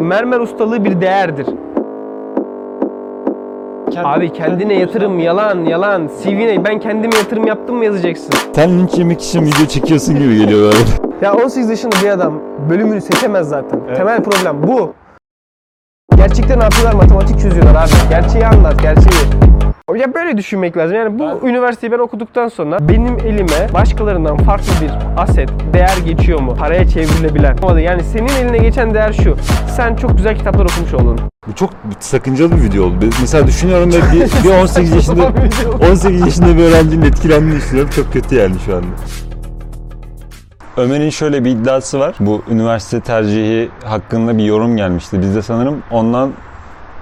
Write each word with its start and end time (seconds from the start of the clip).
mermer 0.00 0.40
ustalığı 0.40 0.84
bir 0.84 1.00
değerdir. 1.00 1.46
Abi 4.04 4.32
kendine 4.32 4.74
yatırım 4.74 5.18
yalan 5.18 5.64
yalan. 5.64 6.10
CV'ne 6.22 6.64
ben 6.64 6.80
kendime 6.80 7.16
yatırım 7.16 7.46
yaptım 7.46 7.76
mı 7.76 7.84
yazacaksın. 7.84 8.30
Sen 8.54 8.78
linç 8.78 8.98
yemek 8.98 9.22
için 9.22 9.42
video 9.42 9.66
çekiyorsun 9.66 10.14
gibi 10.14 10.36
geliyor 10.38 10.60
böyle. 10.60 10.78
Ya 11.22 11.34
18 11.34 11.70
yaşında 11.70 11.96
bir 12.04 12.08
adam 12.08 12.40
bölümünü 12.70 13.00
seçemez 13.00 13.48
zaten. 13.48 13.80
Temel 13.96 14.22
problem 14.22 14.62
bu. 14.62 14.94
Gerçekten 16.16 16.58
ne 16.58 16.62
yapıyorlar? 16.62 16.94
Matematik 16.94 17.40
çözüyorlar 17.40 17.74
abi. 17.74 18.08
Gerçeği 18.10 18.46
anlat, 18.46 18.82
gerçeği. 18.82 19.49
Ya 19.96 20.14
böyle 20.14 20.36
düşünmek 20.36 20.76
lazım. 20.76 20.96
Yani 20.96 21.18
bu 21.18 21.48
üniversiteyi 21.48 21.92
ben 21.92 21.98
okuduktan 21.98 22.48
sonra 22.48 22.88
benim 22.88 23.18
elime 23.18 23.72
başkalarından 23.74 24.36
farklı 24.36 24.72
bir 24.82 24.90
aset, 25.22 25.50
değer 25.72 25.96
geçiyor 26.04 26.40
mu? 26.40 26.56
Paraya 26.58 26.88
çevrilebilen. 26.88 27.56
Yani 27.78 28.02
senin 28.04 28.28
eline 28.28 28.58
geçen 28.58 28.94
değer 28.94 29.12
şu. 29.12 29.36
Sen 29.76 29.96
çok 29.96 30.16
güzel 30.16 30.38
kitaplar 30.38 30.64
okumuş 30.64 30.94
oldun. 30.94 31.20
Bu 31.48 31.54
çok 31.54 31.70
sakıncalı 32.00 32.56
bir 32.56 32.62
video 32.62 32.84
oldu. 32.84 33.04
Mesela 33.20 33.46
düşünüyorum 33.46 33.92
ve 33.92 33.96
bir, 34.12 34.44
bir 34.44 34.62
18 34.62 34.92
yaşında 34.92 35.32
18 35.90 36.20
yaşında 36.20 36.56
bir 36.56 36.62
öğrencinin 36.62 37.06
etkilendiğini 37.06 37.56
düşünüyorum. 37.56 37.90
Çok 37.96 38.12
kötü 38.12 38.34
yani 38.34 38.54
şu 38.66 38.76
anda. 38.76 38.86
Ömer'in 40.76 41.10
şöyle 41.10 41.44
bir 41.44 41.50
iddiası 41.50 42.00
var. 42.00 42.14
Bu 42.20 42.42
üniversite 42.50 43.00
tercihi 43.00 43.68
hakkında 43.84 44.38
bir 44.38 44.44
yorum 44.44 44.76
gelmişti. 44.76 45.20
Bizde 45.20 45.42
sanırım 45.42 45.82
ondan 45.90 46.30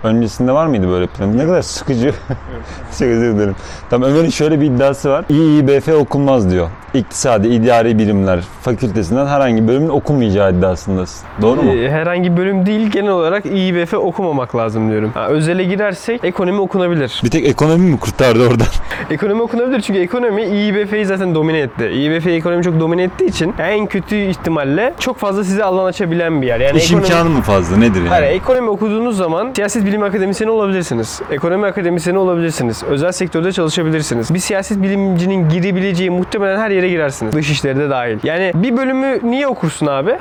öncesinde 0.02 0.52
var 0.52 0.66
mıydı 0.66 0.88
böyle 0.88 1.06
plan? 1.06 1.38
Ne 1.38 1.46
kadar 1.46 1.62
sıkıcı. 1.62 2.14
Çok 2.98 3.08
özür 3.08 3.34
dilerim. 3.34 3.56
Tamam 3.90 4.10
Ömer'in 4.10 4.30
şöyle 4.30 4.60
bir 4.60 4.66
iddiası 4.66 5.10
var. 5.10 5.24
İİBF 5.28 5.88
okunmaz 5.88 6.50
diyor. 6.50 6.68
İktisadi, 6.94 7.48
idari 7.48 7.98
bilimler 7.98 8.40
fakültesinden 8.62 9.26
herhangi 9.26 9.68
bölümün 9.68 9.88
okunmayacağı 9.88 10.52
iddiasındasın. 10.52 11.26
Doğru 11.42 11.62
mu? 11.62 11.72
Ee, 11.72 11.90
herhangi 11.90 12.36
bölüm 12.36 12.66
değil 12.66 12.90
genel 12.90 13.10
olarak 13.10 13.46
İİBF 13.46 13.94
okumamak 13.94 14.56
lazım 14.56 14.90
diyorum. 14.90 15.10
Ha, 15.14 15.28
özele 15.28 15.64
girersek 15.64 16.24
ekonomi 16.24 16.60
okunabilir. 16.60 17.20
Bir 17.24 17.30
tek 17.30 17.46
ekonomi 17.46 17.90
mi 17.90 17.98
kurtardı 17.98 18.48
oradan? 18.48 18.66
Ekonomi 19.10 19.42
okunabilir 19.42 19.80
çünkü 19.80 20.00
ekonomi 20.00 20.42
İİBF'yi 20.42 21.04
zaten 21.06 21.34
domine 21.34 21.58
etti. 21.58 21.90
İİBF 21.94 22.26
ekonomi 22.26 22.62
çok 22.62 22.80
domine 22.80 23.02
ettiği 23.02 23.26
için 23.26 23.54
en 23.58 23.86
kötü 23.86 24.16
ihtimalle 24.16 24.94
çok 24.98 25.18
fazla 25.18 25.44
size 25.44 25.64
alan 25.64 25.84
açabilen 25.84 26.42
bir 26.42 26.46
yer. 26.46 26.60
Yani 26.60 26.78
İş 26.78 26.84
ekonomi... 26.84 27.06
imkanı 27.06 27.30
mı 27.30 27.42
fazla? 27.42 27.76
Nedir 27.76 28.00
yani? 28.00 28.08
Hayır, 28.08 28.32
ekonomi 28.32 28.70
okuduğunuz 28.70 29.16
zaman 29.16 29.52
siyaset 29.56 29.86
bilim 29.88 30.02
akademisyeni 30.02 30.50
olabilirsiniz. 30.50 31.20
Ekonomi 31.30 31.66
akademisyeni 31.66 32.18
olabilirsiniz. 32.18 32.82
Özel 32.82 33.12
sektörde 33.12 33.52
çalışabilirsiniz. 33.52 34.34
Bir 34.34 34.38
siyaset 34.38 34.82
bilimcinin 34.82 35.48
girebileceği 35.48 36.10
muhtemelen 36.10 36.58
her 36.58 36.70
yere 36.70 36.88
girersiniz. 36.88 37.34
Dışişleri 37.34 37.78
de 37.78 37.90
dahil. 37.90 38.18
Yani 38.22 38.52
bir 38.54 38.76
bölümü 38.76 39.20
niye 39.22 39.48
okursun 39.48 39.86
abi? 39.86 40.18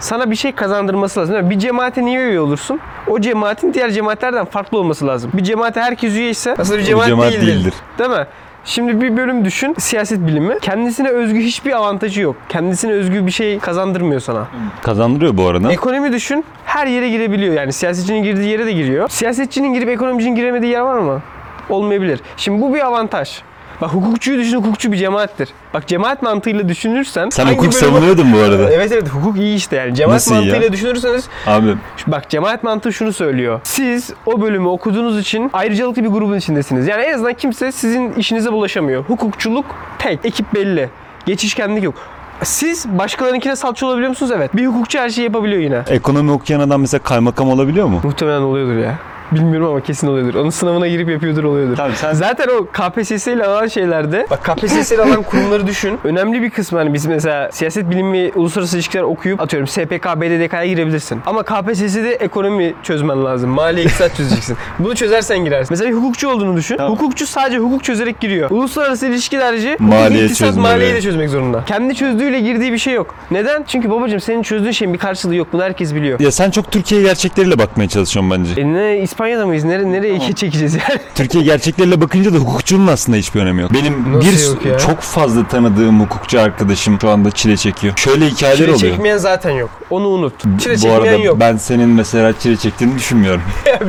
Sana 0.00 0.30
bir 0.30 0.36
şey 0.36 0.52
kazandırması 0.52 1.20
lazım. 1.20 1.36
mi? 1.36 1.50
Bir 1.50 1.58
cemaate 1.58 2.04
niye 2.04 2.20
üye 2.20 2.40
olursun? 2.40 2.80
O 3.08 3.20
cemaatin 3.20 3.74
diğer 3.74 3.90
cemaatlerden 3.90 4.44
farklı 4.44 4.78
olması 4.78 5.06
lazım. 5.06 5.30
Bir 5.34 5.42
cemaate 5.44 5.80
herkes 5.80 6.14
üyeyse 6.14 6.54
aslında 6.58 6.78
bir 6.78 6.84
cemaat, 6.84 7.06
cemaat 7.06 7.32
değildir. 7.32 7.46
değildir. 7.46 7.74
Değil 7.98 8.10
mi? 8.10 8.26
Şimdi 8.64 9.00
bir 9.00 9.16
bölüm 9.16 9.44
düşün, 9.44 9.74
siyaset 9.78 10.26
bilimi. 10.26 10.58
Kendisine 10.60 11.08
özgü 11.08 11.40
hiçbir 11.40 11.72
avantajı 11.72 12.20
yok. 12.20 12.36
Kendisine 12.48 12.92
özgü 12.92 13.26
bir 13.26 13.30
şey 13.30 13.58
kazandırmıyor 13.58 14.20
sana. 14.20 14.46
Kazandırıyor 14.82 15.36
bu 15.36 15.46
arada. 15.48 15.72
Ekonomi 15.72 16.12
düşün, 16.12 16.44
her 16.64 16.86
yere 16.86 17.08
girebiliyor. 17.10 17.54
Yani 17.54 17.72
siyasetçinin 17.72 18.22
girdiği 18.22 18.48
yere 18.48 18.66
de 18.66 18.72
giriyor. 18.72 19.08
Siyasetçinin 19.08 19.74
girip 19.74 19.88
ekonomicinin 19.88 20.34
giremediği 20.36 20.72
yer 20.72 20.80
var 20.80 20.98
mı? 20.98 21.20
Olmayabilir. 21.68 22.20
Şimdi 22.36 22.62
bu 22.62 22.74
bir 22.74 22.86
avantaj. 22.86 23.42
Bak 23.80 23.90
hukukçuyu 23.94 24.38
düşün, 24.38 24.56
hukukçu 24.56 24.92
bir 24.92 24.96
cemaattir. 24.96 25.48
Bak 25.74 25.86
cemaat 25.86 26.22
mantığıyla 26.22 26.68
düşünürsen... 26.68 27.28
Sen 27.30 27.46
hukuk 27.46 27.58
bölümü- 27.60 27.72
savunuyordun 27.72 28.32
bu 28.32 28.38
arada. 28.38 28.70
Evet 28.72 28.92
evet 28.92 29.08
hukuk 29.08 29.36
iyi 29.38 29.56
işte 29.56 29.76
yani. 29.76 29.94
Cemaat 29.94 30.14
Nasıl 30.14 30.34
iyi 30.34 30.34
ya? 30.34 30.40
mantığıyla 30.42 30.72
düşünürseniz 30.72 31.28
Abi 31.46 31.74
Bak 32.06 32.30
cemaat 32.30 32.62
mantığı 32.64 32.92
şunu 32.92 33.12
söylüyor. 33.12 33.60
Siz 33.64 34.10
o 34.26 34.40
bölümü 34.40 34.68
okuduğunuz 34.68 35.18
için 35.18 35.50
ayrıcalıklı 35.52 36.04
bir 36.04 36.08
grubun 36.08 36.36
içindesiniz. 36.36 36.88
Yani 36.88 37.02
en 37.02 37.14
azından 37.14 37.34
kimse 37.34 37.72
sizin 37.72 38.12
işinize 38.12 38.52
bulaşamıyor. 38.52 39.04
Hukukçuluk 39.04 39.64
tek, 39.98 40.18
ekip 40.24 40.54
belli. 40.54 40.90
Geçişkenlik 41.26 41.84
yok. 41.84 41.94
Siz 42.42 42.86
başkalarınınkine 42.98 43.56
salça 43.56 43.86
olabiliyor 43.86 44.08
musunuz? 44.08 44.32
Evet. 44.36 44.56
Bir 44.56 44.66
hukukçu 44.66 44.98
her 44.98 45.10
şeyi 45.10 45.24
yapabiliyor 45.24 45.62
yine. 45.62 45.82
ekonomi 45.88 46.30
okuyan 46.30 46.60
adam 46.60 46.80
mesela 46.80 47.02
kaymakam 47.02 47.48
olabiliyor 47.50 47.86
mu? 47.86 48.00
Muhtemelen 48.04 48.40
oluyordur 48.40 48.76
ya. 48.76 48.98
Bilmiyorum 49.32 49.68
ama 49.68 49.80
kesin 49.80 50.06
oluyordur. 50.06 50.34
Onun 50.34 50.50
sınavına 50.50 50.88
girip 50.88 51.08
yapıyordur 51.10 51.44
oluyordur. 51.44 51.76
Tabii 51.76 51.96
sen- 51.96 52.12
Zaten 52.12 52.46
o 52.48 52.66
KPSS 52.72 53.26
ile 53.26 53.44
alan 53.46 53.66
şeylerde 53.66 54.26
bak 54.30 54.44
KPSS 54.44 54.92
ile 54.92 55.02
alan 55.02 55.22
kurumları 55.22 55.66
düşün. 55.66 55.98
Önemli 56.04 56.42
bir 56.42 56.50
kısmı 56.50 56.78
hani 56.78 56.94
biz 56.94 57.06
mesela 57.06 57.52
siyaset 57.52 57.90
bilimi, 57.90 58.30
uluslararası 58.34 58.76
ilişkiler 58.76 59.02
okuyup 59.02 59.40
atıyorum 59.40 59.66
SPK, 59.68 60.06
BDDK'ya 60.20 60.66
girebilirsin. 60.66 61.20
Ama 61.26 61.42
KPSS'de 61.42 62.10
ekonomi 62.14 62.74
çözmen 62.82 63.24
lazım. 63.24 63.50
Mali 63.50 63.80
iktisat 63.82 64.16
çözeceksin. 64.16 64.56
Bunu 64.78 64.94
çözersen 64.94 65.38
girersin. 65.44 65.66
Mesela 65.70 65.90
bir 65.90 65.94
hukukçu 65.96 66.28
olduğunu 66.28 66.56
düşün. 66.56 66.76
Tamam. 66.76 66.92
Hukukçu 66.92 67.26
sadece 67.26 67.58
hukuk 67.58 67.84
çözerek 67.84 68.20
giriyor. 68.20 68.50
Uluslararası 68.50 69.06
ilişkilerci 69.06 69.76
Maliye 69.78 70.24
iktisat, 70.24 70.56
maliyeyi 70.56 70.94
de 70.94 71.00
çözmek 71.00 71.28
zorunda. 71.30 71.64
Kendi 71.66 71.94
çözdüğüyle 71.94 72.40
girdiği 72.40 72.72
bir 72.72 72.78
şey 72.78 72.94
yok. 72.94 73.14
Neden? 73.30 73.64
Çünkü 73.66 73.90
babacığım 73.90 74.20
senin 74.20 74.42
çözdüğün 74.42 74.70
şeyin 74.70 74.94
bir 74.94 74.98
karşılığı 74.98 75.34
yok. 75.34 75.48
Bunu 75.52 75.62
herkes 75.62 75.94
biliyor. 75.94 76.20
Ya 76.20 76.30
sen 76.32 76.50
çok 76.50 76.72
Türkiye 76.72 77.02
gerçekleriyle 77.02 77.58
bakmaya 77.58 77.88
çalışıyorsun 77.88 78.30
bence. 78.30 78.60
E 78.60 78.72
ne 78.72 78.98
İspanya'da 79.20 79.46
mıyız? 79.46 79.64
Nere, 79.64 79.92
nereye 79.92 80.20
çekeceğiz 80.34 80.74
yani? 80.74 81.00
Türkiye 81.14 81.44
gerçekleriyle 81.44 82.00
bakınca 82.00 82.32
da 82.34 82.36
hukukçunun 82.38 82.86
aslında 82.86 83.18
hiçbir 83.18 83.40
önemi 83.40 83.62
yok. 83.62 83.72
Benim 83.74 84.12
Nasıl 84.18 84.28
bir 84.30 84.46
yok 84.46 84.66
ya? 84.66 84.78
çok 84.78 85.00
fazla 85.00 85.48
tanıdığım 85.48 86.00
hukukçu 86.00 86.40
arkadaşım 86.40 86.98
şu 87.00 87.10
anda 87.10 87.30
çile 87.30 87.56
çekiyor. 87.56 87.92
Şöyle 87.96 88.26
hikayeler 88.28 88.56
Çile 88.56 88.66
oluyor. 88.74 88.92
çekmeyen 88.92 89.16
zaten 89.16 89.50
yok. 89.50 89.70
Onu 89.90 90.08
unut. 90.08 90.32
Çile 90.40 90.74
Bu 90.74 90.78
çekmeyen 90.78 90.96
arada 91.00 91.24
yok. 91.24 91.40
ben 91.40 91.56
senin 91.56 91.88
mesela 91.88 92.38
çile 92.38 92.56
çektiğini 92.56 92.94
düşünmüyorum. 92.98 93.42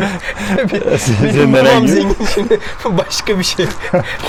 Benim 0.57 0.97
Senin 0.97 1.53
babam 1.53 1.65
herhangi- 1.65 1.87
zengin 1.87 2.15
şimdi 2.35 2.59
bu 2.85 2.97
başka 2.97 3.39
bir 3.39 3.43
şey. 3.43 3.65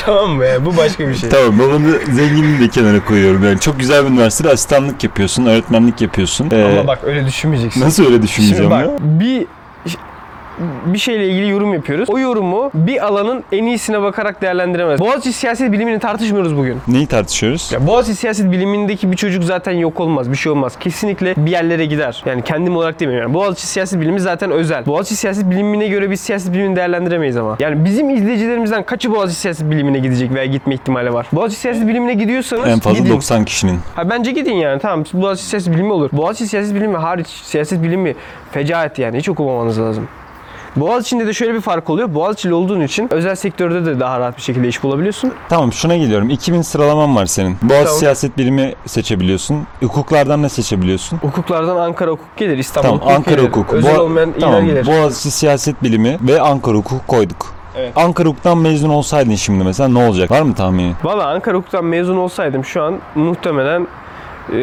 tamam 0.04 0.30
mı 0.30 0.44
ya? 0.44 0.64
Bu 0.66 0.76
başka 0.76 1.08
bir 1.08 1.14
şey. 1.14 1.28
Tamam 1.30 1.58
babanı 1.58 1.98
zenginliğini 2.12 2.60
de 2.60 2.68
kenara 2.68 3.04
koyuyorum. 3.04 3.44
Yani 3.44 3.60
çok 3.60 3.80
güzel 3.80 4.04
bir 4.04 4.10
üniversitede 4.10 4.50
asistanlık 4.52 5.04
yapıyorsun, 5.04 5.46
öğretmenlik 5.46 6.00
yapıyorsun. 6.00 6.48
Ee, 6.52 6.64
Ama 6.64 6.86
bak 6.86 6.98
öyle 7.04 7.26
düşünmeyeceksin. 7.26 7.80
nasıl 7.80 8.02
öyle 8.02 8.12
Şimdi 8.14 8.22
düşünmeyeceğim 8.26 8.70
bak 8.70 8.80
ya? 8.86 8.90
bir 9.00 9.46
bir 10.86 10.98
şeyle 10.98 11.28
ilgili 11.28 11.48
yorum 11.48 11.74
yapıyoruz. 11.74 12.10
O 12.10 12.18
yorumu 12.18 12.70
bir 12.74 13.06
alanın 13.06 13.44
en 13.52 13.64
iyisine 13.64 14.02
bakarak 14.02 14.42
değerlendiremez. 14.42 15.00
Boğaziçi 15.00 15.32
siyaset 15.32 15.72
bilimini 15.72 15.98
tartışmıyoruz 15.98 16.56
bugün. 16.56 16.78
Neyi 16.88 17.06
tartışıyoruz? 17.06 17.72
Ya 17.72 17.86
Boğaziçi 17.86 18.16
siyaset 18.16 18.52
bilimindeki 18.52 19.12
bir 19.12 19.16
çocuk 19.16 19.44
zaten 19.44 19.72
yok 19.72 20.00
olmaz, 20.00 20.30
bir 20.30 20.36
şey 20.36 20.52
olmaz. 20.52 20.72
Kesinlikle 20.80 21.34
bir 21.36 21.50
yerlere 21.50 21.86
gider. 21.86 22.22
Yani 22.26 22.42
kendim 22.42 22.76
olarak 22.76 23.00
demiyorum. 23.00 23.28
Yani 23.28 23.34
Boğaziçi 23.34 23.66
siyaset 23.66 24.00
bilimi 24.00 24.20
zaten 24.20 24.50
özel. 24.50 24.86
Boğaziçi 24.86 25.16
siyaset 25.16 25.50
bilimine 25.50 25.88
göre 25.88 26.10
biz 26.10 26.20
siyaset 26.20 26.52
bilimini 26.52 26.76
değerlendiremeyiz 26.76 27.36
ama. 27.36 27.56
Yani 27.60 27.84
bizim 27.84 28.10
izleyicilerimizden 28.10 28.82
kaçı 28.82 29.12
Boğaziçi 29.12 29.40
siyaset 29.40 29.70
bilimine 29.70 29.98
gidecek 29.98 30.34
veya 30.34 30.46
gitme 30.46 30.74
ihtimali 30.74 31.12
var? 31.12 31.26
Boğaziçi 31.32 31.60
siyaset 31.60 31.88
bilimine 31.88 32.14
gidiyorsanız 32.14 32.68
En 32.68 32.78
fazla 32.78 32.98
gidin. 32.98 33.10
90 33.10 33.44
kişinin. 33.44 33.78
Ha 33.94 34.10
bence 34.10 34.32
gidin 34.32 34.54
yani 34.54 34.80
tamam 34.80 35.04
Boğaziçi 35.12 35.48
siyaset 35.48 35.74
bilimi 35.74 35.92
olur. 35.92 36.10
Boğaziçi 36.12 36.46
siyaset 36.46 36.74
bilimi 36.74 36.96
hariç 36.96 37.26
siyaset 37.26 37.82
bilimi 37.82 38.14
fecaat 38.52 38.98
yani 38.98 39.18
hiç 39.18 39.28
okumamanız 39.28 39.80
lazım. 39.80 40.08
Boğaziçi'nde 40.76 41.26
de 41.26 41.32
şöyle 41.32 41.54
bir 41.54 41.60
fark 41.60 41.90
oluyor. 41.90 42.14
Boğaziçi'li 42.14 42.54
olduğun 42.54 42.80
için 42.80 43.08
özel 43.12 43.34
sektörde 43.34 43.86
de 43.86 44.00
daha 44.00 44.20
rahat 44.20 44.36
bir 44.36 44.42
şekilde 44.42 44.68
iş 44.68 44.82
bulabiliyorsun. 44.82 45.32
Tamam 45.48 45.72
şuna 45.72 45.96
geliyorum. 45.96 46.30
2000 46.30 46.62
sıralaman 46.62 47.16
var 47.16 47.26
senin. 47.26 47.56
Boğaziçi 47.62 47.84
Tamam. 47.84 47.98
siyaset 47.98 48.38
bilimi 48.38 48.74
seçebiliyorsun. 48.86 49.66
Hukuklardan 49.80 50.42
ne 50.42 50.48
seçebiliyorsun? 50.48 51.16
Hukuklardan 51.18 51.76
Ankara 51.76 52.10
hukuk 52.10 52.36
gelir, 52.36 52.58
İstanbul 52.58 52.88
Tamam 52.88 53.00
hukuk 53.00 53.12
Ankara 53.16 53.34
gelir. 53.36 53.48
hukuk. 53.48 53.72
Özel 53.72 53.94
Boğa- 53.96 54.00
olmayan 54.00 54.32
tamam, 54.40 54.64
gelir. 54.66 54.86
Boğaziçi 54.86 55.30
siyaset 55.30 55.82
bilimi 55.82 56.18
ve 56.22 56.40
Ankara 56.40 56.76
hukuk 56.76 57.08
koyduk. 57.08 57.54
Evet. 57.76 57.92
Ankara 57.96 58.28
hukuktan 58.28 58.58
mezun 58.58 58.88
olsaydın 58.90 59.34
şimdi 59.34 59.64
mesela 59.64 59.88
ne 59.88 60.06
olacak? 60.08 60.30
Var 60.30 60.42
mı 60.42 60.54
tahmini? 60.54 60.92
Valla 61.04 61.26
Ankara 61.26 61.56
hukuktan 61.56 61.84
mezun 61.84 62.16
olsaydım 62.16 62.64
şu 62.64 62.82
an 62.82 62.98
muhtemelen 63.14 63.86
e, 64.52 64.56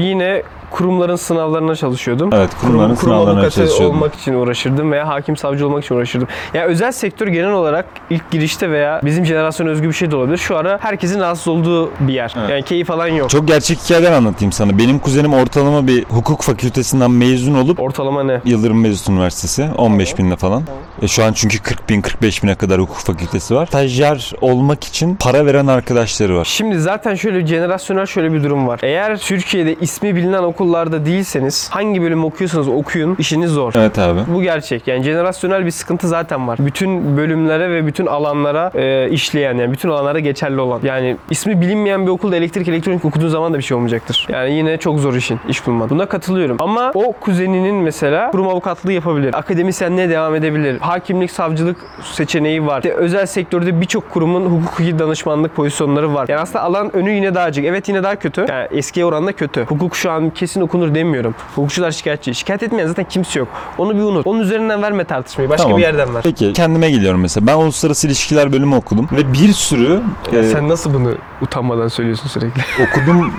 yine 0.00 0.42
kurumların 0.70 1.16
sınavlarına 1.16 1.76
çalışıyordum. 1.76 2.30
Evet 2.32 2.50
kurumların 2.60 2.94
kurum, 2.94 2.96
kurum 2.96 2.96
sınavlarına 2.96 3.40
avukatı 3.40 3.56
çalışıyordun. 3.56 3.96
olmak 3.96 4.14
için 4.14 4.34
uğraşırdım 4.34 4.92
veya 4.92 5.08
hakim 5.08 5.36
savcı 5.36 5.66
olmak 5.66 5.84
için 5.84 5.94
uğraşırdım. 5.94 6.28
Yani 6.54 6.66
özel 6.66 6.92
sektör 6.92 7.26
genel 7.26 7.52
olarak 7.52 7.86
ilk 8.10 8.30
girişte 8.30 8.70
veya 8.70 9.00
bizim 9.04 9.26
jenerasyon 9.26 9.66
özgü 9.66 9.88
bir 9.88 9.92
şey 9.92 10.10
de 10.10 10.16
olabilir. 10.16 10.36
Şu 10.36 10.56
ara 10.56 10.78
herkesin 10.82 11.20
rahatsız 11.20 11.48
olduğu 11.48 11.90
bir 12.00 12.12
yer. 12.12 12.34
Evet. 12.38 12.50
Yani 12.50 12.62
keyif 12.62 12.86
falan 12.86 13.06
yok. 13.06 13.30
Çok 13.30 13.48
gerçek 13.48 13.78
hikayeler 13.78 14.12
anlatayım 14.12 14.52
sana. 14.52 14.78
Benim 14.78 14.98
kuzenim 14.98 15.34
ortalama 15.34 15.86
bir 15.86 16.04
hukuk 16.04 16.42
fakültesinden 16.42 17.10
mezun 17.10 17.54
olup 17.54 17.80
Ortalama 17.80 18.22
ne? 18.22 18.40
Yıldırım 18.44 18.80
Meclis 18.80 19.08
Üniversitesi 19.08 19.68
15 19.76 20.18
binle 20.18 20.36
falan. 20.36 20.62
E 21.02 21.08
şu 21.08 21.24
an 21.24 21.32
çünkü 21.32 21.62
40 21.62 21.88
bin 21.88 22.00
45 22.00 22.42
bine 22.42 22.54
kadar 22.54 22.80
hukuk 22.80 22.96
fakültesi 22.96 23.54
var. 23.54 23.66
Stajyer 23.66 24.32
olmak 24.40 24.84
için 24.84 25.14
para 25.14 25.46
veren 25.46 25.66
arkadaşları 25.66 26.36
var. 26.36 26.44
Şimdi 26.44 26.80
zaten 26.80 27.14
şöyle 27.14 27.46
jenerasyonel 27.46 28.06
şöyle 28.06 28.32
bir 28.32 28.44
durum 28.44 28.66
var. 28.66 28.80
Eğer 28.82 29.18
Türkiye'de 29.18 29.74
ismi 29.74 30.16
bilinen 30.16 30.42
okul 30.42 30.59
okullarda 30.60 31.06
değilseniz 31.06 31.68
hangi 31.70 32.02
bölüm 32.02 32.24
okuyorsanız 32.24 32.68
okuyun 32.68 33.16
işiniz 33.18 33.50
zor. 33.50 33.72
Evet 33.76 33.98
abi. 33.98 34.20
Bu 34.34 34.42
gerçek. 34.42 34.88
Yani 34.88 35.02
jenerasyonel 35.02 35.66
bir 35.66 35.70
sıkıntı 35.70 36.08
zaten 36.08 36.48
var. 36.48 36.58
Bütün 36.60 37.16
bölümlere 37.16 37.70
ve 37.70 37.86
bütün 37.86 38.06
alanlara 38.06 38.70
e, 38.74 39.10
işleyen 39.10 39.54
yani 39.54 39.72
bütün 39.72 39.88
alanlara 39.88 40.18
geçerli 40.18 40.60
olan. 40.60 40.80
Yani 40.82 41.16
ismi 41.30 41.60
bilinmeyen 41.60 42.06
bir 42.06 42.10
okulda 42.10 42.36
elektrik 42.36 42.68
elektronik 42.68 43.04
okuduğun 43.04 43.28
zaman 43.28 43.52
da 43.54 43.58
bir 43.58 43.62
şey 43.62 43.76
olmayacaktır. 43.76 44.26
Yani 44.28 44.52
yine 44.52 44.76
çok 44.76 44.98
zor 44.98 45.14
işin 45.14 45.40
iş 45.48 45.66
bulman. 45.66 45.90
Buna 45.90 46.06
katılıyorum. 46.06 46.56
Ama 46.60 46.90
o 46.94 47.12
kuzeninin 47.12 47.74
mesela 47.74 48.30
kurum 48.30 48.48
avukatlığı 48.48 48.92
yapabilir. 48.92 49.34
Akademisyenliğe 49.34 50.08
devam 50.08 50.34
edebilir. 50.34 50.80
Hakimlik, 50.80 51.30
savcılık 51.30 51.76
seçeneği 52.02 52.66
var. 52.66 52.78
İşte 52.78 52.94
özel 52.94 53.26
sektörde 53.26 53.80
birçok 53.80 54.10
kurumun 54.10 54.44
hukuki 54.46 54.98
danışmanlık 54.98 55.56
pozisyonları 55.56 56.14
var. 56.14 56.28
Yani 56.28 56.40
aslında 56.40 56.64
alan 56.64 56.96
önü 56.96 57.10
yine 57.10 57.34
daha 57.34 57.44
açık. 57.44 57.64
Evet 57.64 57.88
yine 57.88 58.02
daha 58.02 58.16
kötü. 58.16 58.46
Yani 58.48 58.68
eskiye 58.70 59.06
oranla 59.06 59.32
kötü. 59.32 59.64
Hukuk 59.64 59.96
şu 59.96 60.10
an 60.10 60.30
kesin 60.50 60.60
okunur 60.60 60.94
demiyorum. 60.94 61.34
Hukukçular 61.56 61.90
şikayetçi. 61.90 62.34
Şikayet 62.34 62.62
etmeyen 62.62 62.86
zaten 62.86 63.04
kimse 63.04 63.38
yok. 63.38 63.48
Onu 63.78 63.96
bir 63.96 64.02
unut. 64.02 64.26
Onun 64.26 64.40
üzerinden 64.40 64.82
verme 64.82 65.04
tartışmayı. 65.04 65.50
Başka 65.50 65.62
Tamam. 65.62 65.78
bir 65.78 65.82
yerden 65.82 66.14
ver. 66.14 66.22
Peki 66.22 66.52
kendime 66.52 66.90
geliyorum 66.90 67.20
mesela. 67.20 67.46
Ben 67.46 67.56
uluslararası 67.56 68.06
ilişkiler 68.06 68.52
bölümü 68.52 68.74
okudum 68.74 69.08
ve 69.12 69.32
bir 69.32 69.52
sürü 69.52 70.02
Ya 70.32 70.40
e, 70.40 70.44
sen 70.44 70.68
nasıl 70.68 70.94
bunu 70.94 71.14
utanmadan 71.42 71.88
söylüyorsun 71.88 72.28
sürekli? 72.28 72.62
okudum 72.90 73.34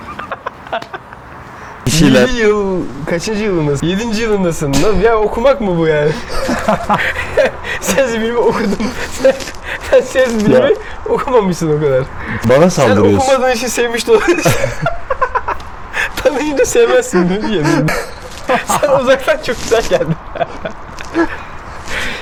bir 1.86 1.92
şeyler. 1.92 2.28
7 2.28 2.38
yıl, 2.38 2.82
kaçıncı 3.06 3.44
yılındasın? 3.44 3.88
7. 3.88 4.22
yılındasın. 4.22 4.74
Lan 4.74 4.96
Ya 5.04 5.18
okumak 5.18 5.62
mı 5.62 5.78
bu 5.78 5.88
yani? 5.88 6.12
ses 7.82 8.16
bilimi 8.16 8.38
okudun. 8.38 8.78
Sen, 9.22 9.34
sen 9.92 10.02
ses 10.02 10.46
bilimi 10.46 10.54
Ya. 10.56 10.70
okumamışsın 11.10 11.78
o 11.78 11.82
kadar. 11.82 12.04
Bana 12.50 12.70
Sen 12.70 12.88
saldırıyorsun. 12.88 13.18
okumadığın 13.18 13.52
işi 13.56 13.70
sevmiş 13.70 14.08
de 14.08 14.12
olabilirsin. 14.12 14.52
Tanıyınca 16.32 16.66
sevmezsin 16.66 17.30
değil 17.30 17.44
mi? 17.44 17.86
Sen 18.82 18.90
uzaktan 19.00 19.38
çok 19.44 19.64
güzel 19.64 19.82
geldin. 19.90 20.16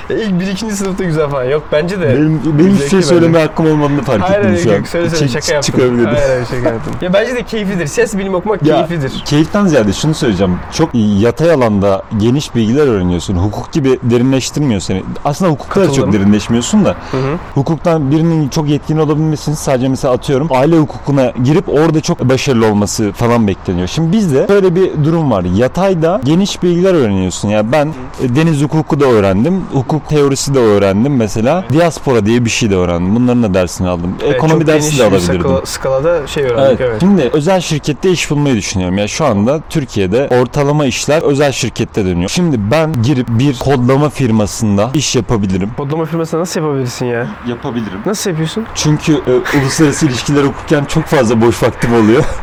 Ya 0.10 0.16
İlk 0.18 0.40
bir 0.40 0.48
ikinci 0.48 0.76
sınıfta 0.76 1.04
güzel 1.04 1.30
falan. 1.30 1.44
Yok 1.44 1.64
bence 1.72 2.02
de. 2.02 2.08
Benim, 2.08 2.42
benim 2.60 2.74
hiçbir 2.74 2.90
şey 2.90 3.00
bence. 3.00 3.08
söylemeye 3.08 3.46
hakkım 3.46 3.72
olmadığını 3.72 4.02
fark 4.02 4.22
Hayır 4.22 4.40
ettim 4.40 4.50
hayır 4.50 4.64
şu 4.64 4.72
an. 4.72 4.76
yok 4.76 4.88
söyle 4.88 5.10
söyle 5.10 5.28
şaka 5.28 5.54
yaptım. 5.54 5.74
Çıkabilirdim. 5.74 6.06
Hayır 6.06 6.30
hayır 6.30 6.46
şaka 6.46 6.70
yaptım. 6.74 6.94
Ya 7.02 7.14
bence 7.14 7.36
de 7.36 7.44
keyiflidir. 7.44 7.88
Ses 7.88 8.18
bilimi 8.18 8.36
okumak 8.36 8.64
Ya, 8.64 8.76
keyiflidir. 8.88 9.24
Keyiften 9.26 9.66
ziyade 9.66 9.94
şunu 9.94 10.14
söyleyeceğim. 10.14 10.56
Çok 10.74 10.90
yatay 10.94 11.52
alanda 11.52 12.04
geniş 12.18 12.56
bilgiler 12.56 12.88
öğreniyorsun. 12.88 13.36
Hukuk 13.36 13.72
gibi 13.74 14.00
derinleştirmiyor 14.04 14.82
seni. 14.82 15.04
Aslında 15.26 15.52
hukukta 15.52 15.82
da 15.82 15.94
çok 15.94 16.14
derinleşmiyorsun 16.14 16.86
da. 16.86 16.96
Hı 17.12 17.18
hı. 17.18 17.36
Hukuktan 17.56 18.12
birinin 18.12 18.50
çok 18.50 18.70
yetkin 18.70 18.98
olabilmesini 18.98 19.56
sadece 19.56 19.88
mesela 19.88 20.14
atıyorum 20.14 20.48
aile 20.52 20.78
hukukuna 20.78 21.34
girip 21.44 21.70
orada 21.70 22.02
çok 22.02 22.20
başarılı 22.20 22.66
olması 22.68 23.12
falan 23.12 23.48
bekleniyor. 23.48 23.88
Şimdi 23.88 24.12
bizde 24.18 24.46
böyle 24.50 24.76
bir 24.76 25.04
durum 25.04 25.32
var. 25.32 25.44
Yatayda 25.44 26.22
geniş 26.24 26.64
bilgiler 26.64 26.94
öğreniyorsun. 26.94 27.50
Ya 27.50 27.72
ben 27.72 27.94
e, 28.24 28.36
deniz 28.36 28.64
hukuku 28.64 29.00
da 29.00 29.06
öğrendim. 29.06 29.64
Hukuk 29.74 29.99
teorisi 30.08 30.54
de 30.54 30.60
öğrendim 30.60 31.16
mesela. 31.16 31.64
Diaspora 31.74 32.26
diye 32.26 32.46
bir 32.46 32.50
şey 32.50 32.70
de 32.70 32.76
öğrendim. 32.76 33.16
Bunların 33.16 33.44
da 33.44 33.54
dersini 33.54 33.88
aldım. 33.90 34.16
Evet, 34.24 34.36
Ekonomi 34.36 34.68
dersi 34.68 35.00
de 35.00 35.04
alabilirdim. 35.04 35.42
skala- 35.42 35.66
skalada 35.66 36.28
şey 36.28 36.44
öğrendik 36.44 36.82
evet. 36.82 37.00
Şimdi 37.00 37.30
özel 37.34 37.62
şirkette 37.62 38.12
iş 38.12 38.30
bulmayı 38.32 38.56
düşünüyorum. 38.56 38.98
Ya 38.98 39.08
şu 39.08 39.26
anda 39.26 39.60
Türkiye'de 39.70 40.28
ortalama 40.42 40.86
işler 40.86 41.22
özel 41.22 41.52
şirkette 41.52 42.06
dönüyor. 42.06 42.30
Şimdi 42.30 42.72
ben 42.72 43.04
girip 43.04 43.28
bir 43.30 43.60
kodlama 43.60 44.10
firmasında 44.10 44.90
iş 44.94 45.16
yapabilirim. 45.16 45.70
Kodlama 45.78 46.06
firmasında 46.06 46.42
nasıl 46.42 46.60
yapabilirsin 46.62 47.06
ya? 47.06 47.28
Yapabilirim. 47.48 48.00
Nasıl 48.06 48.30
yapıyorsun? 48.30 48.66
Çünkü 48.76 49.14
e, 49.14 49.58
uluslararası 49.62 50.06
ilişkiler 50.06 50.44
okurken 50.44 50.86
çok 50.86 51.04
fazla 51.04 51.42
boş 51.42 51.64
vaktim 51.64 51.94
oluyor. 51.94 52.24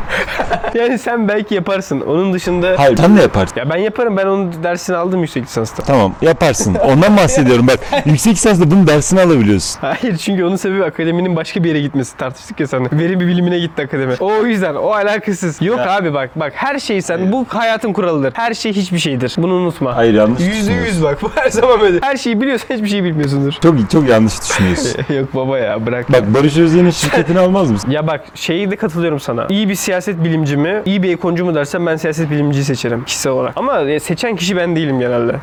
Yani 0.73 0.99
sen 0.99 1.27
belki 1.27 1.55
yaparsın. 1.55 2.01
Onun 2.01 2.33
dışında... 2.33 2.73
Hayır 2.77 2.97
sen 2.97 3.17
de 3.17 3.21
yaparsın. 3.21 3.59
Ya 3.59 3.69
ben 3.69 3.77
yaparım. 3.77 4.17
Ben 4.17 4.25
onun 4.25 4.63
dersini 4.63 4.95
aldım 4.95 5.21
yüksek 5.21 5.43
lisansta. 5.43 5.83
Tamam 5.83 6.13
yaparsın. 6.21 6.75
Ondan 6.75 7.17
bahsediyorum 7.17 7.46
bak. 7.67 7.79
Yüksek 8.05 8.33
lisansta 8.33 8.71
bunun 8.71 8.87
dersini 8.87 9.21
alabiliyorsun. 9.21 9.79
Hayır 9.81 10.17
çünkü 10.17 10.43
onun 10.43 10.55
sebebi 10.55 10.83
akademinin 10.83 11.35
başka 11.35 11.63
bir 11.63 11.69
yere 11.69 11.81
gitmesi. 11.81 12.17
Tartıştık 12.17 12.59
ya 12.59 12.67
sana. 12.67 12.87
Verim 12.91 13.19
bilimine 13.19 13.59
gitti 13.59 13.81
akademi. 13.81 14.13
O, 14.19 14.45
yüzden 14.45 14.75
o 14.75 14.89
alakasız. 14.91 15.61
Yok 15.61 15.79
Ya. 15.79 15.91
abi 15.95 16.13
bak 16.13 16.29
bak 16.35 16.53
her 16.55 16.79
şey 16.79 17.01
sen. 17.01 17.31
Bu 17.31 17.45
hayatın 17.49 17.93
kuralıdır. 17.93 18.33
Her 18.35 18.53
şey 18.53 18.73
hiçbir 18.73 18.99
şeydir. 18.99 19.35
Bunu 19.37 19.53
unutma. 19.53 19.95
Hayır 19.95 20.13
yanlış 20.13 20.39
Yüzde 20.39 20.53
düşünüyorsun. 20.53 20.93
yüz 20.93 21.03
bak. 21.03 21.21
Bu 21.21 21.31
her 21.35 21.49
zaman 21.49 21.81
böyle. 21.81 21.99
Her 22.01 22.17
şeyi 22.17 22.41
biliyorsan 22.41 22.75
hiçbir 22.75 22.87
şey 22.89 23.03
bilmiyorsundur. 23.03 23.53
Çok 23.63 23.89
çok 23.91 24.09
yanlış 24.09 24.33
düşünüyorsun. 24.41 25.01
Yok 25.15 25.35
baba 25.35 25.59
ya 25.59 25.85
bırak. 25.85 26.11
Bak 26.13 26.33
Barış 26.33 26.57
Özyeğin'in 26.57 26.89
şirketini 26.89 27.39
almaz 27.39 27.71
mısın? 27.71 27.91
Ya 27.91 28.07
bak 28.07 28.25
şeyi 28.35 28.71
de 28.71 28.75
katılıyorum 28.75 29.19
sana. 29.19 29.45
İyi 29.49 29.69
bir 29.69 29.75
siyaset 29.75 30.23
bilimci 30.23 30.57
mi, 30.57 30.81
iyi 30.85 31.03
bir 31.03 31.13
ekonomcu 31.13 31.45
mu 31.45 31.55
dersen 31.55 31.85
ben 31.85 31.95
siyaset 31.95 32.29
bilimciyi 32.31 32.65
seçerim 32.65 33.03
kişisel 33.05 33.31
olarak. 33.33 33.53
Ama 33.55 33.81
e, 33.81 33.99
seçen 33.99 34.35
kişi 34.35 34.57
ben 34.57 34.75
değilim 34.75 34.99
genelde. 34.99 35.35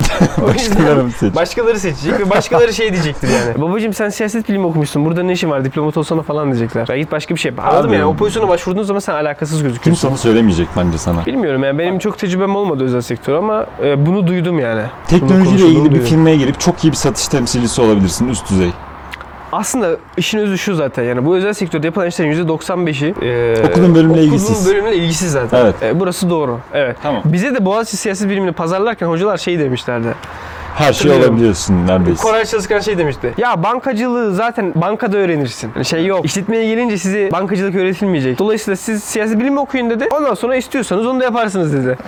O 0.42 0.52
yüzden 0.52 0.74
Başkaları 0.76 1.04
mı 1.04 1.10
seç? 1.10 1.34
Başkaları 1.34 1.78
seçecek 1.94 2.20
ve 2.20 2.30
başkaları 2.30 2.74
şey 2.74 2.92
diyecektir 2.92 3.28
yani. 3.28 3.62
Babacım 3.62 3.92
sen 3.92 4.08
siyaset 4.08 4.48
bilimi 4.48 4.66
okumuşsun. 4.66 5.04
Burada 5.04 5.22
ne 5.22 5.32
işin 5.32 5.50
var? 5.50 5.64
Diplomat 5.64 5.96
olsana 5.96 6.22
falan 6.22 6.46
diyecekler. 6.52 6.88
Ya 6.88 6.98
git 6.98 7.12
başka 7.12 7.34
bir 7.34 7.40
şey 7.40 7.50
yap. 7.50 7.60
Anladım 7.66 7.90
Abi- 7.90 7.96
yani. 7.96 8.04
O 8.04 8.16
pozisyona 8.16 8.48
başvurduğun 8.48 8.82
zaman 8.82 9.00
sen 9.00 9.14
alakasız 9.14 9.62
gözüküyorsun. 9.62 9.82
Kimse 9.82 10.06
onu 10.06 10.18
söylemeyecek 10.18 10.68
bence 10.76 10.98
sana. 10.98 11.26
Bilmiyorum 11.26 11.64
yani 11.64 11.78
benim 11.78 11.98
çok 11.98 12.18
tecrübem 12.18 12.56
olmadı 12.56 12.84
özel 12.84 13.00
sektör 13.00 13.34
ama 13.34 13.66
e, 13.84 14.06
bunu 14.06 14.26
duydum 14.26 14.58
yani. 14.58 14.82
Teknolojiyle 15.08 15.66
ilgili 15.66 15.94
bir 15.94 16.00
firmaya 16.00 16.36
girip 16.36 16.60
çok 16.60 16.84
iyi 16.84 16.90
bir 16.90 16.96
satış 16.96 17.28
temsilcisi 17.28 17.80
olabilirsin 17.80 18.28
üst 18.28 18.50
düzey. 18.50 18.70
Aslında 19.52 19.96
işin 20.16 20.38
özü 20.38 20.58
şu 20.58 20.74
zaten 20.74 21.02
yani 21.02 21.26
bu 21.26 21.36
özel 21.36 21.52
sektörde 21.52 21.86
yapılan 21.86 22.08
işlerin 22.08 22.46
%95'i 22.46 23.26
e, 23.26 23.66
Okuduğun 23.66 23.94
bölümle 23.94 24.12
okuduğun 24.12 24.26
ilgisiz. 24.28 24.68
bölümle 24.68 24.96
ilgisiz 24.96 25.32
zaten. 25.32 25.60
Evet. 25.64 25.74
E, 25.82 26.00
burası 26.00 26.30
doğru. 26.30 26.60
Evet. 26.72 26.96
Tamam. 27.02 27.22
Bize 27.24 27.54
de 27.54 27.64
Boğaziçi 27.64 27.96
siyaset 27.96 28.30
bilimini 28.30 28.52
pazarlarken 28.52 29.06
hocalar 29.06 29.36
şey 29.36 29.58
demişlerdi. 29.58 30.14
Her 30.74 30.92
şey 30.92 31.10
olabiliyorsun 31.10 31.86
neredeyse. 31.86 32.22
Koray 32.22 32.44
Çalışkan 32.44 32.80
şey 32.80 32.98
demişti. 32.98 33.34
Ya 33.38 33.62
bankacılığı 33.62 34.34
zaten 34.34 34.72
bankada 34.74 35.16
öğrenirsin. 35.16 35.70
Yani 35.74 35.84
şey 35.84 36.06
yok. 36.06 36.24
İşletmeye 36.24 36.66
gelince 36.66 36.98
size 36.98 37.32
bankacılık 37.32 37.74
öğretilmeyecek. 37.74 38.38
Dolayısıyla 38.38 38.76
siz 38.76 39.04
siyasi 39.04 39.40
bilim 39.40 39.58
okuyun 39.58 39.90
dedi. 39.90 40.08
Ondan 40.10 40.34
sonra 40.34 40.56
istiyorsanız 40.56 41.06
onu 41.06 41.20
da 41.20 41.24
yaparsınız 41.24 41.72
dedi. 41.72 41.98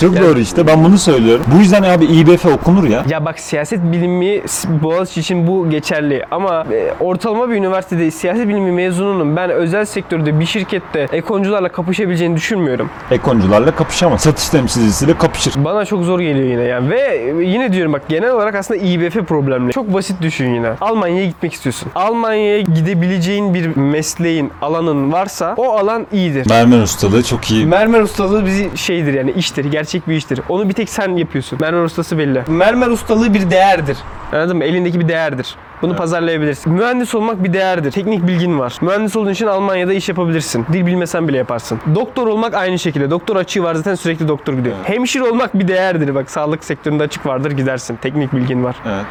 Çok 0.00 0.20
doğru 0.20 0.38
işte 0.38 0.66
ben 0.66 0.84
bunu 0.84 0.98
söylüyorum. 0.98 1.44
Bu 1.54 1.58
yüzden 1.58 1.82
abi 1.82 2.04
İBF 2.04 2.46
okunur 2.46 2.88
ya. 2.88 3.04
Ya 3.08 3.24
bak 3.24 3.38
siyaset 3.38 3.80
bilimi 3.92 4.42
Boğaziçi 4.82 5.20
için 5.20 5.46
bu 5.46 5.70
geçerli 5.70 6.24
ama 6.30 6.64
e, 6.72 6.92
ortalama 7.00 7.50
bir 7.50 7.54
üniversitede 7.54 8.10
siyaset 8.10 8.48
bilimi 8.48 8.72
mezununun 8.72 9.36
ben 9.36 9.50
özel 9.50 9.84
sektörde 9.84 10.40
bir 10.40 10.46
şirkette 10.46 11.06
ekonomcularla 11.12 11.68
kapışabileceğini 11.68 12.36
düşünmüyorum. 12.36 12.90
Ekoncularla 13.10 13.70
kapışamaz. 13.74 14.20
Satış 14.20 14.48
temsilcisiyle 14.48 15.18
kapışır. 15.18 15.54
Bana 15.56 15.84
çok 15.84 16.04
zor 16.04 16.20
geliyor 16.20 16.46
yine 16.46 16.62
yani 16.62 16.90
ve 16.90 17.24
yine 17.44 17.72
diyorum 17.72 17.92
bak 17.92 18.08
genel 18.16 18.30
olarak 18.30 18.54
aslında 18.54 18.80
İBF 18.80 19.14
problemli. 19.14 19.72
Çok 19.72 19.94
basit 19.94 20.22
düşün 20.22 20.54
yine. 20.54 20.70
Almanya'ya 20.80 21.26
gitmek 21.26 21.52
istiyorsun. 21.52 21.88
Almanya'ya 21.94 22.60
gidebileceğin 22.60 23.54
bir 23.54 23.76
mesleğin, 23.76 24.52
alanın 24.62 25.12
varsa 25.12 25.54
o 25.56 25.72
alan 25.72 26.06
iyidir. 26.12 26.48
Mermer 26.48 26.82
ustalığı 26.82 27.22
çok 27.22 27.50
iyi. 27.50 27.66
Mermer 27.66 28.00
ustalığı 28.00 28.46
bizi 28.46 28.70
şeydir 28.74 29.14
yani 29.14 29.30
iştir, 29.30 29.64
gerçek 29.64 30.08
bir 30.08 30.14
iştir. 30.14 30.40
Onu 30.48 30.68
bir 30.68 30.74
tek 30.74 30.88
sen 30.88 31.16
yapıyorsun. 31.16 31.58
Mermer 31.60 31.82
ustası 31.82 32.18
belli. 32.18 32.42
Mermer 32.48 32.86
ustalığı 32.88 33.34
bir 33.34 33.50
değerdir. 33.50 33.98
Anladın 34.32 34.56
mı? 34.56 34.64
Elindeki 34.64 35.00
bir 35.00 35.08
değerdir. 35.08 35.56
Bunu 35.82 35.96
pazarlayabilirsin. 35.96 36.72
Mühendis 36.72 37.14
olmak 37.14 37.44
bir 37.44 37.52
değerdir. 37.52 37.90
Teknik 37.92 38.26
bilgin 38.26 38.58
var. 38.58 38.78
Mühendis 38.80 39.16
olduğun 39.16 39.30
için 39.30 39.46
Almanya'da 39.46 39.92
iş 39.92 40.08
yapabilirsin. 40.08 40.66
Dil 40.72 40.86
bilmesen 40.86 41.28
bile 41.28 41.36
yaparsın. 41.36 41.80
Doktor 41.94 42.26
olmak 42.26 42.54
aynı 42.54 42.78
şekilde. 42.78 43.10
Doktor 43.10 43.36
açığı 43.36 43.62
var 43.62 43.74
zaten 43.74 43.94
sürekli 43.94 44.28
doktor 44.28 44.54
gidiyor. 44.54 44.76
Hemşire 44.84 45.22
olmak 45.22 45.58
bir 45.58 45.68
değerdir. 45.68 46.14
Bak 46.14 46.30
sağlık 46.30 46.64
sektöründe 46.64 47.02
açık 47.02 47.26
vardır 47.26 47.50
gidersin. 47.50 47.96
Teknik 48.02 48.32
bilgin 48.32 48.64
var. 48.64 48.76
Evet. 48.86 49.04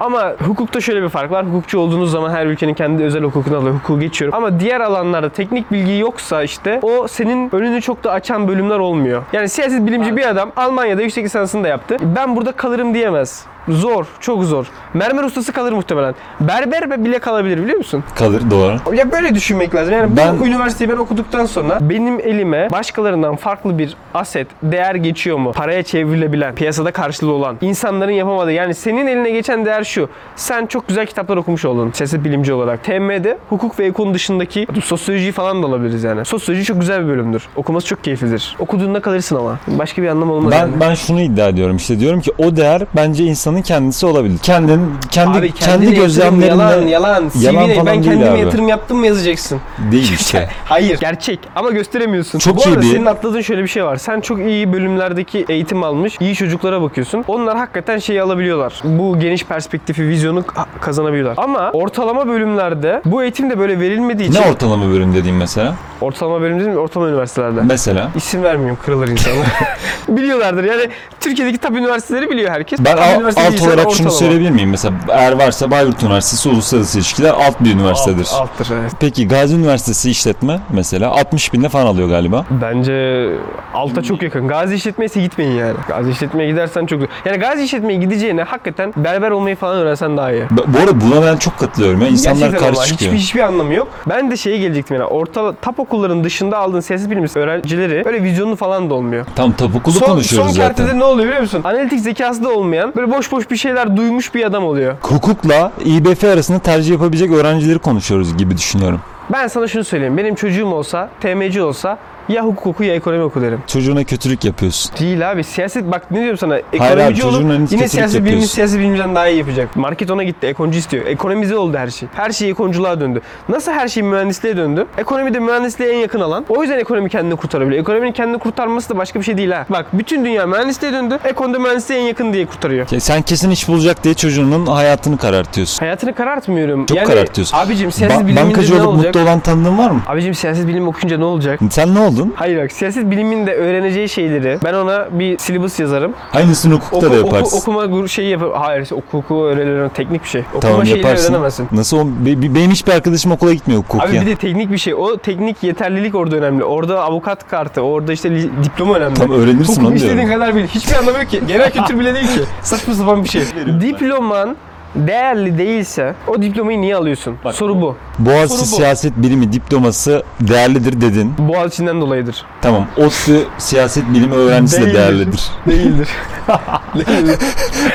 Ama 0.00 0.32
hukukta 0.46 0.80
şöyle 0.80 1.02
bir 1.02 1.08
fark 1.08 1.30
var. 1.30 1.46
Hukukçu 1.46 1.78
olduğunuz 1.78 2.10
zaman 2.10 2.30
her 2.30 2.46
ülkenin 2.46 2.74
kendi 2.74 3.02
özel 3.04 3.22
hukukunu 3.22 3.56
alıyor. 3.56 3.74
Hukuku 3.74 4.00
geçiyorum. 4.00 4.38
Ama 4.38 4.60
diğer 4.60 4.80
alanlarda 4.80 5.28
teknik 5.28 5.72
bilgi 5.72 5.92
yoksa 5.98 6.42
işte 6.42 6.80
o 6.82 7.08
senin 7.08 7.54
önünü 7.54 7.80
çok 7.80 8.04
da 8.04 8.12
açan 8.12 8.48
bölümler 8.48 8.78
olmuyor. 8.78 9.22
Yani 9.32 9.48
siyaset 9.48 9.86
bilimci 9.86 10.16
bir 10.16 10.28
adam 10.28 10.52
Almanya'da 10.56 11.02
yüksek 11.02 11.24
lisansını 11.24 11.64
da 11.64 11.68
yaptı. 11.68 11.96
Ben 12.16 12.36
burada 12.36 12.52
kalırım 12.52 12.94
diyemez. 12.94 13.46
Zor, 13.68 14.06
çok 14.20 14.44
zor. 14.44 14.66
Mermer 14.94 15.24
ustası 15.24 15.52
kalır 15.52 15.72
muhtemelen. 15.72 16.14
Berber 16.40 17.04
bile 17.04 17.18
kalabilir 17.18 17.62
biliyor 17.62 17.78
musun? 17.78 18.04
Kalır 18.14 18.42
doğru. 18.50 18.96
Ya 18.96 19.12
böyle 19.12 19.34
düşünmek 19.34 19.74
lazım. 19.74 19.94
Yani 19.94 20.16
Ben- 20.16 20.40
bu 20.40 20.46
üniversiteyi 20.46 20.90
ben 20.90 20.96
okuduktan 20.96 21.46
sonra 21.46 21.78
benim 21.80 22.20
elime 22.20 22.68
başkalarından 22.70 23.36
farklı 23.36 23.78
bir 23.78 23.96
aset, 24.14 24.46
değer 24.62 24.94
geçiyor 24.94 25.38
mu? 25.38 25.52
Paraya 25.52 25.82
çevrilebilen, 25.82 26.54
piyasada 26.54 26.92
karşılığı 26.92 27.32
olan, 27.32 27.56
insanların 27.60 28.10
yapamadığı. 28.10 28.52
Yani 28.52 28.74
senin 28.74 29.06
eline 29.06 29.30
geçen 29.30 29.64
değer 29.66 29.84
şu. 29.84 30.08
Sen 30.36 30.66
çok 30.66 30.88
güzel 30.88 31.06
kitaplar 31.06 31.36
okumuş 31.36 31.64
oldun 31.64 31.90
siyaset 31.94 32.24
bilimci 32.24 32.52
olarak. 32.52 32.84
TM'de 32.84 33.38
hukuk 33.48 33.78
ve 33.78 33.86
ekon 33.86 34.14
dışındaki 34.14 34.66
sosyolojiyi 34.84 35.32
falan 35.32 35.62
da 35.62 35.66
alabiliriz 35.66 36.04
yani. 36.04 36.24
Sosyoloji 36.24 36.64
çok 36.64 36.80
güzel 36.80 37.02
bir 37.04 37.08
bölümdür. 37.08 37.48
Okuması 37.56 37.86
çok 37.86 38.04
keyiflidir. 38.04 38.56
Okuduğunda 38.58 39.00
kalırsın 39.00 39.36
ama. 39.36 39.58
Başka 39.66 40.02
bir 40.02 40.08
anlam 40.08 40.30
olmaz 40.30 40.52
yani. 40.54 40.72
Ben 40.72 40.80
ben 40.80 40.94
şunu 40.94 41.20
iddia 41.20 41.48
ediyorum 41.48 41.76
işte 41.76 42.00
diyorum 42.00 42.20
ki 42.20 42.32
o 42.38 42.56
değer 42.56 42.82
bence 42.96 43.24
insanın 43.24 43.51
insanın 43.52 43.62
kendisi 43.62 44.06
olabilir. 44.06 44.38
Kendin 44.42 44.80
kendi 45.10 45.38
Abi 45.38 45.52
kendi 45.52 45.94
gözlemlerinle 45.94 46.46
yalan 46.62 46.86
yalan. 46.86 47.28
Yalan 47.40 47.68
CV'ne 47.68 47.86
ben 47.86 48.02
kendime 48.02 48.30
abi. 48.30 48.40
yatırım 48.40 48.68
yaptım 48.68 48.98
mı 48.98 49.06
yazacaksın. 49.06 49.60
değil 49.92 50.12
işte. 50.20 50.48
Hayır. 50.64 51.00
Gerçek 51.00 51.38
ama 51.56 51.70
gösteremiyorsun. 51.70 52.38
Çok 52.38 52.56
Bu 52.56 52.60
iyi 52.60 52.68
arada 52.68 52.80
bir- 52.80 52.90
senin 52.90 53.06
atladığın 53.06 53.40
şöyle 53.40 53.62
bir 53.62 53.68
şey 53.68 53.84
var. 53.84 53.96
Sen 53.96 54.20
çok 54.20 54.38
iyi 54.38 54.72
bölümlerdeki 54.72 55.44
eğitim 55.48 55.82
almış, 55.82 56.16
iyi 56.20 56.34
çocuklara 56.34 56.82
bakıyorsun. 56.82 57.24
Onlar 57.28 57.56
hakikaten 57.58 57.98
şeyi 57.98 58.22
alabiliyorlar. 58.22 58.72
Bu 58.84 59.18
geniş 59.20 59.44
perspektifi, 59.44 60.08
vizyonu 60.08 60.44
kazanabiliyorlar. 60.80 61.44
Ama 61.44 61.70
ortalama 61.72 62.26
bölümlerde 62.28 63.02
bu 63.04 63.22
eğitim 63.22 63.50
de 63.50 63.58
böyle 63.58 63.80
verilmediği 63.80 64.28
için 64.30 64.40
ne 64.42 64.46
ortalama 64.50 64.88
bölüm 64.90 65.14
dediğim 65.14 65.36
mesela? 65.36 65.74
ortalama 66.00 66.40
bölüm 66.40 66.56
mi? 66.56 66.78
Ortalama 66.78 67.10
üniversitelerde. 67.10 67.60
Mesela 67.64 68.10
İsim 68.16 68.42
vermiyorum 68.42 68.78
kırılır 68.84 69.08
insanlar. 69.08 69.46
Biliyorlardır 70.08 70.64
yani 70.64 70.82
Türkiye'deki 71.20 71.58
top 71.58 71.70
üniversiteleri 71.76 72.30
biliyor 72.30 72.50
herkes. 72.50 72.80
ben 72.84 72.96
üniversite 73.16 73.41
alt 73.46 73.62
olarak 73.62 73.78
şunu 73.80 73.88
ortalama. 73.90 74.10
söyleyebilir 74.10 74.50
miyim? 74.50 74.70
Mesela 74.70 74.94
eğer 75.08 75.32
varsa 75.32 75.70
Bayburt 75.70 76.02
Üniversitesi 76.02 76.48
Uluslararası 76.48 76.98
İlişkiler 76.98 77.30
alt 77.30 77.60
bir 77.60 77.74
üniversitedir. 77.74 78.28
Alt, 78.34 78.40
alttır 78.40 78.68
evet. 78.80 78.92
Peki 79.00 79.28
Gazi 79.28 79.54
Üniversitesi 79.56 80.10
işletme 80.10 80.60
mesela 80.70 81.10
60 81.10 81.52
binde 81.52 81.68
falan 81.68 81.86
alıyor 81.86 82.08
galiba. 82.08 82.44
Bence 82.50 83.28
alta 83.74 84.02
çok 84.02 84.22
yakın. 84.22 84.48
Gazi 84.48 84.74
işletmeyse 84.74 85.20
gitmeyin 85.20 85.52
yani. 85.52 85.74
Gazi 85.88 86.10
işletmeye 86.10 86.50
gidersen 86.50 86.86
çok 86.86 87.00
Yani 87.24 87.36
Gazi 87.36 87.64
işletmeye 87.64 87.98
gideceğine 87.98 88.42
hakikaten 88.42 88.92
berber 88.96 89.30
olmayı 89.30 89.56
falan 89.56 89.76
öğrensen 89.76 90.16
daha 90.16 90.32
iyi. 90.32 90.42
Bu 90.50 90.78
arada 90.78 91.00
buna 91.00 91.26
ben 91.26 91.36
çok 91.36 91.58
katılıyorum 91.58 92.00
ya. 92.02 92.08
İnsanlar 92.08 92.40
Gerçekten 92.40 92.74
karşı 92.74 92.88
çıkıyor. 92.88 93.12
hiçbir, 93.12 93.22
hiçbir 93.22 93.40
anlamı 93.40 93.74
yok. 93.74 93.88
Ben 94.08 94.30
de 94.30 94.36
şeye 94.36 94.58
gelecektim 94.58 94.96
yani. 94.96 95.06
Orta 95.06 95.54
tap 95.54 95.80
okulların 95.80 96.24
dışında 96.24 96.58
aldığın 96.58 96.80
siyaset 96.80 97.10
bilimi 97.10 97.28
öğrencileri 97.34 98.04
böyle 98.04 98.22
vizyonlu 98.22 98.56
falan 98.56 98.90
da 98.90 98.94
olmuyor. 98.94 99.26
Tam 99.36 99.52
tapukulu 99.52 99.94
Son, 99.94 100.06
konuşuyoruz 100.06 100.48
son 100.48 100.56
zaten. 100.56 100.76
kertede 100.76 100.98
ne 100.98 101.04
oluyor 101.04 101.26
biliyor 101.26 101.40
musun? 101.42 101.60
Analitik 101.64 102.00
zekası 102.00 102.44
da 102.44 102.50
olmayan 102.50 102.92
böyle 102.96 103.10
boş 103.12 103.28
boş 103.32 103.50
bir 103.50 103.56
şeyler 103.56 103.96
duymuş 103.96 104.34
bir 104.34 104.44
adam 104.44 104.64
oluyor. 104.64 104.96
Hukukla 105.02 105.72
İBF 105.84 106.24
arasında 106.24 106.58
tercih 106.58 106.92
yapabilecek 106.92 107.30
öğrencileri 107.32 107.78
konuşuyoruz 107.78 108.36
gibi 108.36 108.56
düşünüyorum. 108.56 109.00
Ben 109.32 109.46
sana 109.46 109.68
şunu 109.68 109.84
söyleyeyim. 109.84 110.16
Benim 110.16 110.34
çocuğum 110.34 110.66
olsa, 110.66 111.10
TMC 111.20 111.62
olsa 111.62 111.98
ya 112.28 112.44
hukuk 112.44 112.66
oku 112.66 112.84
ya 112.84 112.94
ekonomi 112.94 113.22
oku 113.22 113.40
derim. 113.42 113.60
Çocuğuna 113.66 114.04
kötülük 114.04 114.44
yapıyorsun. 114.44 114.92
Değil 115.00 115.30
abi. 115.30 115.44
Siyaset 115.44 115.84
bak 115.92 116.10
ne 116.10 116.20
diyorum 116.20 116.38
sana. 116.38 116.58
Ekonomici 116.72 117.24
olup 117.24 117.42
yine 117.42 117.58
kötülük 117.64 117.88
siyaset 117.90 118.24
bilimi 118.24 118.46
siyaset 118.46 118.78
bilimciden 118.80 119.14
daha 119.14 119.28
iyi 119.28 119.38
yapacak. 119.38 119.76
Market 119.76 120.10
ona 120.10 120.22
gitti. 120.24 120.46
Ekoncu 120.46 120.78
istiyor. 120.78 121.06
Ekonomize 121.06 121.56
oldu 121.56 121.76
her 121.78 121.88
şey. 121.88 122.08
Her 122.14 122.30
şey 122.32 122.50
ekonculuğa 122.50 123.00
döndü. 123.00 123.20
Nasıl 123.48 123.72
her 123.72 123.88
şey 123.88 124.02
mühendisliğe 124.02 124.56
döndü? 124.56 124.86
Ekonomi 124.98 125.34
de 125.34 125.38
mühendisliğe 125.38 125.90
en 125.92 125.98
yakın 125.98 126.20
alan. 126.20 126.44
O 126.48 126.62
yüzden 126.62 126.78
ekonomi 126.78 127.10
kendini 127.10 127.36
kurtarabiliyor. 127.36 127.82
Ekonominin 127.82 128.12
kendini 128.12 128.38
kurtarması 128.38 128.90
da 128.90 128.96
başka 128.96 129.20
bir 129.20 129.24
şey 129.24 129.36
değil 129.36 129.50
ha. 129.50 129.66
Bak 129.70 129.86
bütün 129.92 130.24
dünya 130.24 130.46
mühendisliğe 130.46 130.92
döndü. 130.92 131.18
Ekonomi 131.24 131.58
mühendisliğe 131.58 132.00
en 132.00 132.04
yakın 132.04 132.32
diye 132.32 132.46
kurtarıyor. 132.46 132.86
Ke- 132.86 133.00
Sen 133.00 133.22
kesin 133.22 133.50
iş 133.50 133.68
bulacak 133.68 134.04
diye 134.04 134.14
çocuğunun 134.14 134.66
hayatını 134.66 135.18
karartıyorsun. 135.18 135.78
Hayatını 135.78 136.14
karartmıyorum. 136.14 136.86
Çok 136.86 137.06
karartıyorsun. 137.06 137.56
Abicim 137.58 137.92
siyaset 137.92 138.18
Ba- 138.20 138.24
biliminde 138.26 138.44
bankacı 138.44 138.74
ne 138.74 138.78
olup 138.82 138.88
olacak? 138.88 139.06
mutlu 139.14 139.20
olan 139.20 139.40
tanıdığın 139.40 139.78
var 139.78 139.90
mı? 139.90 140.00
Abicim 140.06 140.34
siyaset 140.34 140.66
bilimi 140.68 140.88
okuyunca 140.88 141.18
ne 141.18 141.24
olacak? 141.24 141.60
Sen 141.70 141.94
ne 141.94 141.98
oldun? 142.12 142.32
Hayır 142.36 142.62
bak 142.64 142.72
siyaset 142.72 143.10
biliminde 143.10 143.54
öğreneceği 143.54 144.08
şeyleri 144.08 144.58
ben 144.64 144.74
ona 144.74 145.08
bir 145.18 145.38
syllabus 145.38 145.80
yazarım. 145.80 146.12
Aynısını 146.32 146.74
hukukta 146.74 146.96
Oku, 146.96 147.06
da 147.16 147.20
oku, 147.20 147.26
yaparsın. 147.26 147.58
okuma 147.58 147.84
gur- 147.84 148.08
şeyi 148.08 148.30
yapar. 148.30 148.48
Hayır 148.54 148.90
hukuku 148.90 149.44
öğrenirim 149.44 149.88
teknik 149.88 150.22
bir 150.24 150.28
şey. 150.28 150.40
Okuma 150.54 150.60
tamam 150.60 150.84
yaparsın. 150.84 151.32
öğrenemezsin. 151.32 151.68
Nasıl 151.72 151.98
o? 151.98 152.06
Be- 152.06 152.42
be- 152.42 152.54
benim 152.54 152.70
hiçbir 152.70 152.92
arkadaşım 152.92 153.32
okula 153.32 153.52
gitmiyor 153.54 153.82
hukuk 153.82 154.02
Abi 154.04 154.16
ya. 154.16 154.22
bir 154.22 154.26
de 154.26 154.36
teknik 154.36 154.72
bir 154.72 154.78
şey. 154.78 154.94
O 154.94 155.16
teknik 155.16 155.62
yeterlilik 155.62 156.14
orada 156.14 156.36
önemli. 156.36 156.64
Orada 156.64 157.02
avukat 157.04 157.48
kartı, 157.48 157.80
orada 157.80 158.12
işte 158.12 158.36
diploma 158.64 158.94
önemli. 158.96 159.14
Tam 159.14 159.30
öğrenirsin 159.30 159.72
Hukuk 159.72 159.88
onu 159.88 159.94
istediğin 159.94 160.18
diyorum. 160.18 160.40
kadar 160.40 160.54
bil. 160.56 160.66
Hiçbir 160.66 160.94
anlamı 160.96 161.18
yok 161.18 161.28
ki. 161.30 161.40
Genel 161.48 161.70
kültür 161.70 161.98
bile 161.98 162.14
değil 162.14 162.26
ki. 162.26 162.40
Saçma 162.62 162.94
sapan 162.94 163.24
bir 163.24 163.28
şey. 163.28 163.42
Diploman 163.80 164.56
değerli 164.94 165.58
değilse 165.58 166.14
o 166.26 166.42
diplomayı 166.42 166.80
niye 166.80 166.96
alıyorsun? 166.96 167.36
Bak, 167.44 167.54
Soru 167.54 167.80
bu. 167.80 167.96
Boğaziçi 168.18 168.58
Soru 168.66 168.72
bu. 168.72 168.76
Siyaset 168.76 169.16
Bilimi 169.16 169.52
diploması 169.52 170.22
değerlidir 170.40 171.00
dedin. 171.00 171.34
Boğaziçi'nden 171.38 172.00
dolayıdır. 172.00 172.44
Tamam. 172.62 172.86
ODTÜ 172.96 173.46
Siyaset 173.58 174.04
Bilimi 174.14 174.34
öğrencisi 174.34 174.76
de 174.80 174.84
Değildir. 174.84 174.94
değerlidir. 174.98 175.40
Değildir. 175.66 176.08
Değildir. 176.94 177.38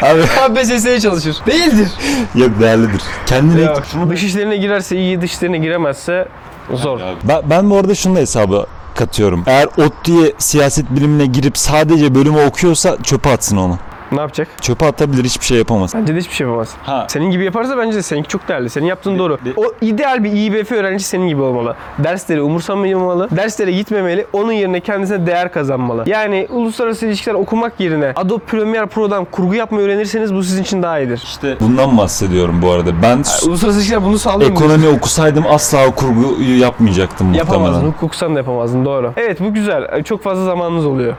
Abi 0.01 0.22
KPSS'ye 0.22 1.00
çalışır. 1.00 1.38
Değildir. 1.48 1.88
yok 2.36 2.51
değerlidir. 2.60 3.01
Kendini 3.25 3.62
Ya, 3.62 3.75
dış 4.10 4.24
işlerine 4.24 4.58
girerse 4.58 4.98
iyi, 4.98 5.22
dış 5.22 5.32
işlerine 5.34 5.58
giremezse 5.58 6.27
zor. 6.74 7.00
Ben, 7.24 7.42
ben 7.50 7.70
bu 7.70 7.77
arada 7.77 7.96
şunu 7.96 8.16
da 8.16 8.20
hesaba 8.20 8.66
katıyorum. 8.96 9.44
Eğer 9.48 9.66
ODTÜ'ye 9.77 10.34
siyaset 10.38 10.92
bilimine 10.92 11.25
girip 11.25 11.58
sadece 11.58 12.16
bölümü 12.16 12.46
okuyorsa 12.46 12.98
çöpe 13.04 13.30
atsın 13.30 13.58
onu. 13.58 13.80
Ne 14.12 14.20
yapacak? 14.22 14.48
Çöpe 14.62 14.86
atabilir 14.86 15.24
hiçbir 15.24 15.46
şey 15.46 15.58
yapamaz. 15.58 15.92
Bence 15.96 16.16
de 16.16 16.20
hiçbir 16.20 16.34
şey 16.36 16.48
yapamaz. 16.48 16.70
Ha. 16.84 17.06
Senin 17.10 17.32
gibi 17.32 17.44
yaparsa 17.46 17.78
bence 17.78 17.98
de 17.98 18.02
seninki 18.02 18.28
çok 18.30 18.48
değerli. 18.48 18.70
Senin 18.70 18.86
yaptığın 18.86 19.20
doğru. 19.20 19.38
de- 19.46 19.54
O 19.58 19.64
ideal 19.82 20.24
bir 20.24 20.32
İBF 20.32 20.72
öğrenci 20.72 21.04
senin 21.04 21.28
gibi 21.28 21.42
olmalı. 21.42 21.76
Dersleri 22.00 22.42
umursamamalı, 22.42 23.28
derslere 23.32 23.72
gitmemeli, 23.72 24.26
onun 24.34 24.52
yerine 24.52 24.80
kendisine 24.80 25.26
değer 25.28 25.52
kazanmalı. 25.52 26.04
Yani 26.06 26.48
uluslararası 26.50 27.06
ilişkiler 27.06 27.36
okumak 27.36 27.80
yerine 27.80 28.14
Adobe 28.16 28.44
Premiere 28.46 28.86
Pro'dan 28.86 29.26
kurgu 29.26 29.54
yapmayı 29.56 29.86
öğrenirseniz 29.86 30.34
bu 30.34 30.44
sizin 30.44 30.64
için 30.64 30.84
daha 30.84 31.00
iyidir. 31.00 31.22
İşte 31.24 31.58
bundan 31.60 31.98
bahsediyorum 31.98 32.60
bu 32.62 32.72
arada. 32.72 32.90
Ben 33.02 33.18
Uluslararası 33.48 33.80
ilişkiler 33.80 34.04
bunu 34.04 34.20
sağlıyor 34.20 34.52
ekonomi 34.52 34.88
okusaydım 34.88 35.44
asla 35.50 35.96
kurguyu 35.96 36.60
yapmayacaktım 36.60 37.34
Yapamazdın. 37.34 37.72
muhtemelen. 37.72 37.92
Hukuksan 37.94 38.36
da 38.36 38.40
yapamazdın. 38.40 38.86
Doğru. 38.86 39.14
Evet 39.18 39.40
bu 39.40 39.54
güzel. 39.54 40.04
Çok 40.04 40.24
fazla 40.24 40.46
zamanınız 40.46 40.86
oluyor. 40.86 41.14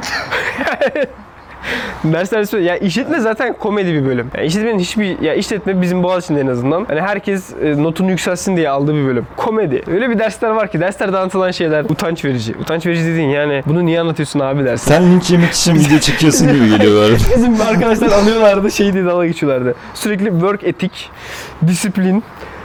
Dersler 2.04 2.60
ya 2.60 2.76
işletme 2.76 3.20
zaten 3.20 3.52
komedi 3.52 3.92
bir 3.94 4.06
bölüm. 4.06 4.30
Ya 4.36 4.42
işletmenin 4.42 4.78
hiçbir 4.78 5.20
ya 5.20 5.34
işletme 5.34 5.82
bizim 5.82 6.02
Boğaziçi'nde 6.02 6.40
en 6.40 6.46
azından. 6.46 6.84
Hani 6.88 7.00
herkes 7.00 7.52
e, 7.62 7.82
notunu 7.82 8.10
yükselsin 8.10 8.56
diye 8.56 8.68
aldığı 8.70 8.94
bir 8.94 9.04
bölüm. 9.06 9.26
Komedi. 9.36 9.82
Öyle 9.86 10.10
bir 10.10 10.18
dersler 10.18 10.50
var 10.50 10.70
ki 10.70 10.80
derslerde 10.80 11.18
anlatılan 11.18 11.50
şeyler 11.50 11.84
utanç 11.84 12.24
verici. 12.24 12.54
Utanç 12.60 12.86
verici 12.86 13.04
dediğin 13.04 13.28
yani 13.28 13.62
bunu 13.66 13.86
niye 13.86 14.00
anlatıyorsun 14.00 14.40
abi 14.40 14.64
dersin. 14.64 14.88
Sen 14.88 15.12
linç 15.12 15.30
yemek 15.30 15.52
için 15.52 15.74
video 15.74 15.98
çekiyorsun 15.98 16.52
gibi 16.52 16.68
geliyor 16.68 17.08
bana. 17.08 17.16
Bizim 17.36 17.60
arkadaşlar 17.60 18.12
alıyorlardı 18.12 18.70
şey 18.70 18.92
diye 18.92 19.04
dalga 19.04 19.26
geçiyorlardı. 19.26 19.74
Sürekli 19.94 20.30
work 20.30 20.64
etik, 20.64 21.10
disiplin, 21.66 22.24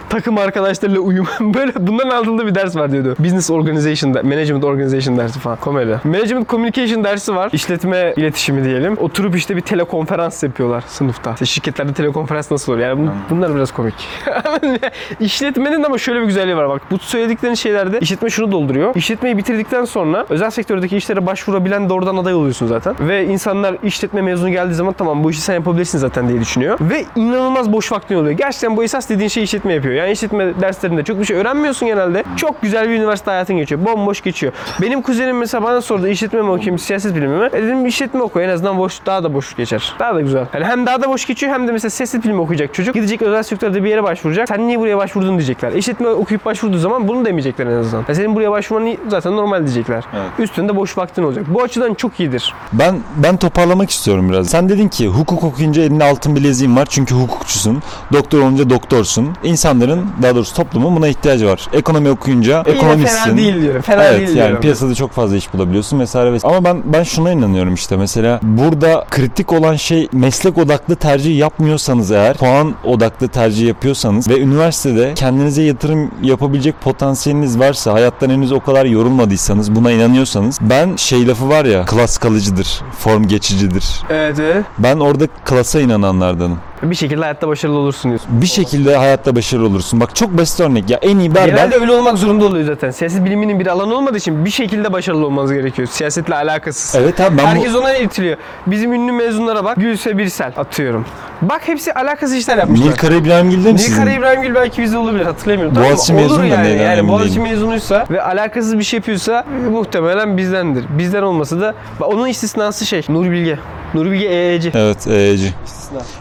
takım 0.09 0.37
arkadaşlarıyla 0.37 1.01
uyum. 1.01 1.27
Böyle 1.41 1.71
bundan 1.79 2.09
aldığı 2.09 2.47
bir 2.47 2.55
ders 2.55 2.75
var 2.75 2.91
diyordu. 2.91 3.15
Business 3.19 3.49
Organization, 3.49 4.13
de- 4.13 4.21
Management 4.21 4.63
Organization 4.63 5.17
dersi 5.17 5.39
falan. 5.39 5.57
Komedi. 5.57 5.99
Management 6.03 6.49
Communication 6.49 7.03
dersi 7.03 7.35
var. 7.35 7.49
İşletme 7.53 8.13
iletişimi 8.17 8.63
diyelim. 8.63 8.97
Oturup 8.97 9.35
işte 9.35 9.55
bir 9.55 9.61
telekonferans 9.61 10.43
yapıyorlar 10.43 10.83
sınıfta. 10.87 11.31
İşte 11.33 11.45
şirketlerde 11.45 11.93
telekonferans 11.93 12.51
nasıl 12.51 12.71
olur? 12.73 12.81
Yani 12.81 13.01
bun- 13.01 13.11
bunlar 13.29 13.55
biraz 13.55 13.71
komik. 13.71 13.93
İşletmenin 15.19 15.83
ama 15.83 15.97
şöyle 15.97 16.21
bir 16.21 16.25
güzelliği 16.25 16.55
var 16.57 16.69
bak. 16.69 16.81
Bu 16.91 16.99
söylediklerin 16.99 17.53
şeylerde 17.53 17.99
işletme 17.99 18.29
şunu 18.29 18.51
dolduruyor. 18.51 18.95
İşletmeyi 18.95 19.37
bitirdikten 19.37 19.85
sonra 19.85 20.25
özel 20.29 20.49
sektördeki 20.49 20.97
işlere 20.97 21.25
başvurabilen 21.25 21.89
doğrudan 21.89 22.17
aday 22.17 22.33
oluyorsun 22.33 22.67
zaten. 22.67 22.95
Ve 22.99 23.25
insanlar 23.25 23.75
işletme 23.83 24.21
mezunu 24.21 24.49
geldiği 24.51 24.73
zaman 24.73 24.93
tamam 24.93 25.23
bu 25.23 25.31
işi 25.31 25.41
sen 25.41 25.53
yapabilirsin 25.53 25.97
zaten 25.97 26.29
diye 26.29 26.39
düşünüyor. 26.41 26.77
Ve 26.81 27.05
inanılmaz 27.15 27.71
boş 27.73 27.91
vaktin 27.91 28.15
oluyor. 28.15 28.31
Gerçekten 28.31 28.77
bu 28.77 28.83
esas 28.83 29.09
dediğin 29.09 29.29
şey 29.29 29.43
işletme 29.43 29.73
yapıyor. 29.73 29.95
Yani 29.99 30.11
işletme 30.11 30.61
derslerinde 30.61 31.03
çok 31.03 31.19
bir 31.19 31.25
şey 31.25 31.37
öğrenmiyorsun 31.37 31.87
genelde. 31.87 32.23
Çok 32.35 32.61
güzel 32.61 32.89
bir 32.89 32.93
üniversite 32.93 33.31
hayatın 33.31 33.57
geçiyor. 33.57 33.85
Bomboş 33.85 34.21
geçiyor. 34.21 34.53
Benim 34.81 35.01
kuzenim 35.01 35.37
mesela 35.37 35.63
bana 35.63 35.81
sordu 35.81 36.07
işletme 36.07 36.41
mi 36.41 36.49
okuyayım, 36.49 36.79
siyaset 36.79 37.15
bilimi 37.15 37.37
mi? 37.37 37.49
E 37.53 37.63
dedim 37.63 37.85
işletme 37.85 38.21
oku 38.21 38.41
en 38.41 38.49
azından 38.49 38.77
boş, 38.77 38.99
daha 39.05 39.23
da 39.23 39.33
boş 39.33 39.55
geçer. 39.55 39.93
Daha 39.99 40.15
da 40.15 40.21
güzel. 40.21 40.45
Yani 40.53 40.65
hem 40.65 40.85
daha 40.85 41.01
da 41.01 41.09
boş 41.09 41.25
geçiyor 41.25 41.53
hem 41.53 41.67
de 41.67 41.71
mesela 41.71 41.89
siyaset 41.89 42.23
bilimi 42.23 42.41
okuyacak 42.41 42.73
çocuk. 42.73 42.95
Gidecek 42.95 43.21
özel 43.21 43.43
sektörde 43.43 43.83
bir 43.83 43.89
yere 43.89 44.03
başvuracak. 44.03 44.47
Sen 44.47 44.67
niye 44.67 44.79
buraya 44.79 44.97
başvurdun 44.97 45.37
diyecekler. 45.37 45.71
İşletme 45.71 46.07
okuyup 46.09 46.45
başvurduğu 46.45 46.77
zaman 46.77 47.07
bunu 47.07 47.25
demeyecekler 47.25 47.65
en 47.65 47.77
azından. 47.77 48.05
Ya 48.07 48.15
senin 48.15 48.35
buraya 48.35 48.51
başvurman 48.51 48.97
zaten 49.07 49.35
normal 49.37 49.59
diyecekler. 49.59 50.03
Evet. 50.13 50.29
Üstünde 50.39 50.75
boş 50.75 50.97
vaktin 50.97 51.23
olacak. 51.23 51.45
Bu 51.47 51.63
açıdan 51.63 51.93
çok 51.93 52.19
iyidir. 52.19 52.53
Ben 52.73 52.99
ben 53.23 53.37
toparlamak 53.37 53.89
istiyorum 53.89 54.29
biraz. 54.29 54.47
Sen 54.47 54.69
dedin 54.69 54.87
ki 54.87 55.07
hukuk 55.07 55.43
okuyunca 55.43 55.81
elinde 55.81 56.03
altın 56.03 56.35
bileziğin 56.35 56.75
var 56.75 56.87
çünkü 56.89 57.15
hukukçusun. 57.15 57.83
Doktor 58.13 58.39
olunca 58.39 58.69
doktorsun. 58.69 59.29
İnsanların 59.43 59.88
daha 60.21 60.35
doğrusu 60.35 60.55
toplumun 60.55 60.95
buna 60.95 61.07
ihtiyacı 61.07 61.47
var. 61.47 61.67
Ekonomi 61.73 62.09
okuyunca 62.09 62.63
Yine 62.67 62.77
ekonomistsin. 62.77 63.23
fena 63.23 63.37
değil 63.37 63.61
diyorum. 63.61 63.81
Fena 63.81 64.03
evet 64.03 64.17
değil 64.19 64.29
yani 64.29 64.37
diyorum. 64.47 64.61
piyasada 64.61 64.95
çok 64.95 65.11
fazla 65.11 65.35
iş 65.35 65.53
bulabiliyorsun 65.53 65.99
vesaire 65.99 66.33
vesaire. 66.33 66.55
Ama 66.57 66.65
ben 66.65 66.81
ben 66.93 67.03
şuna 67.03 67.31
inanıyorum 67.31 67.73
işte 67.73 67.97
mesela 67.97 68.39
burada 68.43 69.05
kritik 69.09 69.53
olan 69.53 69.75
şey 69.75 70.07
meslek 70.13 70.57
odaklı 70.57 70.95
tercih 70.95 71.37
yapmıyorsanız 71.37 72.11
eğer 72.11 72.37
puan 72.37 72.73
odaklı 72.83 73.27
tercih 73.27 73.67
yapıyorsanız 73.67 74.29
ve 74.29 74.39
üniversitede 74.39 75.13
kendinize 75.15 75.61
yatırım 75.63 76.11
yapabilecek 76.23 76.81
potansiyeliniz 76.81 77.59
varsa 77.59 77.93
hayattan 77.93 78.29
henüz 78.29 78.51
o 78.51 78.59
kadar 78.59 78.85
yorulmadıysanız 78.85 79.75
buna 79.75 79.91
inanıyorsanız 79.91 80.57
ben 80.61 80.95
şey 80.95 81.27
lafı 81.27 81.49
var 81.49 81.65
ya 81.65 81.85
klas 81.85 82.17
kalıcıdır 82.17 82.81
form 82.99 83.27
geçicidir 83.27 83.85
Evet 84.09 84.39
evet. 84.39 84.65
ben 84.79 84.97
orada 84.99 85.27
klasa 85.45 85.79
inananlardanım 85.79 86.59
Bir 86.83 86.95
şekilde 86.95 87.21
hayatta 87.21 87.47
başarılı 87.47 87.77
olursun 87.77 88.11
diyorsun. 88.11 88.41
Bir 88.41 88.47
şekilde 88.47 88.95
hayatta 88.97 89.35
başarılı 89.35 89.67
olursun. 89.67 89.99
Bak 89.99 90.15
çok 90.15 90.37
basit 90.37 90.59
örnek 90.59 90.89
ya. 90.89 90.99
En 91.01 91.19
iyi 91.19 91.35
berber 91.35 91.47
Genelde 91.47 91.75
öyle 91.75 91.91
olmak 91.91 92.17
zorunda 92.17 92.45
oluyor 92.45 92.65
zaten. 92.65 92.91
Siyaset 92.91 93.25
biliminin 93.25 93.59
bir 93.59 93.67
alanı 93.67 93.95
olmadığı 93.95 94.17
için 94.17 94.45
bir 94.45 94.49
şekilde 94.49 94.93
başarılı 94.93 95.25
olmanız 95.25 95.53
gerekiyor. 95.53 95.87
Siyasetle 95.91 96.35
alakasız. 96.35 96.95
Evet 96.95 97.19
abi 97.19 97.37
ben 97.37 97.45
Herkes 97.45 97.73
bu... 97.73 97.77
ona 97.77 97.93
itiliyor. 97.95 98.37
Bizim 98.67 98.93
ünlü 98.93 99.11
mezunlara 99.11 99.63
bak. 99.63 99.77
Gülse 99.77 100.17
Birsel 100.17 100.53
atıyorum. 100.57 101.05
Bak 101.41 101.67
hepsi 101.67 101.93
alakasız 101.93 102.35
işler 102.35 102.57
yapmışlar. 102.57 102.95
Kara 102.95 103.15
İbrahimgil 103.15 103.65
de 103.65 103.71
mi 103.73 103.79
sizin? 103.79 103.93
Nilkara 103.93 104.11
İbrahimgil 104.13 104.55
belki 104.55 104.81
bizde 104.81 104.97
olabilir 104.97 105.25
hatırlamıyorum. 105.25 105.75
Boğaziçi 105.75 106.07
Tamam 106.07 106.23
mezunu 106.23 106.45
yani. 106.45 106.67
yani 106.67 106.99
emin 106.99 107.09
Boğaziçi 107.11 107.39
mezunuysa 107.39 108.05
ve 108.09 108.21
alakasız 108.21 108.77
bir 108.79 108.83
şey 108.83 108.97
yapıyorsa 108.97 109.45
muhtemelen 109.71 110.37
bizdendir. 110.37 110.85
Bizden 110.97 111.21
olmasa 111.21 111.59
da 111.61 111.73
bak 111.99 112.09
onun 112.09 112.27
istisnası 112.27 112.85
şey 112.85 113.05
Nuri 113.09 113.31
Bilge. 113.31 113.59
Nuri 113.93 114.11
Bilge 114.11 114.25
EE'ci. 114.25 114.71
Evet 114.75 115.07
EYC. 115.07 115.53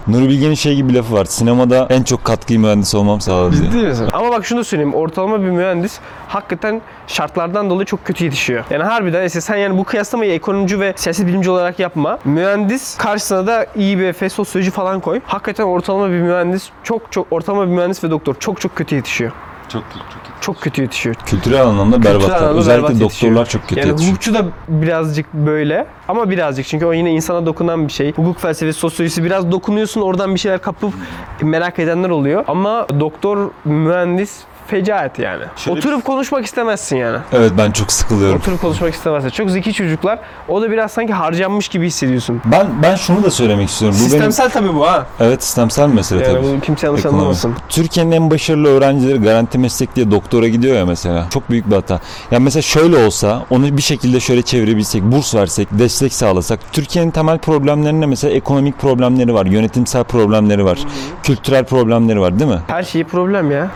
Nuri 0.06 0.28
Bilge'nin 0.28 0.54
şey 0.54 0.74
gibi 0.74 0.88
bir 0.88 0.94
lafı 0.94 1.14
var. 1.14 1.24
Sinemada 1.24 1.86
en 1.90 2.02
çok 2.02 2.24
katkıyı 2.24 2.60
mühendis 2.60 2.94
olmam 2.94 3.20
sağladı 3.20 3.52
diye. 3.56 3.70
Ciddi 3.70 3.86
misin? 3.86 4.08
Ama 4.12 4.30
bak 4.30 4.46
şunu 4.46 4.58
da 4.58 4.64
söyleyeyim. 4.64 4.94
Ortalama 4.94 5.40
bir 5.40 5.50
mühendis 5.50 5.98
hakikaten 6.28 6.80
şartlardan 7.06 7.70
dolayı 7.70 7.86
çok 7.86 8.04
kötü 8.04 8.24
yetişiyor. 8.24 8.64
Yani 8.70 8.82
harbiden 8.82 9.26
işte 9.26 9.40
sen 9.40 9.56
yani 9.56 9.78
bu 9.78 9.84
kıyaslamayı 9.84 10.32
ekonomici 10.32 10.80
ve 10.80 10.92
siyaset 10.96 11.26
bilimci 11.26 11.50
olarak 11.50 11.78
yapma. 11.78 12.18
Mühendis 12.24 12.96
karşısına 12.96 13.46
da 13.46 13.64
İBF, 13.76 14.32
sosyoloji 14.32 14.70
falan 14.70 15.00
koy. 15.00 15.20
Hakikaten 15.26 15.64
ortalama 15.64 16.08
bir 16.08 16.20
mühendis 16.20 16.68
çok 16.82 17.12
çok 17.12 17.26
ortalama 17.30 17.66
bir 17.66 17.72
mühendis 17.72 18.04
ve 18.04 18.10
doktor 18.10 18.34
çok 18.40 18.60
çok 18.60 18.76
kötü 18.76 18.94
yetişiyor. 18.94 19.32
Çok 19.68 19.82
çok 19.92 20.02
Çok 20.40 20.60
kötü 20.60 20.82
yetişiyor. 20.82 21.14
Kültürel 21.26 21.62
anlamda 21.66 22.02
berbatlar. 22.04 22.36
anlamda 22.36 22.58
Özellikle 22.58 22.82
berbat 22.88 23.00
yetişiyor. 23.00 23.32
doktorlar 23.32 23.48
çok 23.48 23.62
kötü 23.68 23.80
Yani 23.80 23.88
yetişiyor. 23.88 24.12
hukukçu 24.12 24.34
da 24.34 24.44
birazcık 24.68 25.34
böyle 25.34 25.86
ama 26.08 26.30
birazcık 26.30 26.66
çünkü 26.66 26.86
o 26.86 26.92
yine 26.92 27.10
insana 27.12 27.46
dokunan 27.46 27.88
bir 27.88 27.92
şey. 27.92 28.12
Hukuk 28.12 28.38
felsefesi, 28.40 28.78
sosyolojisi 28.78 29.24
biraz 29.24 29.52
dokunuyorsun 29.52 30.00
oradan 30.00 30.34
bir 30.34 30.40
şeyler 30.40 30.62
kapıp 30.62 30.94
merak 31.42 31.78
edenler 31.78 32.10
oluyor. 32.10 32.44
Ama 32.48 32.86
doktor, 33.00 33.50
mühendis 33.64 34.40
fecaat 34.68 35.18
yani. 35.18 35.44
Şöyle- 35.56 35.78
Oturup 35.78 36.04
konuşmak 36.04 36.44
istemezsin 36.44 36.96
yani. 36.96 37.18
Evet 37.32 37.52
ben 37.58 37.70
çok 37.70 37.92
sıkılıyorum. 37.92 38.38
Oturup 38.38 38.60
konuşmak 38.60 38.94
istemezsin. 38.94 39.28
Çok 39.30 39.50
zeki 39.50 39.72
çocuklar. 39.72 40.18
O 40.48 40.62
da 40.62 40.70
biraz 40.70 40.92
sanki 40.92 41.12
harcanmış 41.12 41.68
gibi 41.68 41.86
hissediyorsun. 41.86 42.42
Ben 42.44 42.66
ben 42.82 42.96
şunu 42.96 43.22
da 43.24 43.30
söylemek 43.30 43.68
istiyorum. 43.68 43.96
Bu 44.00 44.02
benim 44.02 44.10
Sistemsel 44.10 44.50
tabii 44.50 44.74
bu 44.74 44.86
ha. 44.86 45.06
evet 45.20 45.44
sistemsel 45.44 45.88
bir 45.88 45.94
mesele 45.94 46.24
Yani 46.24 46.32
tabii. 46.34 46.46
bunu 46.46 46.60
kimse 46.60 46.86
yanlış 46.86 47.00
Ekonomi. 47.00 47.18
anlamasın. 47.20 47.54
Türkiye'nin 47.68 48.12
en 48.12 48.30
başarılı 48.30 48.68
öğrencileri 48.68 49.18
garanti 49.18 49.58
meslek 49.58 49.96
diye 49.96 50.10
doktora 50.10 50.48
gidiyor 50.48 50.76
ya 50.76 50.86
mesela. 50.86 51.26
Çok 51.30 51.50
büyük 51.50 51.70
bir 51.70 51.74
hata. 51.74 52.00
Ya 52.30 52.40
mesela 52.40 52.62
şöyle 52.62 53.06
olsa 53.06 53.42
onu 53.50 53.76
bir 53.76 53.82
şekilde 53.82 54.20
şöyle 54.20 54.42
çevirebilsek, 54.42 55.02
burs 55.02 55.34
versek, 55.34 55.68
destek 55.70 56.12
sağlasak. 56.12 56.60
Türkiye'nin 56.72 57.10
temel 57.10 57.38
problemlerinde 57.38 58.06
mesela 58.06 58.34
ekonomik 58.34 58.78
problemleri 58.78 59.34
var, 59.34 59.46
yönetimsel 59.46 60.04
problemleri 60.04 60.64
var, 60.64 60.78
kültürel 61.22 61.64
problemleri 61.64 62.20
var 62.20 62.38
değil 62.38 62.50
mi? 62.50 62.58
Her 62.66 62.82
şey 62.82 63.04
problem 63.04 63.50
ya. 63.50 63.70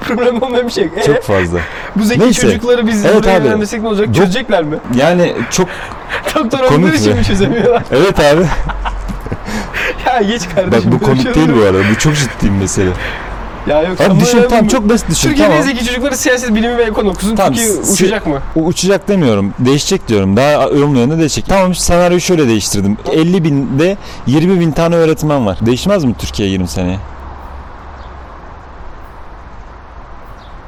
problem 0.00 0.25
olmayan 0.28 0.66
bir 0.66 0.72
şey. 0.72 0.84
yok. 0.84 0.92
Çok 1.06 1.22
fazla. 1.22 1.58
bu 1.96 2.04
zeki 2.04 2.20
Neyse. 2.20 2.40
çocukları 2.42 2.86
biz 2.86 3.04
Evet 3.04 3.16
buraya 3.16 3.36
abi. 3.38 3.48
ne 3.82 3.88
olacak? 3.88 4.14
Çözecekler 4.14 4.64
mi? 4.64 4.76
Yani 4.96 5.32
çok 5.50 5.68
Doktor 6.34 6.58
Komik 6.66 6.86
olduğu 6.88 6.96
için 6.96 7.12
mi? 7.12 7.18
mi 7.18 7.24
çözemiyorlar? 7.24 7.82
evet 7.90 8.20
abi. 8.20 8.42
ya 10.06 10.22
geç 10.22 10.42
Bak 10.46 10.54
kardeşim. 10.54 10.92
bu 10.92 11.00
böyle 11.06 11.12
bir 11.18 11.22
şey 11.22 11.32
komik 11.32 11.34
değil 11.34 11.58
bu 11.60 11.66
arada. 11.66 11.78
Bu 11.94 11.98
çok 11.98 12.16
ciddi 12.16 12.28
bir 12.44 12.50
mesele. 12.50 12.90
Ya 13.66 13.82
yok. 13.82 14.00
Abi 14.00 14.20
düşün 14.20 14.42
tamam 14.50 14.66
çok 14.68 14.88
basit 14.88 15.10
düşün. 15.10 15.28
Türkiye'nin 15.28 15.52
Tamam. 15.52 15.66
zeki 15.68 15.86
çocukları 15.86 16.16
siyaset 16.16 16.54
bilimi 16.54 16.76
ve 16.78 16.82
ekonomi 16.82 17.10
okusun. 17.10 17.36
Tamam, 17.36 17.52
Türkiye 17.54 17.76
uçacak 17.92 18.26
mı? 18.26 18.40
U- 18.56 18.64
Uçacak 18.66 19.08
demiyorum. 19.08 19.54
Değişecek 19.58 20.08
diyorum. 20.08 20.36
Daha 20.36 20.64
ılımlı 20.66 20.98
yönde 20.98 21.18
değişecek. 21.18 21.44
Tamam 21.48 21.74
senaryoyu 21.74 22.20
şöyle 22.20 22.48
değiştirdim. 22.48 22.96
50 23.12 23.44
binde 23.44 23.96
20 24.26 24.60
bin 24.60 24.72
tane 24.72 24.96
öğretmen 24.96 25.46
var. 25.46 25.58
Değişmez 25.66 26.04
mi 26.04 26.14
Türkiye 26.18 26.48
20 26.48 26.68
seneye? 26.68 26.98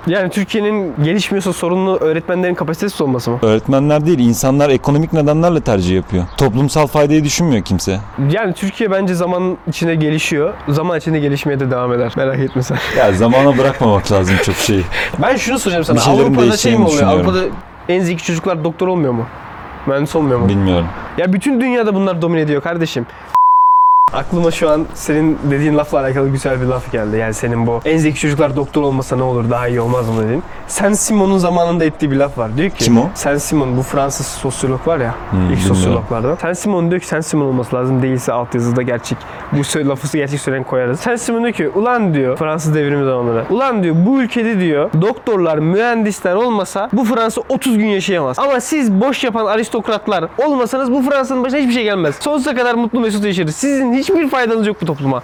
Yani 0.08 0.30
Türkiye'nin 0.30 0.94
gelişmiyorsa 1.04 1.52
sorunlu 1.52 1.96
öğretmenlerin 1.96 2.54
kapasitesiz 2.54 3.00
olması 3.00 3.30
mı? 3.30 3.38
Öğretmenler 3.42 4.06
değil, 4.06 4.18
insanlar 4.18 4.70
ekonomik 4.70 5.12
nedenlerle 5.12 5.60
tercih 5.60 5.96
yapıyor. 5.96 6.24
Toplumsal 6.36 6.86
faydayı 6.86 7.24
düşünmüyor 7.24 7.62
kimse. 7.64 8.00
Yani 8.30 8.54
Türkiye 8.54 8.90
bence 8.90 9.14
zaman 9.14 9.58
içinde 9.68 9.94
gelişiyor. 9.94 10.54
Zaman 10.68 10.98
içinde 10.98 11.18
gelişmeye 11.20 11.60
de 11.60 11.70
devam 11.70 11.92
eder. 11.92 12.12
Merak 12.16 12.38
etme 12.38 12.62
sen. 12.62 12.78
Ya 12.98 13.12
zamana 13.12 13.58
bırakmamak 13.58 14.12
lazım 14.12 14.36
çok 14.44 14.54
şeyi. 14.54 14.82
Ben 15.22 15.36
şunu 15.36 15.58
soracağım 15.58 15.84
sana. 15.84 15.96
Bir 15.96 16.02
şeylerin 16.02 16.24
Avrupa'da 16.24 16.40
şey 16.40 16.48
değişeceğini 16.48 16.78
mi 16.78 16.84
oluyor? 16.84 16.98
düşünüyorum. 17.00 17.28
Avrupa'da 17.28 17.54
en 17.88 18.00
zeki 18.00 18.24
çocuklar 18.24 18.64
doktor 18.64 18.88
olmuyor 18.88 19.12
mu? 19.12 19.26
Mühendis 19.86 20.16
olmuyor 20.16 20.38
mu? 20.38 20.48
Bilmiyorum. 20.48 20.86
Ya 21.18 21.32
bütün 21.32 21.60
dünyada 21.60 21.94
bunlar 21.94 22.22
domine 22.22 22.40
ediyor 22.40 22.62
kardeşim. 22.62 23.06
Aklıma 24.12 24.50
şu 24.50 24.70
an 24.70 24.86
senin 24.94 25.38
dediğin 25.50 25.76
lafla 25.76 26.00
alakalı 26.00 26.28
güzel 26.28 26.60
bir 26.60 26.66
laf 26.66 26.92
geldi. 26.92 27.16
Yani 27.16 27.34
senin 27.34 27.66
bu 27.66 27.80
en 27.84 27.98
zeki 27.98 28.20
çocuklar 28.20 28.56
doktor 28.56 28.82
olmasa 28.82 29.16
ne 29.16 29.22
olur 29.22 29.50
daha 29.50 29.68
iyi 29.68 29.80
olmaz 29.80 30.08
mı 30.08 30.22
dedin. 30.22 30.42
Sen 30.66 30.92
Simon'un 30.92 31.38
zamanında 31.38 31.84
ettiği 31.84 32.10
bir 32.10 32.16
laf 32.16 32.38
var. 32.38 32.56
Diyor 32.56 32.70
ki 32.70 32.84
Kim 32.84 32.98
o? 32.98 33.08
Sen 33.14 33.36
Simon 33.36 33.76
bu 33.76 33.82
Fransız 33.82 34.26
sosyolog 34.26 34.88
var 34.88 34.98
ya. 34.98 35.14
Hmm, 35.30 35.38
ilk 35.40 35.50
bilmiyorum. 35.50 35.74
sosyologlardan. 35.76 36.36
Sen 36.40 36.52
Simon 36.52 36.90
diyor 36.90 37.00
ki 37.00 37.06
sen 37.06 37.20
Simon 37.20 37.46
olması 37.46 37.76
lazım. 37.76 38.02
Değilse 38.02 38.32
altyazıda 38.32 38.82
gerçek. 38.82 39.18
Bu 39.52 39.88
lafı 39.88 40.18
gerçek 40.18 40.40
söyleyen 40.40 40.64
koyarız. 40.64 41.00
Sen 41.00 41.16
Simon 41.16 41.42
diyor 41.42 41.52
ki 41.54 41.68
ulan 41.68 42.14
diyor 42.14 42.36
Fransız 42.36 42.74
devrimi 42.74 43.04
zamanları. 43.04 43.44
Ulan 43.50 43.82
diyor 43.82 43.96
bu 44.06 44.22
ülkede 44.22 44.60
diyor 44.60 44.90
doktorlar, 45.00 45.58
mühendisler 45.58 46.34
olmasa 46.34 46.88
bu 46.92 47.04
Fransa 47.04 47.42
30 47.48 47.78
gün 47.78 47.86
yaşayamaz. 47.86 48.38
Ama 48.38 48.60
siz 48.60 48.92
boş 49.00 49.24
yapan 49.24 49.46
aristokratlar 49.46 50.24
olmasanız 50.38 50.92
bu 50.92 51.02
Fransa'nın 51.02 51.44
başına 51.44 51.58
hiçbir 51.58 51.72
şey 51.72 51.84
gelmez. 51.84 52.14
Sonsuza 52.20 52.54
kadar 52.54 52.74
mutlu 52.74 53.00
mesut 53.00 53.24
yaşarız. 53.24 53.56
Sizin 53.56 53.97
hiçbir 53.98 54.28
faydanız 54.28 54.66
yok 54.66 54.76
bu 54.82 54.86
topluma. 54.86 55.22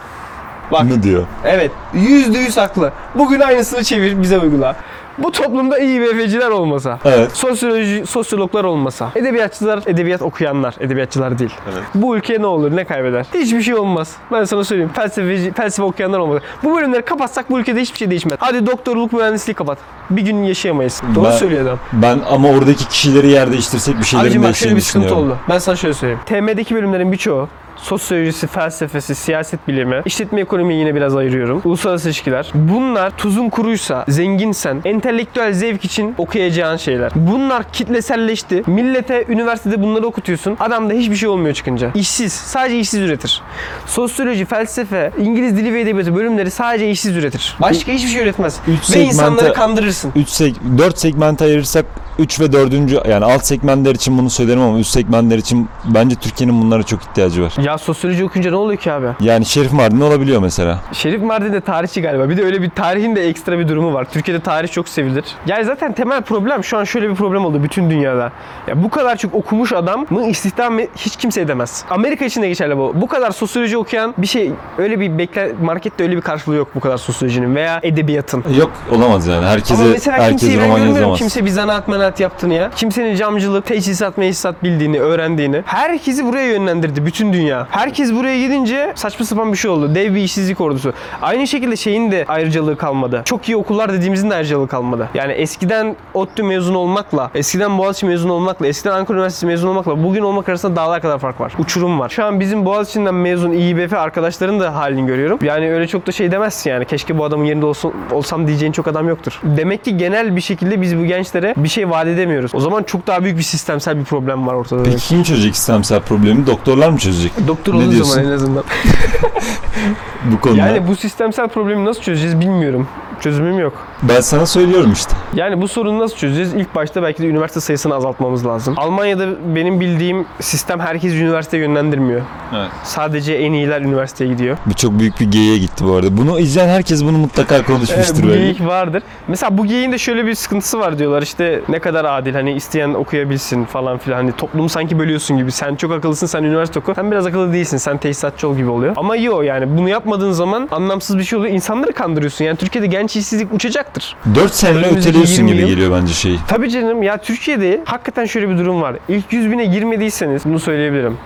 Bak 0.72 0.84
Ne 0.84 1.02
diyor? 1.02 1.24
evet 1.44 1.70
yüzde 1.94 2.38
yüz 2.38 2.56
haklı. 2.56 2.92
Bugün 3.14 3.40
aynısını 3.40 3.84
çevir 3.84 4.22
bize 4.22 4.38
uygula. 4.38 4.76
Bu 5.18 5.32
toplumda 5.32 5.78
iyi 5.78 6.00
beyefeciler 6.00 6.48
olmasa, 6.50 6.98
Evet. 7.04 7.32
sosyoloji, 7.36 8.06
sosyologlar 8.06 8.64
olmasa, 8.64 9.10
edebiyatçılar, 9.16 9.80
edebiyat 9.86 10.22
okuyanlar, 10.22 10.74
edebiyatçılar 10.80 11.38
değil. 11.38 11.54
Evet. 11.72 11.82
Bu 11.94 12.16
ülke 12.16 12.42
ne 12.42 12.46
olur, 12.46 12.76
ne 12.76 12.84
kaybeder? 12.84 13.26
Hiçbir 13.34 13.62
şey 13.62 13.74
olmaz. 13.74 14.12
Ben 14.32 14.44
sana 14.44 14.64
söyleyeyim. 14.64 14.90
Felsefeci, 14.94 15.52
felsefe 15.52 15.82
okuyanlar 15.82 16.18
olmaz. 16.18 16.42
Bu 16.64 16.76
bölümleri 16.76 17.02
kapatsak 17.02 17.50
bu 17.50 17.58
ülkede 17.60 17.80
hiçbir 17.80 17.98
şey 17.98 18.10
değişmez. 18.10 18.36
Hadi 18.40 18.66
doktorluk, 18.66 19.12
mühendisliği 19.12 19.54
kapat. 19.54 19.78
Bir 20.10 20.22
gün 20.22 20.42
yaşayamayız. 20.42 21.02
Doğru 21.14 21.24
Ben- 21.24 21.30
söylüyor 21.30 21.62
adam. 21.66 21.78
Ben 21.92 22.18
ama 22.30 22.48
oradaki 22.48 22.88
kişileri 22.88 23.28
yer 23.30 23.52
değiştirsek 23.52 23.98
bir 23.98 24.04
şeylerin 24.04 24.26
Abicim 24.26 24.42
bak 24.42 24.56
şöyle 24.56 24.74
değişeceğini 24.74 24.76
bir 24.76 24.82
sıkıntı 24.82 25.04
düşünüyorum. 25.06 25.30
oldu. 25.32 25.38
Ben 25.48 25.58
sana 25.58 25.76
şöyle 25.76 25.94
söyleyeyim. 25.94 26.20
TM'deki 26.26 26.74
bölümlerin 26.74 27.12
birçoğu 27.12 27.48
sosyolojisi, 27.84 28.46
felsefesi, 28.46 29.14
siyaset 29.14 29.68
bilimi, 29.68 30.02
işletme 30.04 30.40
ekonomiyi 30.40 30.80
yine 30.80 30.94
biraz 30.94 31.16
ayırıyorum. 31.16 31.60
Uluslararası 31.64 32.08
ilişkiler. 32.08 32.50
Bunlar 32.54 33.10
tuzun 33.16 33.48
kuruysa, 33.50 34.04
zenginsen, 34.08 34.80
entelektüel 34.84 35.52
zevk 35.52 35.84
için 35.84 36.14
okuyacağın 36.18 36.76
şeyler. 36.76 37.12
Bunlar 37.14 37.72
kitleselleşti. 37.72 38.62
Millete 38.66 39.24
üniversitede 39.28 39.82
bunları 39.82 40.06
okutuyorsun. 40.06 40.56
Adamda 40.60 40.94
hiçbir 40.94 41.16
şey 41.16 41.28
olmuyor 41.28 41.54
çıkınca. 41.54 41.90
İşsiz. 41.94 42.32
Sadece 42.32 42.78
işsiz 42.78 43.00
üretir. 43.00 43.42
Sosyoloji, 43.86 44.44
felsefe, 44.44 45.10
İngiliz 45.18 45.56
dili 45.56 45.74
ve 45.74 45.80
edebiyatı 45.80 46.14
bölümleri 46.14 46.50
sadece 46.50 46.90
işsiz 46.90 47.16
üretir. 47.16 47.56
Başka 47.60 47.92
hiçbir 47.92 48.08
şey 48.08 48.22
üretmez. 48.22 48.60
Üç 48.68 48.96
Ve 48.96 49.00
insanları 49.00 49.52
kandırırsın. 49.52 50.12
3 50.16 50.28
seg 50.28 50.54
4 50.78 50.98
segment 50.98 51.42
ayırırsak 51.42 51.84
3 52.18 52.40
ve 52.40 52.52
4. 52.52 53.08
yani 53.08 53.24
alt 53.24 53.44
segmentler 53.44 53.94
için 53.94 54.18
bunu 54.18 54.30
söylerim 54.30 54.60
ama 54.60 54.78
üst 54.78 54.90
segmentler 54.90 55.38
için 55.38 55.68
bence 55.84 56.16
Türkiye'nin 56.16 56.62
bunlara 56.62 56.82
çok 56.82 57.02
ihtiyacı 57.02 57.42
var. 57.42 57.52
Ya 57.62 57.73
sosyoloji 57.78 58.24
okuyunca 58.24 58.50
ne 58.50 58.56
oluyor 58.56 58.78
ki 58.80 58.92
abi? 58.92 59.06
Yani 59.20 59.44
Şerif 59.46 59.72
Mardin 59.72 60.00
olabiliyor 60.00 60.40
mesela. 60.42 60.78
Şerif 60.92 61.22
Mardin 61.22 61.52
de 61.52 61.60
tarihçi 61.60 62.02
galiba. 62.02 62.28
Bir 62.28 62.36
de 62.36 62.44
öyle 62.44 62.62
bir 62.62 62.70
tarihin 62.70 63.16
de 63.16 63.28
ekstra 63.28 63.58
bir 63.58 63.68
durumu 63.68 63.94
var. 63.94 64.06
Türkiye'de 64.12 64.40
tarih 64.42 64.68
çok 64.72 64.88
sevilir. 64.88 65.24
Yani 65.46 65.64
zaten 65.64 65.92
temel 65.92 66.22
problem 66.22 66.64
şu 66.64 66.78
an 66.78 66.84
şöyle 66.84 67.10
bir 67.10 67.14
problem 67.14 67.44
oldu 67.44 67.62
bütün 67.62 67.90
dünyada. 67.90 68.32
Ya 68.68 68.82
bu 68.82 68.90
kadar 68.90 69.16
çok 69.16 69.34
okumuş 69.34 69.72
adamı 69.72 70.26
istihdam 70.26 70.78
hiç 70.96 71.16
kimse 71.16 71.40
edemez. 71.40 71.84
Amerika 71.90 72.24
için 72.24 72.42
de 72.42 72.48
geçerli 72.48 72.76
bu. 72.78 72.92
Bu 72.94 73.06
kadar 73.06 73.30
sosyoloji 73.30 73.78
okuyan 73.78 74.14
bir 74.18 74.26
şey 74.26 74.52
öyle 74.78 75.00
bir 75.00 75.18
bekle 75.18 75.52
markette 75.62 76.04
öyle 76.04 76.16
bir 76.16 76.20
karşılığı 76.22 76.54
yok 76.56 76.68
bu 76.74 76.80
kadar 76.80 76.96
sosyolojinin 76.96 77.54
veya 77.54 77.80
edebiyatın. 77.82 78.44
Yok 78.58 78.70
olamaz 78.92 79.26
yani. 79.26 79.46
Herkese 79.46 79.74
Ama 79.82 79.92
mesela 79.92 80.18
herkes 80.18 80.28
kimseyi 80.40 80.60
ben 80.60 80.68
roman 80.68 80.78
yazamaz. 80.78 81.18
kimse 81.18 81.44
bir 81.44 81.50
zanaat 81.50 81.88
menaat 81.88 82.20
yaptığını 82.20 82.54
ya. 82.54 82.70
Kimsenin 82.76 83.16
camcılık, 83.16 83.66
teçhizat, 83.66 84.18
meclisat 84.18 84.62
bildiğini, 84.62 85.00
öğrendiğini. 85.00 85.62
Herkesi 85.66 86.24
buraya 86.26 86.46
yönlendirdi 86.46 87.06
bütün 87.06 87.32
dünya. 87.32 87.53
Herkes 87.70 88.12
buraya 88.12 88.40
gidince 88.40 88.92
saçma 88.94 89.26
sapan 89.26 89.52
bir 89.52 89.56
şey 89.58 89.70
oldu. 89.70 89.94
Dev 89.94 90.14
bir 90.14 90.20
işsizlik 90.20 90.60
ordusu. 90.60 90.92
Aynı 91.22 91.46
şekilde 91.46 91.76
şeyin 91.76 92.12
de 92.12 92.24
ayrıcalığı 92.28 92.76
kalmadı. 92.76 93.22
Çok 93.24 93.48
iyi 93.48 93.56
okullar 93.56 93.92
dediğimizin 93.92 94.30
de 94.30 94.34
ayrıcalığı 94.34 94.68
kalmadı. 94.68 95.08
Yani 95.14 95.32
eskiden 95.32 95.96
ODTÜ 96.14 96.42
mezun 96.42 96.74
olmakla, 96.74 97.30
eskiden 97.34 97.78
Boğaziçi 97.78 98.06
mezun 98.06 98.28
olmakla, 98.28 98.66
eskiden 98.66 98.92
Ankara 98.94 99.16
Üniversitesi 99.18 99.46
mezun 99.46 99.68
olmakla 99.68 100.04
bugün 100.04 100.22
olmak 100.22 100.48
arasında 100.48 100.76
dağlar 100.76 101.02
kadar 101.02 101.18
fark 101.18 101.40
var. 101.40 101.52
Uçurum 101.58 102.00
var. 102.00 102.08
Şu 102.08 102.24
an 102.24 102.40
bizim 102.40 102.64
Boğaziçi'nden 102.64 103.14
mezun 103.14 103.52
İİBF 103.52 103.92
arkadaşların 103.92 104.60
da 104.60 104.74
halini 104.74 105.06
görüyorum. 105.06 105.38
Yani 105.42 105.72
öyle 105.72 105.86
çok 105.86 106.06
da 106.06 106.12
şey 106.12 106.30
demezsin 106.30 106.70
yani. 106.70 106.84
Keşke 106.84 107.18
bu 107.18 107.24
adamın 107.24 107.44
yerinde 107.44 107.66
olsun, 107.66 107.92
olsam 108.12 108.46
diyeceğin 108.46 108.72
çok 108.72 108.88
adam 108.88 109.08
yoktur. 109.08 109.40
Demek 109.42 109.84
ki 109.84 109.96
genel 109.96 110.36
bir 110.36 110.40
şekilde 110.40 110.82
biz 110.82 110.98
bu 110.98 111.04
gençlere 111.04 111.54
bir 111.56 111.68
şey 111.68 111.90
vaat 111.90 112.06
edemiyoruz. 112.06 112.50
O 112.54 112.60
zaman 112.60 112.82
çok 112.82 113.06
daha 113.06 113.24
büyük 113.24 113.38
bir 113.38 113.42
sistemsel 113.42 113.98
bir 113.98 114.04
problem 114.04 114.46
var 114.46 114.54
ortada. 114.54 114.82
Peki 114.82 114.96
kim 114.96 115.22
çözecek 115.22 115.56
sistemsel 115.56 116.00
problemi? 116.00 116.46
Doktorlar 116.46 116.88
mı 116.88 116.98
çözecek? 116.98 117.32
Doktor 117.48 117.72
Ne 117.72 117.76
olduğu 117.76 117.90
diyorsun? 117.90 118.12
zaman 118.12 118.28
en 118.28 118.32
azından. 118.34 118.64
Bu 120.32 120.40
konuda. 120.40 120.58
Yani 120.58 120.88
bu 120.88 120.96
sistemsel 120.96 121.48
problemi 121.48 121.84
nasıl 121.84 122.00
çözeceğiz 122.02 122.40
bilmiyorum. 122.40 122.88
Çözümüm 123.20 123.58
yok. 123.58 123.72
Ben 124.02 124.20
sana 124.20 124.46
söylüyorum 124.46 124.92
işte. 124.92 125.12
Yani 125.34 125.60
bu 125.60 125.68
sorunu 125.68 125.98
nasıl 125.98 126.16
çözeceğiz? 126.16 126.54
İlk 126.54 126.74
başta 126.74 127.02
belki 127.02 127.22
de 127.22 127.26
üniversite 127.26 127.60
sayısını 127.60 127.94
azaltmamız 127.94 128.46
lazım. 128.46 128.74
Almanya'da 128.76 129.26
benim 129.54 129.80
bildiğim 129.80 130.26
sistem 130.40 130.80
herkes 130.80 131.12
üniversiteye 131.12 131.62
yönlendirmiyor. 131.62 132.20
Evet. 132.56 132.68
Sadece 132.84 133.34
en 133.34 133.52
iyiler 133.52 133.80
üniversiteye 133.80 134.30
gidiyor. 134.30 134.56
Bu 134.66 134.74
çok 134.74 134.98
büyük 134.98 135.20
bir 135.20 135.30
geyiğe 135.30 135.58
gitti 135.58 135.84
bu 135.84 135.92
arada. 135.94 136.16
Bunu 136.16 136.38
izleyen 136.40 136.68
herkes 136.68 137.04
bunu 137.04 137.18
mutlaka 137.18 137.64
konuşmuştur 137.64 138.22
bu 138.22 138.26
böyle. 138.28 138.38
geyik 138.40 138.66
vardır. 138.66 139.02
Mesela 139.28 139.58
bu 139.58 139.66
geyiğin 139.66 139.92
de 139.92 139.98
şöyle 139.98 140.26
bir 140.26 140.34
sıkıntısı 140.34 140.78
var 140.78 140.98
diyorlar. 140.98 141.22
İşte 141.22 141.60
ne 141.68 141.78
kadar 141.78 142.04
adil 142.04 142.34
hani 142.34 142.52
isteyen 142.52 142.94
okuyabilsin 142.94 143.64
falan 143.64 143.98
filan. 143.98 144.16
Hani 144.16 144.32
toplumu 144.32 144.68
sanki 144.68 144.98
bölüyorsun 144.98 145.38
gibi. 145.38 145.52
Sen 145.52 145.74
çok 145.76 145.92
akıllısın 145.92 146.26
sen 146.26 146.42
üniversite 146.42 146.78
oku. 146.80 146.92
Sen 146.94 147.10
biraz 147.10 147.26
akıllı 147.26 147.52
değilsin. 147.52 147.76
Sen 147.76 147.98
tesisatçı 147.98 148.48
ol 148.48 148.56
gibi 148.56 148.70
oluyor. 148.70 148.92
Ama 148.96 149.16
yok 149.16 149.44
yani 149.44 149.78
bunu 149.78 149.88
yapmadığın 149.88 150.32
zaman 150.32 150.68
anlamsız 150.70 151.18
bir 151.18 151.24
şey 151.24 151.38
oluyor. 151.38 151.54
İnsanları 151.54 151.92
kandırıyorsun. 151.92 152.44
Yani 152.44 152.56
Türkiye'de 152.56 152.86
genç 152.86 153.16
işsizlik 153.16 153.52
uçacaktır. 153.90 154.16
4 154.34 154.54
sene 154.54 154.70
Önümüzdeki 154.78 154.98
öteliyorsun 154.98 155.34
20 155.34 155.52
gibi 155.52 155.60
yıl- 155.60 155.68
geliyor 155.68 155.92
bence 156.02 156.12
şeyi. 156.12 156.38
Tabii 156.48 156.70
canım 156.70 157.02
ya 157.02 157.16
Türkiye'de 157.18 157.80
hakikaten 157.84 158.24
şöyle 158.24 158.48
bir 158.48 158.58
durum 158.58 158.82
var. 158.82 158.96
İlk 159.08 159.32
100 159.32 159.50
bine 159.50 159.64
girmediyseniz 159.64 160.44
bunu 160.44 160.60
söyleyebilirim. 160.60 161.18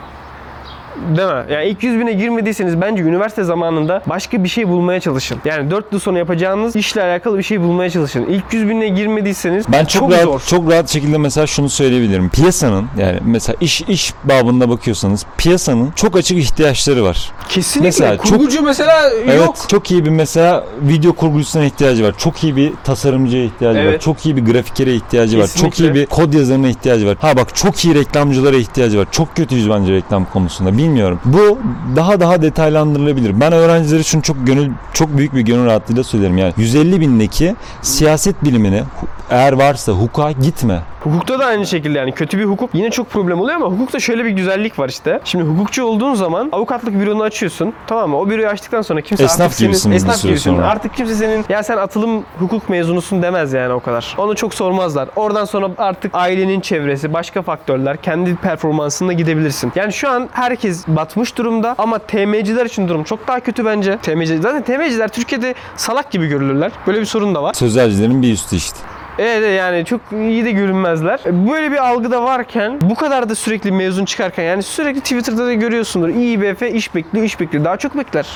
Değil 1.16 1.28
mi? 1.28 1.52
Yani 1.54 1.66
ilk 1.66 1.82
100 1.82 1.98
bine 2.00 2.12
girmediyseniz 2.12 2.80
bence 2.80 3.02
üniversite 3.02 3.44
zamanında 3.44 4.02
başka 4.06 4.44
bir 4.44 4.48
şey 4.48 4.68
bulmaya 4.68 5.00
çalışın. 5.00 5.38
Yani 5.44 5.70
4 5.70 5.92
yıl 5.92 6.00
sonra 6.00 6.18
yapacağınız 6.18 6.76
işle 6.76 7.02
alakalı 7.02 7.38
bir 7.38 7.42
şey 7.42 7.60
bulmaya 7.60 7.90
çalışın. 7.90 8.26
İlk 8.26 8.44
100 8.52 8.68
bine 8.68 8.88
girmediyseniz 8.88 9.64
Ben 9.72 9.84
çok, 9.84 10.02
çok 10.02 10.12
rahat 10.12 10.22
zor. 10.24 10.40
çok 10.40 10.72
rahat 10.72 10.88
şekilde 10.88 11.18
mesela 11.18 11.46
şunu 11.46 11.68
söyleyebilirim. 11.68 12.28
Piyasanın 12.30 12.86
yani 12.98 13.18
mesela 13.24 13.56
iş 13.60 13.80
iş 13.82 14.14
babında 14.24 14.68
bakıyorsanız 14.70 15.26
piyasanın 15.38 15.90
çok 15.96 16.16
açık 16.16 16.38
ihtiyaçları 16.38 17.04
var. 17.04 17.32
Kesinlikle. 17.48 17.86
Mesela 17.88 18.16
çok- 18.16 18.26
Kurgucu 18.28 18.62
mesela 18.62 19.10
Evet. 19.24 19.36
yok. 19.38 19.56
Çok 19.68 19.90
iyi 19.90 20.04
bir 20.04 20.10
mesela 20.10 20.64
video 20.82 21.12
kurgucusuna 21.12 21.64
ihtiyacı 21.64 22.04
var. 22.04 22.14
Çok 22.18 22.44
iyi 22.44 22.56
bir 22.56 22.72
tasarımcıya 22.84 23.44
ihtiyacı 23.44 23.78
var. 23.78 23.84
Evet. 23.84 24.00
Çok 24.00 24.26
iyi 24.26 24.36
bir 24.36 24.52
grafikere 24.52 24.94
ihtiyacı 24.94 25.38
var. 25.38 25.46
Çok 25.56 25.72
Kesinlikle. 25.72 25.84
iyi 26.00 26.02
bir 26.02 26.06
kod 26.06 26.32
yazarına 26.34 26.68
ihtiyacı 26.68 27.06
var. 27.06 27.16
Ha 27.20 27.36
bak 27.36 27.56
çok 27.56 27.84
iyi 27.84 27.94
reklamcılara 27.94 28.56
ihtiyacı 28.56 28.98
var. 28.98 29.06
Çok 29.10 29.36
kötüyüz 29.36 29.70
bence 29.70 29.92
reklam 29.92 30.24
konusunda. 30.32 30.70
Bilmiyorum. 30.88 31.20
Bu 31.24 31.58
daha 31.96 32.20
daha 32.20 32.42
detaylandırılabilir. 32.42 33.40
Ben 33.40 33.52
öğrencilere 33.52 34.02
şunu 34.02 34.22
çok 34.22 34.46
gönül 34.46 34.70
çok 34.92 35.16
büyük 35.16 35.34
bir 35.34 35.40
gönül 35.40 35.66
rahatlığıyla 35.66 36.04
söylerim. 36.04 36.38
Yani 36.38 36.52
150 36.56 37.00
bindeki 37.00 37.54
siyaset 37.82 38.44
bilimine 38.44 38.78
hu- 38.80 39.06
eğer 39.30 39.52
varsa 39.52 39.92
hukuka 39.92 40.32
gitme. 40.32 40.80
Hukukta 41.00 41.38
da 41.38 41.44
aynı 41.46 41.66
şekilde 41.66 41.98
yani 41.98 42.12
kötü 42.12 42.38
bir 42.38 42.44
hukuk 42.44 42.70
yine 42.74 42.90
çok 42.90 43.10
problem 43.10 43.40
oluyor 43.40 43.56
ama 43.56 43.66
hukukta 43.66 44.00
şöyle 44.00 44.24
bir 44.24 44.30
güzellik 44.30 44.78
var 44.78 44.88
işte. 44.88 45.20
Şimdi 45.24 45.44
hukukçu 45.44 45.84
olduğun 45.84 46.14
zaman 46.14 46.48
avukatlık 46.52 47.00
büronu 47.00 47.22
açıyorsun. 47.22 47.72
Tamam 47.86 48.10
mı? 48.10 48.16
O 48.18 48.30
büroyu 48.30 48.48
açtıktan 48.48 48.82
sonra 48.82 49.00
kimse 49.00 49.24
Esnaf 49.24 49.40
artık 49.46 49.56
senin 49.58 49.68
gibisin 49.70 49.90
bir 49.92 49.96
esnaf 49.96 50.22
gibisin. 50.22 50.50
sonra. 50.54 50.66
Artık 50.68 50.94
kimse 50.94 51.14
senin 51.14 51.44
ya 51.48 51.62
sen 51.62 51.76
atılım 51.76 52.24
hukuk 52.38 52.68
mezunusun 52.68 53.22
demez 53.22 53.52
yani 53.52 53.72
o 53.72 53.80
kadar. 53.80 54.14
Onu 54.18 54.34
çok 54.36 54.54
sormazlar. 54.54 55.08
Oradan 55.16 55.44
sonra 55.44 55.68
artık 55.78 56.10
ailenin 56.14 56.60
çevresi, 56.60 57.12
başka 57.12 57.42
faktörler, 57.42 57.96
kendi 57.96 58.36
performansına 58.36 59.12
gidebilirsin. 59.12 59.72
Yani 59.74 59.92
şu 59.92 60.08
an 60.10 60.28
herkes 60.32 60.67
batmış 60.88 61.36
durumda 61.38 61.74
ama 61.78 61.98
TM'ciler 61.98 62.66
için 62.66 62.88
durum 62.88 63.04
çok 63.04 63.28
daha 63.28 63.40
kötü 63.40 63.64
bence. 63.64 63.98
TMC 63.98 64.38
zaten 64.38 64.62
TM'ciler 64.62 65.08
Türkiye'de 65.08 65.54
salak 65.76 66.10
gibi 66.10 66.26
görülürler. 66.26 66.72
Böyle 66.86 67.00
bir 67.00 67.06
sorun 67.06 67.34
da 67.34 67.42
var. 67.42 67.54
Sözelcilerin 67.54 68.22
bir 68.22 68.32
üstü 68.32 68.56
işte. 68.56 68.78
Evet 69.18 69.58
yani 69.58 69.84
çok 69.84 70.00
iyi 70.12 70.44
de 70.44 70.50
görünmezler. 70.52 71.20
Böyle 71.26 71.72
bir 71.72 71.88
algıda 71.88 72.22
varken 72.22 72.80
bu 72.80 72.94
kadar 72.94 73.28
da 73.28 73.34
sürekli 73.34 73.72
mezun 73.72 74.04
çıkarken 74.04 74.42
yani 74.44 74.62
sürekli 74.62 75.00
Twitter'da 75.00 75.46
da 75.46 75.52
görüyorsundur. 75.54 76.08
İİBF 76.08 76.62
iş 76.62 76.94
bekliyor, 76.94 77.24
iş 77.26 77.40
bekliyor. 77.40 77.64
Daha 77.64 77.76
çok 77.76 77.98
bekler. 77.98 78.26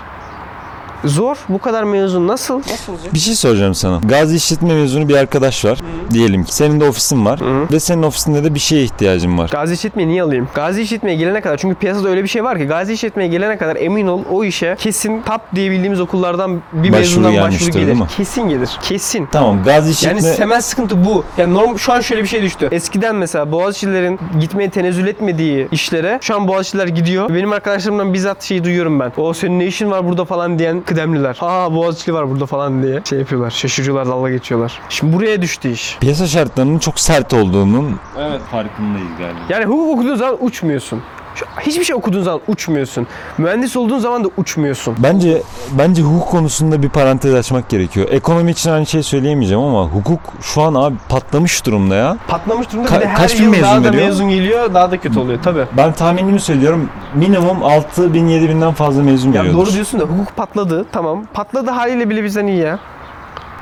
Zor. 1.05 1.37
Bu 1.49 1.59
kadar 1.59 1.83
mezun 1.83 2.29
nasıl? 2.29 2.59
Nasıl 2.59 2.93
olacak? 2.93 3.15
Bir 3.15 3.19
şey 3.19 3.35
soracağım 3.35 3.75
sana. 3.75 4.01
Gazi 4.05 4.37
işletme 4.37 4.75
mezunu 4.75 5.09
bir 5.09 5.15
arkadaş 5.17 5.65
var. 5.65 5.79
Diyelim 6.11 6.45
ki 6.45 6.55
senin 6.55 6.81
de 6.81 6.85
ofisin 6.89 7.25
var 7.27 7.41
Hı. 7.41 7.67
ve 7.73 7.81
senin 7.81 8.03
ofisinde 8.03 8.45
de 8.45 8.55
bir 8.55 8.59
şeye 8.61 8.83
ihtiyacın 8.85 9.39
var. 9.39 9.49
Gazi 9.53 9.75
işletmeyi 9.75 10.09
niye 10.09 10.23
alayım? 10.23 10.49
Gazi 10.55 10.83
işletmeye 10.83 11.17
gelene 11.17 11.41
kadar 11.41 11.57
çünkü 11.57 11.75
piyasada 11.75 12.09
öyle 12.09 12.23
bir 12.23 12.29
şey 12.29 12.45
var 12.45 12.59
ki 12.59 12.65
Gazi 12.65 12.93
işletmeye 12.93 13.29
gelene 13.29 13.59
kadar 13.59 13.77
emin 13.77 14.07
ol 14.07 14.21
o 14.31 14.45
işe 14.45 14.77
kesin 14.79 15.23
top 15.23 15.41
diye 15.55 15.71
bildiğimiz 15.71 16.01
okullardan 16.01 16.61
bir 16.73 16.93
Başvuru 16.93 17.21
mezundan 17.21 17.37
başvuru 17.43 17.71
gelir. 17.71 17.87
değil 17.87 17.99
mi? 17.99 18.07
Kesin 18.17 18.49
gelir. 18.49 18.71
Kesin. 18.83 19.29
Tamam 19.33 19.63
Gazi 19.65 19.91
işletme 19.91 20.29
Yani 20.29 20.37
temel 20.37 20.61
sıkıntı 20.61 21.05
bu. 21.05 21.25
Yani 21.39 21.55
norm, 21.55 21.79
şu 21.79 21.93
an 21.93 22.01
şöyle 22.01 22.23
bir 22.23 22.29
şey 22.29 22.43
düştü. 22.43 22.69
Eskiden 22.73 23.17
mesela 23.17 23.53
Boğaziçi'lilerin 23.53 24.21
gitmeye 24.41 24.71
tenezzül 24.71 25.07
etmediği 25.07 25.69
işlere 25.73 26.19
şu 26.23 26.35
an 26.37 26.49
Boğaziçi'liler 26.49 26.87
gidiyor. 26.89 27.29
Benim 27.35 27.53
arkadaşlarımdan 27.53 28.15
bizzat 28.15 28.43
şeyi 28.43 28.65
duyuyorum 28.65 29.01
ben. 29.01 29.13
O 29.17 29.33
senin 29.35 29.59
ne 29.59 29.67
işin 29.67 29.91
var 29.91 30.09
burada 30.09 30.25
falan 30.25 30.59
diyen 30.59 30.81
kıdemliler. 30.97 31.37
Ha 31.41 31.75
Boğaziçi'li 31.75 32.15
var 32.15 32.31
burada 32.31 32.47
falan 32.47 32.83
diye 32.83 33.03
şey 33.09 33.19
yapıyorlar. 33.19 33.51
Şaşırıyorlar, 33.51 34.07
dalga 34.07 34.31
geçiyorlar. 34.31 34.81
Şimdi 34.89 35.17
buraya 35.17 35.43
düştü 35.43 35.69
iş. 35.71 35.99
piyasa 36.01 36.27
şartlarının 36.27 36.79
çok 36.79 37.01
sert 37.01 37.33
olduğunun 37.35 38.01
Evet 38.19 38.41
farkındayız 38.51 39.09
galiba. 39.19 39.39
Yani 39.49 39.65
hukuk 39.65 39.99
okuduğun 39.99 40.15
zaman 40.17 40.37
uçmuyorsun. 40.41 41.03
Şu- 41.35 41.47
Hiçbir 41.61 41.85
şey 41.85 41.97
okuduğun 41.97 42.23
zaman 42.23 42.41
uçmuyorsun. 42.49 43.07
Mühendis 43.39 43.77
olduğun 43.77 43.99
zaman 43.99 44.25
da 44.25 44.29
uçmuyorsun. 44.37 44.97
bence 44.99 45.43
bence 45.79 46.03
hukuk 46.03 46.29
konusunda 46.29 46.83
bir 46.83 46.89
parantez 46.89 47.35
açmak 47.35 47.69
gerekiyor. 47.69 48.09
Ekonomi 48.11 48.51
için 48.51 48.71
aynı 48.71 48.87
şey 48.87 49.03
söyleyemeyeceğim 49.03 49.63
ama 49.63 49.85
hukuk 49.89 50.21
şu 50.43 50.63
an 50.63 50.75
abi 50.75 50.95
patlamış 51.09 51.67
durumda 51.67 51.95
ya. 51.95 52.17
Patlamış 52.29 52.73
durumda 52.73 52.89
Ka- 52.89 52.97
bir 52.97 53.01
de 53.01 53.09
her 53.09 53.17
kaç 53.17 53.39
bin 53.39 53.43
yıl 53.45 53.51
mezun 53.51 53.65
daha 53.65 53.85
da 53.85 53.89
veriyor? 53.89 54.07
mezun 54.07 54.29
geliyor 54.31 54.75
daha 54.75 54.91
da 54.91 55.01
kötü 55.01 55.19
oluyor 55.19 55.39
tabii. 55.43 55.65
Ben 55.77 55.93
tahminimi 55.93 56.41
söylüyorum. 56.41 56.89
Minimum 57.15 57.63
6 57.65 58.15
bin 58.15 58.27
7 58.29 58.49
binden 58.49 58.73
fazla 58.73 59.03
mezun 59.03 59.33
Ya 59.33 59.41
veriyordur. 59.41 59.67
doğru 59.67 59.73
diyorsun 59.73 60.01
da 60.01 60.05
hukuk 60.05 60.37
patladı 60.37 60.87
tamam. 60.93 61.25
Patladı 61.35 61.71
haliyle 61.71 62.11
bile 62.11 62.25
bizden 62.25 62.47
iyi 62.47 62.59
ya. 62.59 62.79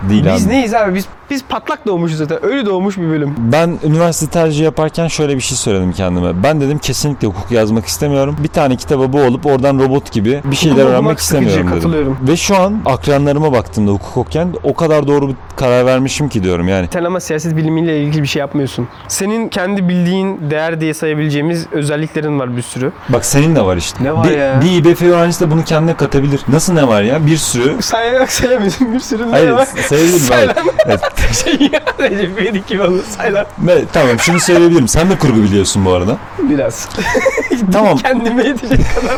Değil 0.09 0.25
Biz 0.35 0.47
abi. 0.47 0.53
neyiz 0.53 0.75
abi? 0.75 0.95
Biz 0.95 1.07
biz 1.31 1.45
patlak 1.49 1.87
doğmuşuz 1.87 2.19
zaten. 2.19 2.43
Ölü 2.45 2.67
doğmuş 2.67 2.99
bir 2.99 3.09
bölüm. 3.11 3.35
Ben 3.39 3.79
üniversite 3.85 4.27
tercih 4.33 4.65
yaparken 4.65 5.09
şöyle 5.09 5.37
bir 5.37 5.41
şey 5.41 5.59
söyledim 5.59 5.93
kendime. 5.93 6.43
Ben 6.43 6.61
dedim 6.61 6.79
kesinlikle 6.79 7.29
hukuk 7.29 7.51
yazmak 7.51 7.87
istemiyorum. 7.87 8.37
Bir 8.43 8.49
tane 8.49 8.77
kitaba 8.77 9.13
bu 9.13 9.21
olup 9.21 9.47
oradan 9.47 9.79
robot 9.79 10.13
gibi 10.13 10.41
bir 10.45 10.57
şeyler 10.57 10.77
Hukuk 10.77 10.91
öğrenmek 10.91 11.19
istemiyorum 11.19 11.67
dedim. 11.67 11.75
katılıyorum. 11.75 12.19
Ve 12.29 12.37
şu 12.37 12.57
an 12.57 12.81
akranlarıma 12.87 13.53
baktığımda 13.53 13.91
hukuk 13.93 14.17
okuyan 14.17 14.55
o 14.63 14.75
kadar 14.75 15.07
doğru 15.09 15.29
bir 15.29 15.35
karar 15.57 15.87
vermişim 15.87 16.29
ki 16.29 16.43
diyorum 16.45 16.69
yani. 16.69 16.89
Sen 16.93 17.05
ama 17.05 17.21
siyaset 17.21 17.57
bilimiyle 17.57 18.03
ilgili 18.03 18.23
bir 18.23 18.29
şey 18.29 18.41
yapmıyorsun. 18.41 18.89
Senin 19.09 19.49
kendi 19.49 19.89
bildiğin 19.89 20.51
değer 20.51 20.81
diye 20.81 20.95
sayabileceğimiz 20.95 21.67
özelliklerin 21.73 22.39
var 22.41 22.57
bir 22.57 22.63
sürü. 22.63 22.93
Bak 23.09 23.25
senin 23.25 23.57
de 23.57 23.61
var 23.65 23.77
işte. 23.77 24.05
Ne 24.05 24.13
var 24.17 24.29
bir, 24.29 24.39
ya? 24.39 24.61
Bir 24.65 24.73
İBF 24.85 25.03
öğrencisi 25.03 25.41
de 25.47 25.51
bunu 25.51 25.65
kendine 25.65 25.97
katabilir. 25.97 26.41
Nasıl 26.49 26.73
ne 26.73 26.89
var 26.89 27.03
ya? 27.03 27.27
Bir 27.27 27.37
sürü. 27.37 27.83
Sayarak 27.83 28.33
sayamıyorsun 28.41 28.95
bir 28.95 29.01
sürü 29.01 29.25
Hayır 29.31 29.51
var? 29.51 29.69
sayabilirim 29.89 30.19
Say 30.19 30.45
abi. 30.45 30.47
lan. 30.49 30.55
Evet. 30.87 31.01
Şey 31.45 31.69
ya. 31.73 31.81
Recep 32.01 32.41
İvedik 32.41 32.67
gibi 32.67 32.83
olur. 32.83 33.03
Say 33.17 33.33
lan. 33.33 33.47
Ve 33.59 33.85
tamam 33.93 34.19
şunu 34.19 34.41
söyleyebilirim. 34.41 34.89
Sen 34.89 35.11
de 35.11 35.19
kurgu 35.19 35.43
biliyorsun 35.43 35.85
bu 35.85 35.93
arada. 35.93 36.17
Biraz. 36.39 36.89
Tamam. 37.73 37.97
Kendime 38.03 38.45
yetecek 38.47 38.81
kadar. 38.95 39.17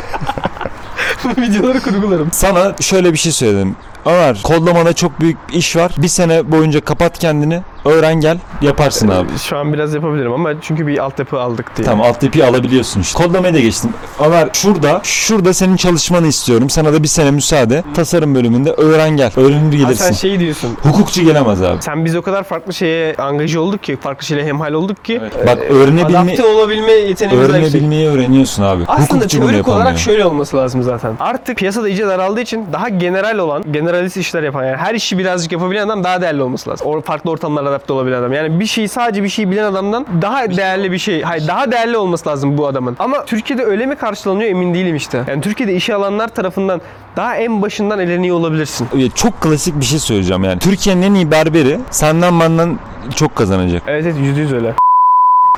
Bu 1.25 1.43
videoları 1.43 1.81
kurgularım. 1.81 2.29
Sana 2.33 2.75
şöyle 2.81 3.12
bir 3.12 3.19
şey 3.19 3.33
söyledim. 3.33 3.77
Ömer 4.07 4.43
kodlamada 4.43 4.93
çok 4.93 5.21
büyük 5.21 5.37
iş 5.53 5.77
var. 5.77 5.93
Bir 5.99 6.09
sene 6.09 6.53
boyunca 6.53 6.81
kapat 6.81 7.19
kendini. 7.19 7.62
Öğren 7.85 8.14
gel. 8.21 8.38
Yaparsın 8.61 9.09
abi. 9.09 9.29
Şu 9.38 9.59
an 9.59 9.73
biraz 9.73 9.95
yapabilirim 9.95 10.33
ama 10.33 10.51
çünkü 10.61 10.87
bir 10.87 10.99
altyapı 10.99 11.40
aldık 11.40 11.77
diye. 11.77 11.87
Tamam 11.87 12.07
altyapıyı 12.07 12.47
alabiliyorsun 12.47 13.01
işte. 13.01 13.25
Kodlamaya 13.25 13.55
da 13.55 13.61
geçtim. 13.61 13.90
Ömer 14.27 14.49
şurada, 14.53 15.01
şurada 15.03 15.55
senin 15.55 15.77
çalışmanı 15.77 16.27
istiyorum. 16.27 16.71
Sana 16.71 16.92
da 16.92 17.03
bir 17.03 17.09
sene 17.09 17.31
müsaade. 17.31 17.85
Tasarım 17.95 18.35
bölümünde 18.35 18.71
öğren 18.73 19.11
gel. 19.11 19.31
Öğrenir 19.37 19.83
Ha, 19.83 19.95
sen 19.95 20.12
şey 20.12 20.40
diyorsun. 20.40 20.77
Hukukçu 20.83 21.23
gelemez 21.23 21.62
abi. 21.62 21.83
Sen 21.83 22.05
biz 22.05 22.16
o 22.16 22.23
kadar 22.23 22.42
farklı 22.45 22.73
şeye 22.75 23.14
angaje 23.16 23.59
olduk 23.59 23.83
ki, 23.83 23.97
farklı 23.97 24.27
şeyle 24.27 24.45
hemhal 24.47 24.73
olduk 24.73 25.05
ki. 25.05 25.18
Evet. 25.23 25.47
Bak 25.47 25.59
öğrenebilme, 25.71 26.18
Adapte 26.18 26.45
olabilme 26.45 26.92
yeteneğimiz 26.92 27.49
de 27.49 27.59
yüksek. 27.59 27.73
öğrenebilmeyi 27.75 28.09
öğreniyorsun 28.09 28.62
abi. 28.62 28.83
Aslında 28.88 29.14
Hukukçu 29.14 29.38
bunu 29.42 29.49
teorik 29.51 29.68
olarak 29.68 29.79
yapamıyor. 29.79 29.99
şöyle 29.99 30.25
olması 30.27 30.57
lazım 30.57 30.83
zaten. 30.83 31.12
Artık 31.21 31.57
piyasada 31.57 31.88
iyice 31.88 32.07
daraldığı 32.07 32.40
için 32.40 32.66
daha 32.73 32.88
general 32.88 33.38
olan, 33.38 33.73
generalist 33.73 34.16
işler 34.16 34.42
yapan 34.42 34.64
yani 34.64 34.77
her 34.77 34.95
işi 34.95 35.18
birazcık 35.18 35.53
yapabilen 35.53 35.87
adam 35.87 36.05
daha 36.05 36.21
değerli 36.21 36.42
olması 36.42 36.71
lazım. 36.71 36.87
O 36.87 37.01
farklı 37.01 37.31
ortamlara 37.31 37.72
adapte 37.73 37.93
olabilen 37.93 38.19
adam. 38.19 38.33
Yani 38.33 38.61
bir 38.61 38.67
şeyi 38.67 38.89
sadece 38.89 39.23
bir 39.23 39.29
şey 39.29 39.51
bilen 39.51 39.65
adamdan 39.65 40.07
daha 40.23 40.57
değerli 40.57 40.93
bir 40.93 40.99
şey, 40.99 41.23
hayır 41.23 41.49
daha 41.49 41.73
değerli 41.73 41.97
olması 41.97 42.29
lazım 42.29 42.59
bu 42.59 42.67
adamın. 42.67 42.97
Ama 42.99 43.25
Türkiye'de 43.25 43.65
öyle 43.65 43.87
mi 43.87 43.97
karşılanıyor 43.97 44.51
emin 44.51 44.75
değilim 44.75 44.97
işte. 44.97 45.25
Yani 45.29 45.41
Türkiye'de 45.41 45.75
işe 45.75 45.95
alanlar 45.95 46.29
tarafından 46.29 46.81
daha 47.17 47.37
en 47.37 47.63
başından 47.63 47.99
eleniyor 47.99 48.37
olabilirsin. 48.37 48.89
Çok 49.15 49.41
klasik 49.41 49.81
bir 49.81 49.85
şey 49.85 49.99
söyleyeceğim 49.99 50.45
yani. 50.45 50.59
Türkiye'nin 50.59 51.03
en 51.03 51.15
iyi 51.15 51.31
berberi 51.31 51.79
senden 51.91 52.41
benden 52.41 52.79
çok 53.17 53.37
kazanacak. 53.37 53.83
Evet 53.87 54.05
evet 54.07 54.17
yüzde 54.21 54.41
yüz 54.41 54.53
öyle. 54.53 54.75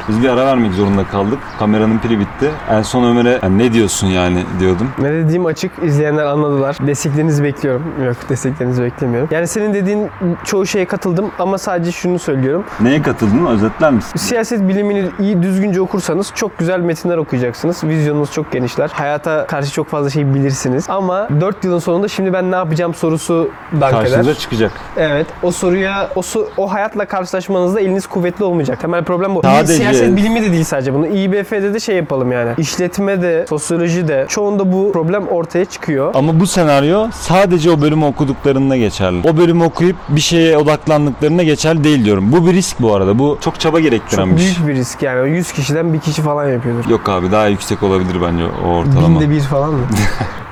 Biz 0.08 0.22
bir 0.22 0.28
ara 0.28 0.46
vermek 0.46 0.72
zorunda 0.72 1.04
kaldık. 1.04 1.38
Kameranın 1.58 1.98
pili 1.98 2.20
bitti. 2.20 2.50
En 2.70 2.82
son 2.82 3.04
Ömer'e 3.04 3.38
"Ya 3.42 3.48
ne 3.48 3.72
diyorsun 3.72 4.06
yani 4.06 4.44
diyordum. 4.60 4.88
Ne 4.98 5.12
dediğim 5.12 5.46
açık. 5.46 5.72
izleyenler 5.82 6.24
anladılar. 6.26 6.76
Desteklerinizi 6.86 7.44
bekliyorum. 7.44 7.82
Yok 8.06 8.16
desteklerinizi 8.28 8.82
beklemiyorum. 8.82 9.28
Yani 9.32 9.46
senin 9.46 9.74
dediğin 9.74 10.10
çoğu 10.44 10.66
şeye 10.66 10.84
katıldım 10.84 11.30
ama 11.38 11.58
sadece 11.58 11.92
şunu 11.92 12.18
söylüyorum. 12.18 12.64
Neye 12.80 13.02
katıldın? 13.02 13.46
Özetler 13.46 13.92
misin? 13.92 14.12
Siyaset 14.18 14.68
bilimini 14.68 15.04
iyi 15.20 15.42
düzgünce 15.42 15.80
okursanız 15.80 16.32
çok 16.34 16.58
güzel 16.58 16.80
metinler 16.80 17.16
okuyacaksınız. 17.16 17.84
Vizyonunuz 17.84 18.32
çok 18.32 18.52
genişler. 18.52 18.90
Hayata 18.94 19.46
karşı 19.46 19.72
çok 19.72 19.88
fazla 19.88 20.10
şey 20.10 20.34
bilirsiniz. 20.34 20.86
Ama 20.90 21.28
4 21.40 21.64
yılın 21.64 21.78
sonunda 21.78 22.08
şimdi 22.08 22.32
ben 22.32 22.50
ne 22.50 22.56
yapacağım 22.56 22.94
sorusu 22.94 23.50
dank 23.80 23.92
Karşınıza 23.92 24.30
eder. 24.30 24.34
çıkacak. 24.40 24.72
Evet. 24.96 25.26
O 25.42 25.50
soruya, 25.50 26.08
o, 26.14 26.22
su- 26.22 26.48
o 26.56 26.72
hayatla 26.72 27.04
karşılaşmanızda 27.04 27.80
eliniz 27.80 28.06
kuvvetli 28.06 28.44
olmayacak. 28.44 28.80
Temel 28.80 29.04
problem 29.04 29.34
bu. 29.34 29.42
Sadece- 29.42 29.83
Siyaset 29.90 30.16
bilimi 30.16 30.42
de 30.42 30.52
değil 30.52 30.64
sadece 30.64 30.94
bunu. 30.94 31.06
İBF'de 31.06 31.74
de 31.74 31.80
şey 31.80 31.96
yapalım 31.96 32.32
yani. 32.32 32.50
İşletme 32.58 33.22
de, 33.22 33.46
sosyoloji 33.48 34.08
de. 34.08 34.26
Çoğunda 34.28 34.72
bu 34.72 34.92
problem 34.92 35.28
ortaya 35.28 35.64
çıkıyor. 35.64 36.10
Ama 36.14 36.40
bu 36.40 36.46
senaryo 36.46 37.06
sadece 37.12 37.70
o 37.70 37.80
bölümü 37.80 38.04
okuduklarında 38.04 38.76
geçerli. 38.76 39.28
O 39.28 39.36
bölümü 39.36 39.64
okuyup 39.64 39.96
bir 40.08 40.20
şeye 40.20 40.58
odaklandıklarında 40.58 41.42
geçerli 41.42 41.84
değil 41.84 42.04
diyorum. 42.04 42.32
Bu 42.32 42.46
bir 42.46 42.52
risk 42.52 42.80
bu 42.82 42.94
arada. 42.94 43.18
Bu 43.18 43.38
çok 43.40 43.60
çaba 43.60 43.80
gerektiren 43.80 44.24
Çok 44.26 44.36
bir 44.36 44.42
şey. 44.42 44.46
büyük 44.56 44.68
bir 44.68 44.74
risk 44.80 45.02
yani. 45.02 45.30
100 45.30 45.52
kişiden 45.52 45.92
bir 45.92 46.00
kişi 46.00 46.22
falan 46.22 46.48
yapıyordur. 46.48 46.90
Yok 46.90 47.08
abi 47.08 47.32
daha 47.32 47.46
yüksek 47.46 47.82
olabilir 47.82 48.16
bence 48.22 48.44
o 48.66 48.68
ortalama. 48.68 49.20
Binde 49.20 49.30
bir 49.30 49.40
falan 49.40 49.70
mı? 49.74 49.80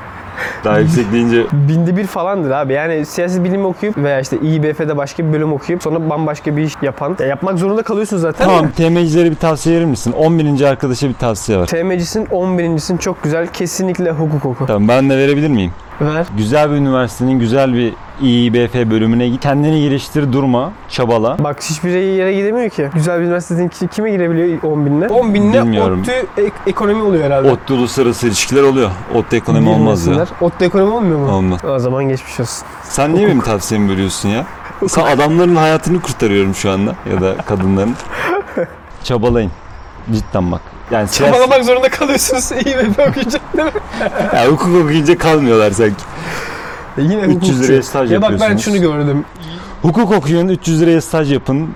Daha 0.65 0.79
yüksek 0.79 1.13
deyince 1.13 1.47
Binde 1.53 1.97
bir 1.97 2.07
falandır 2.07 2.51
abi. 2.51 2.73
Yani 2.73 3.07
siyaset 3.07 3.45
bilimi 3.45 3.67
okuyup 3.67 3.97
veya 3.97 4.21
işte 4.21 4.37
İBF'de 4.37 4.97
başka 4.97 5.29
bir 5.29 5.33
bölüm 5.33 5.53
okuyup 5.53 5.83
sonra 5.83 6.11
bambaşka 6.11 6.57
bir 6.57 6.63
iş 6.63 6.73
yapan. 6.83 7.17
Ya 7.21 7.27
yapmak 7.27 7.59
zorunda 7.59 7.83
kalıyorsun 7.83 8.17
zaten. 8.19 8.45
Tamam 8.45 8.71
TM'cilere 8.71 9.31
bir 9.31 9.37
tavsiye 9.37 9.77
verir 9.77 9.85
misin? 9.85 10.13
11. 10.13 10.65
arkadaşa 10.65 11.09
bir 11.09 11.15
tavsiye 11.15 11.59
ver. 11.59 11.67
TM'cisin 11.67 12.27
11.sin 12.27 12.97
çok 12.97 13.23
güzel. 13.23 13.47
Kesinlikle 13.47 14.11
hukuk 14.11 14.47
oku. 14.47 14.67
Tamam 14.67 14.89
ben 14.89 15.11
de 15.11 15.19
verebilir 15.19 15.49
miyim? 15.49 15.73
Ver. 16.03 16.27
Güzel 16.37 16.71
bir 16.71 16.77
üniversitenin 16.77 17.39
güzel 17.39 17.75
bir 17.75 17.95
İİBF 18.21 18.75
bölümüne 18.75 19.29
git. 19.29 19.41
Kendini 19.43 19.81
geliştir, 19.81 20.33
durma, 20.33 20.73
çabala. 20.89 21.37
Bak 21.45 21.63
hiçbir 21.63 21.91
yere 21.91 22.35
gidemiyor 22.35 22.71
ki. 22.71 22.89
Güzel 22.95 23.21
bir 23.21 23.25
üniversitenin 23.25 23.69
ki- 23.69 23.89
kime 23.89 24.11
girebiliyor 24.11 24.63
10 24.63 24.87
binle? 24.87 25.09
10 25.09 25.35
binle 25.35 25.63
Bilmiyorum. 25.63 26.01
ODTÜ 26.01 26.13
ek- 26.37 26.53
ekonomi 26.67 27.03
oluyor 27.03 27.25
herhalde. 27.25 27.51
ODTÜ 27.51 27.75
uluslararası 27.75 28.27
ilişkiler 28.27 28.63
oluyor. 28.63 28.91
ODTÜ 29.15 29.37
ekonomi 29.37 29.69
olmaz 29.69 30.07
ya. 30.07 30.13
Bilmesinler. 30.13 30.39
ODTÜ 30.49 30.65
ekonomi 30.65 30.91
olmuyor 30.93 31.19
mu? 31.19 31.31
Olmaz. 31.33 31.61
O 31.65 31.79
zaman 31.79 32.09
geçmiş 32.09 32.41
olsun. 32.41 32.67
Sen 32.83 33.15
niye 33.15 33.27
benim 33.27 33.41
tavsiyemi 33.41 33.89
bölüyorsun 33.89 34.29
ya? 34.29 34.45
Sen 34.89 35.03
adamların 35.07 35.57
hayatını 35.57 36.01
kurtarıyorum 36.01 36.55
şu 36.55 36.71
anda 36.71 36.95
ya 37.15 37.21
da 37.21 37.37
kadınların. 37.37 37.95
Çabalayın. 39.05 39.51
Cidden 40.13 40.53
bak. 40.53 40.61
Yani 40.93 41.09
siyasi- 41.09 41.33
Çabalamak 41.33 41.65
zorunda 41.65 41.89
kalıyorsunuz 41.91 42.53
İBF 42.67 42.99
okuyacak 42.99 43.57
değil 43.57 43.65
mi? 43.65 43.73
ya 44.35 44.47
hukuk 44.47 44.77
okuyunca 44.85 45.19
kalmıyorlar 45.19 45.71
sanki. 45.71 46.03
E 46.99 47.03
Yine 47.03 47.15
300 47.23 47.35
hukukçu. 47.37 47.63
liraya 47.63 47.83
staj 47.83 48.13
Ya 48.13 48.23
bak 48.23 48.29
ben 48.31 48.33
yapıyorsunuz. 48.33 48.65
şunu 48.65 48.81
gördüm. 48.81 49.25
Hukuk 49.83 50.13
okuyun, 50.13 50.49
300 50.49 50.81
liraya 50.83 51.01
staj 51.01 51.33
yapın. 51.33 51.69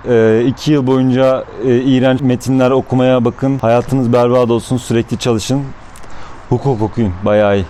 2 0.46 0.72
yıl 0.72 0.87
boyunca 0.87 1.44
e, 1.64 1.76
iğrenç 1.76 2.20
metinler 2.20 2.70
okumaya 2.70 3.24
bakın. 3.24 3.59
Hayatınız 3.59 4.12
berbat 4.12 4.50
olsun, 4.50 4.76
sürekli 4.76 5.18
çalışın. 5.18 5.62
Hukuk 6.48 6.83
okuyun, 6.83 7.12
bayağı 7.24 7.57
iyi. 7.57 7.64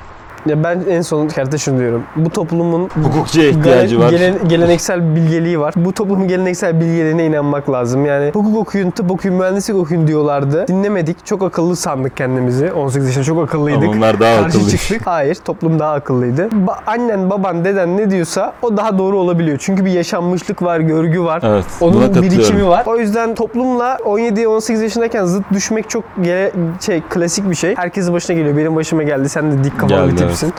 Ya 0.46 0.64
ben 0.64 0.82
en 0.90 1.00
son 1.02 1.28
kerte 1.28 1.58
şunu 1.58 1.78
diyorum. 1.78 2.02
Bu 2.16 2.30
toplumun 2.30 2.88
Hukukçuya 3.04 3.48
ihtiyacı 3.48 4.00
var. 4.00 4.10
gelen- 4.10 4.48
geleneksel 4.48 5.16
bilgeliği 5.16 5.60
var. 5.60 5.74
Bu 5.76 5.92
toplumun 5.92 6.28
geleneksel 6.28 6.80
bilgeliğine 6.80 7.26
inanmak 7.26 7.70
lazım. 7.70 8.06
Yani 8.06 8.30
hukuk 8.34 8.56
okuyun, 8.58 8.90
tıp 8.90 9.10
okuyun, 9.10 9.36
mühendislik 9.36 9.76
okuyun 9.76 10.06
diyorlardı. 10.06 10.68
Dinlemedik. 10.68 11.26
Çok 11.26 11.42
akıllı 11.42 11.76
sandık 11.76 12.16
kendimizi. 12.16 12.72
18 12.72 13.06
yaşında 13.06 13.24
çok 13.24 13.42
akıllıydık. 13.44 13.82
Ama 13.84 13.92
onlar 13.96 14.20
daha 14.20 14.42
Karşı 14.42 14.58
akıllı. 14.58 14.70
çıktık. 14.70 15.06
Hayır, 15.06 15.34
toplum 15.44 15.78
daha 15.78 15.92
akıllıydı. 15.92 16.42
Ba- 16.42 16.78
annen, 16.86 17.30
baban, 17.30 17.64
deden 17.64 17.96
ne 17.96 18.10
diyorsa 18.10 18.52
o 18.62 18.76
daha 18.76 18.98
doğru 18.98 19.18
olabiliyor. 19.18 19.58
Çünkü 19.60 19.84
bir 19.84 19.90
yaşanmışlık 19.90 20.62
var, 20.62 20.80
görgü 20.80 21.20
var. 21.22 21.42
Evet, 21.44 21.64
buna 21.80 21.88
Onun 21.90 22.00
katılıyorum. 22.00 22.38
birikimi 22.38 22.68
var. 22.68 22.82
O 22.86 22.96
yüzden 22.96 23.34
toplumla 23.34 23.98
17-18 24.04 24.82
yaşındayken 24.82 25.24
zıt 25.24 25.44
düşmek 25.52 25.90
çok 25.90 26.04
gele- 26.22 26.52
şey 26.80 27.02
klasik 27.10 27.50
bir 27.50 27.54
şey. 27.54 27.76
Herkesin 27.76 28.14
başına 28.14 28.36
geliyor. 28.36 28.56
Benim 28.56 28.76
başıma 28.76 29.02
geldi. 29.02 29.28
Sen 29.28 29.52
de 29.52 29.64
dik 29.64 29.80
kafalı 29.80 30.06
bir 30.06 30.10
Geldi, 30.12 30.20
tipsin. 30.36 30.52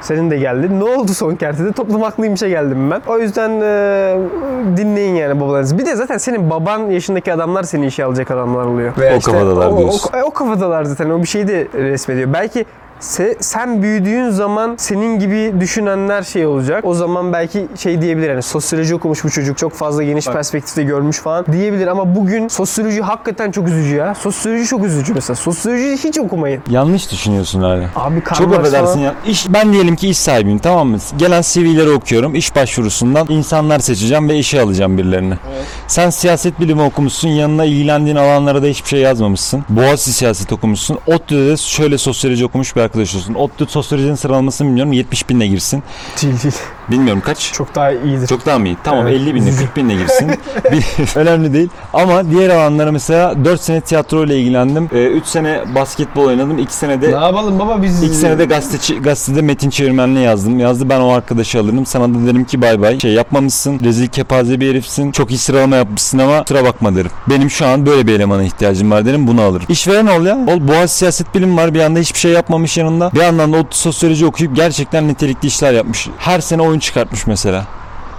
Senin 0.00 0.30
de 0.30 0.38
geldi. 0.38 0.80
Ne 0.80 0.84
oldu 0.84 1.14
son 1.14 1.34
kertede? 1.36 1.72
Toplum 1.72 2.02
haklıymışa 2.02 2.48
geldim 2.48 2.90
ben. 2.90 3.00
O 3.06 3.18
yüzden 3.18 3.50
e, 3.50 4.16
dinleyin 4.76 5.14
yani 5.14 5.40
babalarınızı. 5.40 5.78
Bir 5.78 5.86
de 5.86 5.96
zaten 5.96 6.18
senin 6.18 6.50
baban 6.50 6.90
yaşındaki 6.90 7.32
adamlar 7.32 7.62
seni 7.62 7.86
işe 7.86 8.04
alacak 8.04 8.30
adamlar 8.30 8.64
oluyor. 8.64 8.92
Veya 8.98 9.16
O 9.16 9.20
kafadalar 9.20 9.66
o, 9.66 9.78
diyorsun. 9.78 10.10
O, 10.14 10.26
o 10.26 10.30
kafadalar 10.30 10.84
zaten. 10.84 11.10
O 11.10 11.22
bir 11.22 11.26
şeyi 11.26 11.48
de 11.48 11.68
resmediyor. 11.74 12.32
Belki 12.32 12.64
se- 13.00 13.36
sen 13.40 13.82
büyüdüğün 13.82 14.30
zaman 14.30 14.74
senin 14.78 15.18
gibi 15.18 15.60
düşünenler 15.60 16.22
şey 16.22 16.46
olacak. 16.46 16.84
O 16.84 16.94
zaman 16.94 17.32
belki 17.32 17.66
şey 17.78 18.02
diyebilir 18.02 18.30
yani 18.30 18.42
sosyoloji 18.42 18.94
okumuş 18.94 19.24
bu 19.24 19.30
çocuk 19.30 19.58
çok 19.58 19.72
fazla 19.72 20.02
geniş 20.02 20.26
perspektifte 20.26 20.82
görmüş 20.82 21.18
falan 21.18 21.46
diyebilir 21.52 21.86
ama 21.86 22.16
bugün 22.16 22.48
sosyoloji 22.48 23.00
hakikaten 23.00 23.50
çok 23.50 23.68
üzücü 23.68 23.96
ya. 23.96 24.14
Sosyoloji 24.14 24.66
çok 24.66 24.84
üzücü 24.84 25.14
mesela. 25.14 25.36
Sosyoloji 25.36 25.96
hiç 26.04 26.18
okumayın. 26.18 26.62
Yanlış 26.70 27.12
düşünüyorsun. 27.12 27.62
Abi 27.96 28.20
Karl 28.20 28.38
Çok 28.38 28.54
affedersin 28.54 29.00
ya. 29.00 29.14
İş, 29.26 29.46
ben 29.48 29.72
diyelim 29.72 29.96
ki 29.96 30.08
iş 30.08 30.18
sahibiyim 30.18 30.58
tamam 30.58 30.88
mı? 30.88 30.98
Gelen 31.18 31.42
CV'leri 31.42 31.90
okuyorum. 31.90 32.34
İş 32.34 32.56
başvurusundan 32.56 33.26
insanlar 33.28 33.78
seçeceğim 33.78 34.28
ve 34.28 34.38
işe 34.38 34.60
alacağım 34.60 34.98
birilerini. 34.98 35.34
Sen 35.86 36.10
siyaset 36.10 36.60
bilimi 36.60 36.82
okumuşsun. 36.82 37.28
Yanına 37.28 37.64
ilgilendiğin 37.64 38.16
alanlara 38.16 38.62
da 38.62 38.66
hiçbir 38.66 38.88
şey 38.88 39.00
yazmamışsın. 39.00 39.64
Boğaziçi 39.68 40.12
siyaset 40.12 40.52
okumuşsun. 40.52 40.98
ODTÜ'de 41.06 41.50
de 41.50 41.56
şöyle 41.56 41.98
sosyoloji 41.98 42.46
okumuş 42.46 42.76
bir 42.76 42.80
olsun. 42.98 43.34
ODTÜ 43.34 43.66
sosyolojinin 43.66 44.14
sıralamasını 44.14 44.68
bilmiyorum. 44.68 44.92
70 44.92 45.28
binle 45.28 45.46
girsin. 45.46 45.82
Değil 46.22 46.42
değil. 46.42 46.54
Bilmiyorum 46.90 47.22
kaç. 47.26 47.52
Çok 47.52 47.74
daha 47.74 47.92
iyidir. 47.92 48.26
Çok 48.26 48.46
daha 48.46 48.58
mı 48.58 48.68
iyi? 48.68 48.76
Tamam 48.84 49.06
Evet. 49.06 49.20
50 49.20 49.34
binle 49.34 49.50
40 49.56 49.76
binle 49.76 49.94
girsin. 49.94 50.30
Önemli 51.16 51.52
değil. 51.52 51.68
Ama 51.92 52.30
diğer 52.30 52.48
alanlara 52.50 52.92
mesela 52.92 53.44
4 53.44 53.60
sene 53.60 53.80
tiyatro 53.80 54.24
ile 54.24 54.40
ilgilendim. 54.40 54.84
3 54.92 55.26
sene 55.26 55.60
basketbol 55.74 56.24
oynadım. 56.24 56.58
2 56.58 56.74
sene 56.74 57.02
de 57.02 57.06
ne 57.06 57.24
yapalım 57.24 57.58
baba 57.58 57.82
biz... 57.82 58.02
İlk 58.02 58.14
senede 58.14 58.44
gazeteci, 58.44 58.98
gazetede 59.02 59.42
metin 59.42 59.70
çevirmenliği 59.70 60.24
yazdım. 60.24 60.58
Yazdı 60.58 60.88
ben 60.88 61.00
o 61.00 61.12
arkadaşı 61.12 61.60
alırım. 61.60 61.86
Sana 61.86 62.14
da 62.14 62.26
derim 62.26 62.44
ki 62.44 62.62
bay 62.62 62.80
bay. 62.80 63.00
Şey 63.00 63.12
yapmamışsın. 63.12 63.80
Rezil 63.80 64.06
kepaze 64.06 64.60
bir 64.60 64.70
herifsin. 64.70 65.12
Çok 65.12 65.30
iyi 65.30 65.38
sıralama 65.38 65.76
yapmışsın 65.76 66.18
ama 66.18 66.42
kusura 66.42 66.64
bakma 66.64 66.96
derim. 66.96 67.10
Benim 67.26 67.50
şu 67.50 67.66
an 67.66 67.86
böyle 67.86 68.06
bir 68.06 68.12
elemana 68.12 68.42
ihtiyacım 68.42 68.90
var 68.90 69.06
derim. 69.06 69.26
Bunu 69.26 69.42
alırım. 69.42 69.66
İşveren 69.68 70.06
ol 70.06 70.26
ya. 70.26 70.36
Ol 70.36 70.68
Boğaziçi 70.68 70.98
siyaset 70.98 71.34
bilimi 71.34 71.56
var. 71.56 71.74
Bir 71.74 71.80
anda 71.80 71.98
hiçbir 71.98 72.18
şey 72.18 72.32
yapmamış 72.32 72.78
yanında. 72.80 73.12
Bir 73.14 73.20
yandan 73.20 73.52
da 73.52 73.56
o 73.56 73.64
sosyoloji 73.70 74.26
okuyup 74.26 74.56
gerçekten 74.56 75.08
nitelikli 75.08 75.46
işler 75.46 75.72
yapmış. 75.72 76.08
Her 76.18 76.40
sene 76.40 76.62
oyun 76.62 76.78
çıkartmış 76.78 77.26
mesela. 77.26 77.66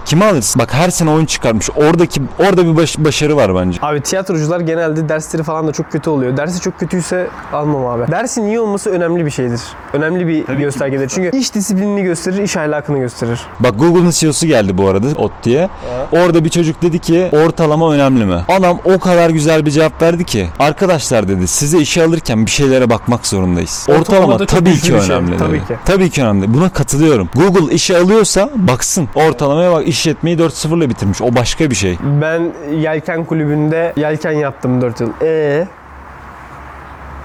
Kimi 0.04 0.24
alırsın? 0.24 0.60
Bak 0.62 0.74
her 0.74 0.90
sene 0.90 1.10
oyun 1.10 1.26
çıkartmış. 1.26 1.70
Oradaki 1.76 2.22
orada 2.38 2.66
bir 2.66 2.76
baş- 2.76 2.98
başarı 2.98 3.36
var 3.36 3.54
bence. 3.54 3.78
Abi 3.82 4.00
tiyatrocular 4.00 4.60
genelde 4.60 5.08
dersleri 5.08 5.42
falan 5.42 5.66
da 5.68 5.72
çok 5.72 5.92
kötü 5.92 6.10
oluyor. 6.10 6.36
Dersi 6.36 6.60
çok 6.60 6.78
kötüyse 6.78 7.28
almam 7.52 7.86
abi. 7.86 8.10
Dersin 8.12 8.42
iyi 8.46 8.60
olması 8.60 8.90
önemli 8.90 9.26
bir 9.26 9.30
şeydir. 9.30 9.60
Önemli 9.92 10.26
bir 10.26 10.46
Tabii 10.46 10.60
göstergedir. 10.60 11.08
Çünkü 11.08 11.36
iş 11.38 11.54
disiplinini 11.54 12.02
gösterir, 12.02 12.42
iş 12.42 12.56
ahlakını 12.56 12.98
gösterir. 12.98 13.40
Bak 13.60 13.78
Google'ın 13.78 14.10
CEO'su 14.10 14.46
geldi 14.46 14.78
bu 14.78 14.88
arada 14.88 15.06
ot 15.16 15.32
diye. 15.44 15.68
Orada 16.12 16.44
bir 16.44 16.48
çocuk 16.50 16.82
dedi 16.82 16.98
ki 16.98 17.28
ortalama 17.32 17.92
önemli 17.94 18.24
mi? 18.24 18.40
Adam 18.48 18.78
o 18.84 18.98
kadar 18.98 19.30
güzel 19.30 19.66
bir 19.66 19.70
cevap 19.70 20.02
verdi 20.02 20.24
ki. 20.24 20.48
Arkadaşlar 20.58 21.28
dedi 21.28 21.46
size 21.48 21.78
işe 21.78 22.04
alırken 22.04 22.46
bir 22.46 22.50
şeylere 22.50 22.90
bakmak 22.90 23.26
zorundayız. 23.26 23.86
Ortalama 23.88 24.26
Ortalama 24.34 24.46
tabii 24.46 24.74
ki 24.74 24.86
şey. 24.86 24.96
önemli 24.96 25.36
Tabii 25.36 25.52
dedi. 25.58 25.66
ki. 25.66 25.76
Tabii 25.84 26.10
ki 26.10 26.22
önemli. 26.22 26.54
Buna 26.54 26.68
katılıyorum. 26.68 27.28
Google 27.34 27.74
işe 27.74 27.98
alıyorsa 27.98 28.50
baksın. 28.56 29.08
Ortalamaya 29.14 29.72
bak 29.72 29.88
işletmeyi 29.92 30.36
4-0 30.38 30.78
ile 30.78 30.90
bitirmiş. 30.90 31.22
O 31.22 31.34
başka 31.34 31.70
bir 31.70 31.74
şey. 31.74 31.98
Ben 32.20 32.42
yelken 32.76 33.24
kulübünde 33.24 33.92
yelken 33.96 34.32
yaptım 34.32 34.80
4 34.80 35.00
yıl. 35.00 35.10
E 35.22 35.66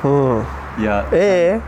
Hı. 0.01 0.37
Ya 0.83 1.05
E 1.13 1.59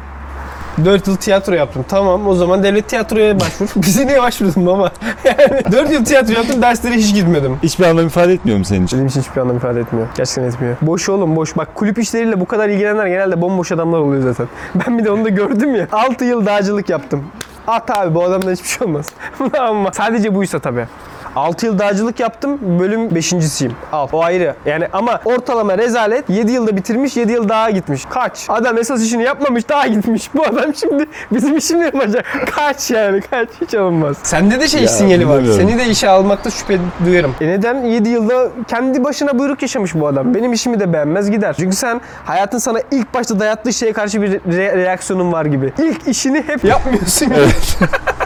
4 0.86 1.08
yıl 1.08 1.16
tiyatro 1.16 1.54
yaptım. 1.54 1.86
Tamam 1.88 2.28
o 2.28 2.34
zaman 2.36 2.64
devlet 2.64 2.88
tiyatroya 2.90 3.40
başvur. 3.40 3.68
Bize 3.76 4.08
niye 4.08 4.22
başvurdun 4.22 4.66
ama? 4.66 4.92
Yani 5.26 5.64
4 5.72 5.92
yıl 5.92 6.06
tiyatro 6.06 6.34
yaptım 6.34 6.62
derslere 6.62 6.94
hiç 6.96 7.14
gitmedim. 7.14 7.58
hiçbir 7.64 7.86
anlam 7.86 8.08
ifade 8.08 8.34
etmiyor 8.34 8.58
mu 8.58 8.66
senin 8.66 8.86
için? 8.86 8.98
Benim 9.00 9.08
için 9.08 9.22
hiçbir 9.22 9.42
anlam 9.42 9.58
ifade 9.58 9.80
etmiyor. 9.80 10.08
Gerçekten 10.18 10.44
etmiyor. 10.44 10.76
Boş 10.82 11.10
oğlum 11.10 11.36
boş. 11.36 11.58
Bak 11.58 11.76
kulüp 11.76 12.00
işleriyle 12.00 12.40
bu 12.40 12.46
kadar 12.46 12.70
ilgilenenler 12.70 13.08
genelde 13.08 13.42
bomboş 13.42 13.72
adamlar 13.72 14.00
oluyor 14.00 14.24
zaten. 14.24 14.48
Ben 14.88 14.98
bir 15.00 15.06
de 15.06 15.12
onu 15.12 15.26
da 15.26 15.30
gördüm 15.30 15.76
ya. 15.76 15.88
6 15.92 16.26
yıl 16.26 16.46
dağcılık 16.46 16.90
yaptım. 16.90 17.24
At 17.70 17.98
abi 17.98 18.16
bu 18.16 18.24
adamdan 18.24 18.52
hiçbir 18.52 18.68
şey 18.68 18.88
olmaz. 18.88 19.06
Ama 19.60 19.94
sadece 19.94 20.36
buysa 20.36 20.60
tabii. 20.60 20.88
6 21.36 21.66
yıl 21.66 21.80
dağcılık 21.80 22.20
yaptım. 22.20 22.60
Bölüm 22.80 23.08
5.siyim. 23.10 23.72
Al. 23.92 24.08
O 24.12 24.24
ayrı. 24.24 24.56
Yani 24.66 24.88
ama 24.94 25.20
ortalama 25.26 25.78
rezalet 25.78 26.30
7 26.30 26.52
yılda 26.52 26.76
bitirmiş 26.76 27.18
7 27.18 27.32
yıl 27.32 27.50
daha 27.50 27.70
gitmiş. 27.70 28.06
Kaç? 28.10 28.46
Adam 28.50 28.78
esas 28.78 29.02
işini 29.04 29.24
yapmamış 29.24 29.70
daha 29.70 29.88
gitmiş. 29.88 30.30
Bu 30.36 30.44
adam 30.44 30.76
şimdi 30.76 31.06
bizim 31.32 31.58
işini 31.58 31.84
yapacak. 31.84 32.26
Kaç 32.56 32.92
yani 32.92 33.22
kaç 33.22 33.50
hiç 33.62 33.74
alınmaz. 33.74 34.18
Sende 34.24 34.60
de 34.60 34.68
şey 34.68 34.82
Ya, 34.82 34.88
sinyali 34.88 35.30
var. 35.30 35.38
bilmiyorum. 35.40 35.62
Seni 35.68 35.80
de 35.80 35.86
işe 35.86 36.10
almakta 36.10 36.50
şüphe 36.50 36.78
duyarım. 37.06 37.36
E 37.42 37.48
neden 37.48 37.84
7 37.84 38.10
yılda 38.10 38.50
kendi 38.68 39.04
başına 39.04 39.40
buyruk 39.40 39.62
yaşamış 39.62 39.96
bu 39.96 40.08
adam. 40.08 40.36
Benim 40.36 40.54
işimi 40.54 40.80
de 40.80 40.94
beğenmez 40.94 41.32
gider. 41.32 41.56
Çünkü 41.60 41.76
sen 41.76 42.02
hayatın 42.26 42.58
sana 42.58 42.80
ilk 42.92 43.14
başta 43.14 43.40
dayattığı 43.40 43.74
şeye 43.74 43.94
karşı 43.94 44.22
bir 44.22 44.32
re- 44.32 44.78
reaksiyonun 44.78 45.32
var 45.32 45.46
gibi. 45.46 45.74
İlk 45.78 46.08
işini 46.08 46.44
hep 46.48 46.64
yapmıyorsun. 46.64 47.32
Evet. 47.38 47.78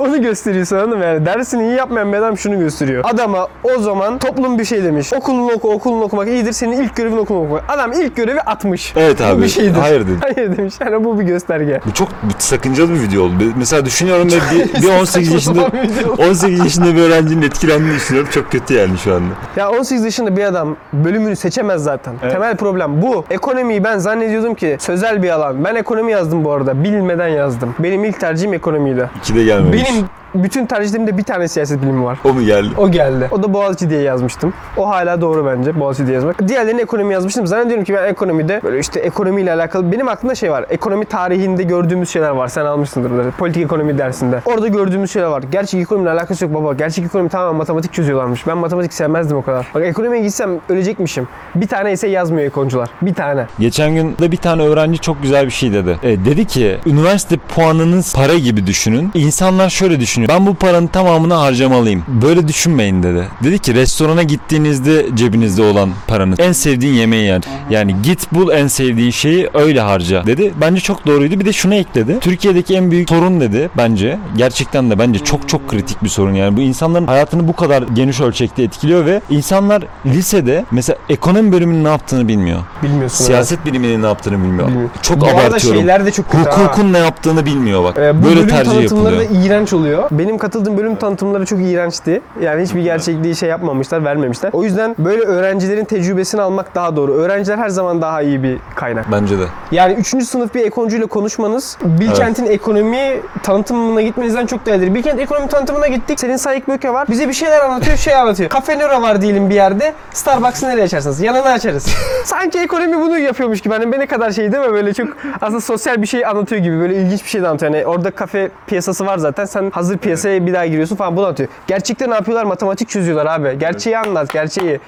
Onu 0.00 0.22
gösteriyor 0.22 0.64
sana 0.64 0.80
anladın 0.82 0.98
mı? 0.98 1.04
Yani 1.04 1.26
dersini 1.26 1.62
iyi 1.62 1.76
yapmayan 1.76 2.12
bir 2.12 2.18
adam 2.18 2.38
şunu 2.38 2.58
gösteriyor. 2.58 3.04
Adama 3.06 3.48
o 3.64 3.78
zaman 3.78 4.18
toplum 4.18 4.58
bir 4.58 4.64
şey 4.64 4.84
demiş. 4.84 5.12
Okulunu 5.12 5.52
oku, 5.52 5.70
okulunu 5.70 6.02
okumak 6.02 6.28
iyidir. 6.28 6.52
Senin 6.52 6.82
ilk 6.82 6.96
görevin 6.96 7.16
okulunu 7.16 7.44
okumak. 7.44 7.64
Adam 7.68 7.92
ilk 7.92 8.16
görevi 8.16 8.40
atmış. 8.40 8.92
Evet 8.96 9.20
Bu 9.20 9.24
abi. 9.24 9.42
bir 9.42 9.48
şeydir. 9.48 9.78
Hayır 9.78 10.00
dedim. 10.00 10.18
Hayır 10.36 10.56
demiş. 10.56 10.74
Yani 10.80 11.04
bu 11.04 11.20
bir 11.20 11.24
gösterge. 11.24 11.80
Bu 11.86 11.94
çok 11.94 12.08
sakıncalı 12.38 12.94
bir 12.94 13.00
video 13.00 13.22
oldu. 13.22 13.32
Mesela 13.56 13.84
düşünüyorum 13.84 14.28
ve 14.28 14.36
bir, 14.54 14.82
bir 14.82 15.00
18 15.00 15.32
yaşında 15.32 15.60
Saçma 15.62 15.78
sapan 15.80 16.14
video. 16.14 16.26
18 16.28 16.58
yaşında 16.58 16.94
bir 16.94 17.00
öğrencinin 17.00 17.42
etkilendiğini 17.42 17.94
düşünüyorum. 17.94 18.30
Çok 18.32 18.52
kötü 18.52 18.74
yani 18.74 18.98
şu 18.98 19.14
anda. 19.14 19.34
Ya 19.56 19.70
18 19.70 20.04
yaşında 20.04 20.36
bir 20.36 20.44
adam 20.44 20.76
bölümünü 20.92 21.36
seçemez 21.36 21.82
zaten. 21.82 22.14
Evet. 22.22 22.32
Temel 22.32 22.56
problem 22.56 23.02
bu. 23.02 23.24
Ekonomiyi 23.30 23.84
ben 23.84 23.98
zannediyordum 23.98 24.54
ki 24.54 24.76
sözel 24.80 25.22
bir 25.22 25.30
alan. 25.30 25.64
Ben 25.64 25.74
ekonomi 25.74 26.12
yazdım 26.12 26.44
bu 26.44 26.52
arada. 26.52 26.84
Bilmeden 26.84 27.28
yazdım. 27.28 27.74
Benim 27.78 28.04
ilk 28.04 28.20
tercihim 28.20 28.54
ekonomiydi. 28.54 29.10
İki 29.20 29.34
de 29.34 29.44
gelmemiş. 29.44 29.84
Benim 29.84 29.89
mean, 29.90 30.19
bütün 30.34 30.66
tercihlerimde 30.66 31.18
bir 31.18 31.22
tane 31.22 31.48
siyaset 31.48 31.82
bilimi 31.82 32.04
var. 32.04 32.18
O 32.24 32.32
mu 32.32 32.42
geldi? 32.42 32.68
O 32.76 32.90
geldi. 32.90 33.28
O 33.30 33.42
da 33.42 33.52
Boğaziçi 33.54 33.90
diye 33.90 34.00
yazmıştım. 34.00 34.52
O 34.76 34.88
hala 34.88 35.20
doğru 35.20 35.46
bence 35.46 35.80
Boğaziçi 35.80 36.06
diye 36.06 36.14
yazmak. 36.14 36.48
Diğerlerini 36.48 36.80
ekonomi 36.80 37.12
yazmıştım. 37.12 37.46
Zannediyorum 37.46 37.84
ki 37.84 37.94
ben 37.94 38.08
ekonomide 38.08 38.60
böyle 38.64 38.78
işte 38.78 39.00
ekonomiyle 39.00 39.52
alakalı 39.52 39.92
benim 39.92 40.08
aklımda 40.08 40.34
şey 40.34 40.50
var. 40.50 40.66
Ekonomi 40.70 41.04
tarihinde 41.04 41.62
gördüğümüz 41.62 42.10
şeyler 42.10 42.30
var. 42.30 42.48
Sen 42.48 42.64
almışsındır 42.64 43.10
bunları. 43.10 43.30
Politik 43.30 43.64
ekonomi 43.64 43.98
dersinde. 43.98 44.42
Orada 44.44 44.68
gördüğümüz 44.68 45.12
şeyler 45.12 45.28
var. 45.28 45.42
Gerçek 45.52 45.82
ekonomiyle 45.82 46.10
alakası 46.10 46.44
yok 46.44 46.54
baba. 46.54 46.74
Gerçek 46.74 47.04
ekonomi 47.04 47.28
tamamen 47.28 47.56
matematik 47.56 47.92
çözüyorlarmış. 47.92 48.46
Ben 48.46 48.58
matematik 48.58 48.92
sevmezdim 48.92 49.36
o 49.36 49.42
kadar. 49.42 49.66
Bak 49.74 49.84
ekonomiye 49.84 50.22
gitsem 50.22 50.50
ölecekmişim. 50.68 51.28
Bir 51.54 51.66
tane 51.66 51.92
ise 51.92 52.08
yazmıyor 52.08 52.46
ekoncular. 52.46 52.88
Bir 53.02 53.14
tane. 53.14 53.46
Geçen 53.58 53.94
gün 53.94 54.16
de 54.18 54.32
bir 54.32 54.36
tane 54.36 54.62
öğrenci 54.62 54.98
çok 54.98 55.22
güzel 55.22 55.46
bir 55.46 55.50
şey 55.50 55.72
dedi. 55.72 55.98
E, 56.02 56.24
dedi 56.24 56.44
ki 56.44 56.78
üniversite 56.86 57.36
puanınız 57.54 58.14
para 58.14 58.34
gibi 58.34 58.66
düşünün. 58.66 59.10
İnsanlar 59.14 59.70
şöyle 59.70 60.00
düşünüyor. 60.00 60.19
Ben 60.28 60.46
bu 60.46 60.54
paranın 60.54 60.86
tamamını 60.86 61.34
harcamalıyım. 61.34 62.02
Böyle 62.08 62.48
düşünmeyin 62.48 63.02
dedi. 63.02 63.24
Dedi 63.44 63.58
ki 63.58 63.74
restorana 63.74 64.22
gittiğinizde 64.22 65.06
cebinizde 65.14 65.62
olan 65.62 65.90
paranız. 66.06 66.40
En 66.40 66.52
sevdiğin 66.52 66.94
yemeği 66.94 67.24
yer. 67.26 67.42
Yani 67.70 67.96
git 68.02 68.32
bul 68.32 68.50
en 68.50 68.66
sevdiğin 68.66 69.10
şeyi 69.10 69.50
öyle 69.54 69.80
harca 69.80 70.26
dedi. 70.26 70.52
Bence 70.60 70.80
çok 70.80 71.06
doğruydu. 71.06 71.40
Bir 71.40 71.44
de 71.44 71.52
şunu 71.52 71.74
ekledi. 71.74 72.18
Türkiye'deki 72.20 72.74
en 72.76 72.90
büyük 72.90 73.08
sorun 73.08 73.40
dedi 73.40 73.70
bence. 73.76 74.18
Gerçekten 74.36 74.90
de 74.90 74.98
bence 74.98 75.18
çok 75.24 75.48
çok 75.48 75.68
kritik 75.68 76.02
bir 76.02 76.08
sorun. 76.08 76.32
Yani 76.34 76.56
bu 76.56 76.60
insanların 76.60 77.06
hayatını 77.06 77.48
bu 77.48 77.52
kadar 77.56 77.82
geniş 77.82 78.20
ölçekte 78.20 78.62
etkiliyor 78.62 79.06
ve 79.06 79.20
insanlar 79.30 79.82
lisede 80.06 80.64
mesela 80.70 80.98
ekonomi 81.08 81.52
bölümünün 81.52 81.84
ne 81.84 81.88
yaptığını 81.88 82.28
bilmiyor. 82.28 82.58
Bilmiyorsun. 82.82 83.24
Siyaset 83.24 83.66
biliminin 83.66 84.02
ne 84.02 84.06
yaptığını 84.06 84.34
bilmiyor. 84.34 84.68
Bilmiyor. 84.68 84.90
Çok 85.02 85.20
Bu 85.20 85.24
abartıyorum. 85.26 85.60
şeyler 85.80 86.06
de 86.06 86.10
çok 86.10 86.30
kötü 86.30 86.50
ha. 86.50 86.64
Hukukun 86.64 86.92
ne 86.92 86.98
yaptığını 86.98 87.46
bilmiyor 87.46 87.84
bak. 87.84 87.98
Ee, 87.98 88.22
bu 88.22 88.26
Böyle 88.26 88.46
tercih 88.46 88.82
yapılıyor. 88.82 89.18
da 89.20 89.24
iğrenç 89.24 89.72
oluyor. 89.72 90.09
Benim 90.10 90.38
katıldığım 90.38 90.76
bölüm 90.76 90.96
tanıtımları 90.96 91.46
çok 91.46 91.58
iğrençti. 91.60 92.22
Yani 92.40 92.62
hiçbir 92.62 92.82
gerçekliği 92.82 93.36
şey 93.36 93.48
yapmamışlar, 93.48 94.04
vermemişler. 94.04 94.50
O 94.52 94.64
yüzden 94.64 94.96
böyle 94.98 95.22
öğrencilerin 95.22 95.84
tecrübesini 95.84 96.40
almak 96.40 96.74
daha 96.74 96.96
doğru. 96.96 97.12
Öğrenciler 97.12 97.58
her 97.58 97.68
zaman 97.68 98.02
daha 98.02 98.22
iyi 98.22 98.42
bir 98.42 98.58
kaynak. 98.74 99.12
Bence 99.12 99.38
de. 99.38 99.44
Yani 99.72 99.92
3. 99.94 100.06
sınıf 100.24 100.54
bir 100.54 100.64
ekoncuyla 100.64 101.06
konuşmanız 101.06 101.78
Bilkent'in 101.84 102.46
ekonomi 102.46 103.20
tanıtımına 103.42 104.02
gitmenizden 104.02 104.46
çok 104.46 104.66
değerlidir. 104.66 104.94
Bilkent 104.94 105.20
ekonomi 105.20 105.48
tanıtımına 105.48 105.86
gittik. 105.86 106.20
Senin 106.20 106.36
Sayık 106.36 106.68
Böke 106.68 106.92
var. 106.92 107.08
Bize 107.10 107.28
bir 107.28 107.32
şeyler 107.32 107.60
anlatıyor, 107.60 107.96
şey 107.96 108.14
anlatıyor. 108.14 108.50
Cafe 108.50 108.78
Nero 108.78 109.02
var 109.02 109.22
diyelim 109.22 109.50
bir 109.50 109.54
yerde. 109.54 109.94
Starbucks'ı 110.12 110.68
nereye 110.68 110.82
açarsınız? 110.82 111.20
Yanına 111.20 111.50
açarız. 111.50 111.86
Sanki 112.24 112.58
ekonomi 112.58 113.00
bunu 113.00 113.18
yapıyormuş 113.18 113.60
gibi. 113.60 113.74
Hani 113.74 113.90
ne 113.90 114.06
kadar 114.06 114.30
şey 114.30 114.52
değil 114.52 114.64
mi? 114.64 114.72
Böyle 114.72 114.94
çok 114.94 115.08
aslında 115.40 115.60
sosyal 115.60 116.02
bir 116.02 116.06
şey 116.06 116.26
anlatıyor 116.26 116.62
gibi. 116.62 116.80
Böyle 116.80 116.94
ilginç 116.94 117.24
bir 117.24 117.28
şey 117.28 117.42
de 117.42 117.48
anlatıyor. 117.48 117.74
Yani 117.74 117.86
orada 117.86 118.10
kafe 118.10 118.50
piyasası 118.66 119.06
var 119.06 119.18
zaten. 119.18 119.44
Sen 119.44 119.70
hazır 119.70 119.98
piyasaya 120.00 120.46
bir 120.46 120.52
daha 120.54 120.66
giriyorsun 120.66 120.96
falan 120.96 121.16
bunu 121.16 121.24
anlatıyor. 121.24 121.48
Gerçekte 121.66 122.10
ne 122.10 122.14
yapıyorlar? 122.14 122.44
Matematik 122.44 122.88
çözüyorlar 122.88 123.26
abi. 123.26 123.58
Gerçeği 123.58 123.98
anlat, 123.98 124.32
gerçeği. 124.32 124.80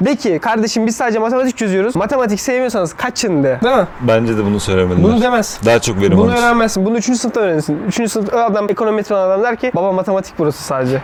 De 0.00 0.16
ki 0.16 0.38
kardeşim 0.42 0.86
biz 0.86 0.96
sadece 0.96 1.18
matematik 1.18 1.56
çözüyoruz. 1.56 1.96
Matematik 1.96 2.40
sevmiyorsanız 2.40 2.92
kaçın 2.94 3.44
de. 3.44 3.58
Değil 3.64 3.76
mi? 3.76 3.86
Bence 4.00 4.36
de 4.36 4.44
bunu 4.44 4.60
söylemeliler. 4.60 5.02
Bunu 5.04 5.22
demez. 5.22 5.60
Daha 5.64 5.78
çok 5.78 6.00
verim 6.00 6.18
Bunu 6.18 6.32
alır. 6.32 6.38
öğrenmezsin. 6.38 6.86
Bunu 6.86 6.96
3. 6.98 7.04
sınıfta 7.04 7.40
öğrenirsin. 7.40 7.78
3. 7.88 8.10
sınıfta 8.12 8.44
adam 8.44 8.66
ekonometri 8.70 9.14
olan 9.14 9.28
adam 9.30 9.42
der 9.42 9.56
ki 9.56 9.72
baba 9.74 9.92
matematik 9.92 10.34
burası 10.38 10.64
sadece. 10.64 11.02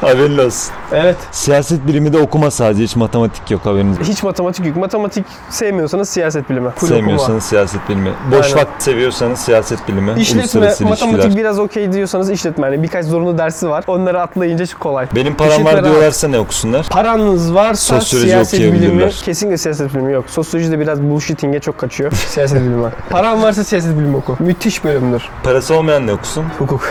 Haberin 0.00 0.38
olsun. 0.38 0.74
Evet. 0.92 1.16
Siyaset 1.30 1.86
bilimi 1.86 2.12
de 2.12 2.18
okuma 2.18 2.50
sadece. 2.50 2.82
Hiç 2.84 2.96
matematik 2.96 3.50
yok 3.50 3.66
haberiniz. 3.66 3.98
Hiç 4.00 4.22
matematik 4.22 4.66
yok. 4.66 4.76
Matematik 4.76 5.24
sevmiyorsanız 5.50 6.08
siyaset 6.08 6.50
bilimi. 6.50 6.70
Full 6.70 6.86
Sevmiyorsanız 6.88 7.28
okuma. 7.28 7.40
siyaset 7.40 7.88
bilimi. 7.88 8.10
Boş 8.30 8.46
Aynen. 8.46 8.56
vakit 8.56 8.82
seviyorsanız 8.82 9.38
siyaset 9.38 9.88
bilimi. 9.88 10.20
İşletme, 10.20 10.42
uluslararası 10.42 10.84
matematik 10.84 11.14
ilişkiler. 11.14 11.36
biraz 11.44 11.58
okey 11.58 11.92
diyorsanız 11.92 12.30
işletme. 12.30 12.66
Yani 12.66 12.82
birkaç 12.82 13.04
zorunlu 13.06 13.38
dersi 13.38 13.68
var. 13.70 13.84
Onları 13.86 14.20
atlayınca 14.22 14.66
çok 14.66 14.80
kolay. 14.80 15.06
Benim 15.14 15.34
param 15.34 15.64
var 15.64 15.72
rahat. 15.72 15.84
diyorlarsa 15.84 16.28
ne 16.28 16.38
okusunlar? 16.38 16.86
Paranız 16.90 17.54
varsa 17.54 18.00
Sosyoloji 18.00 18.28
siyaset 18.28 18.60
bilimi, 18.60 18.76
okuyabilirler. 18.76 19.22
kesinlikle 19.24 19.58
siyaset 19.58 19.94
bilimi 19.94 20.12
yok. 20.12 20.24
Sosyoloji 20.28 20.72
de 20.72 20.78
biraz 20.80 21.02
bullshitting'e 21.02 21.60
çok 21.60 21.78
kaçıyor. 21.78 22.12
siyaset 22.28 22.60
bilimi 22.60 22.82
var. 22.82 22.92
Paran 23.10 23.42
varsa 23.42 23.64
siyaset 23.64 23.98
bilimi 23.98 24.16
oku. 24.16 24.36
Müthiş 24.40 24.84
bölümdür. 24.84 25.22
Parası 25.42 25.74
olmayan 25.74 26.06
ne 26.06 26.12
okusun? 26.12 26.44
Hukuk. 26.58 26.90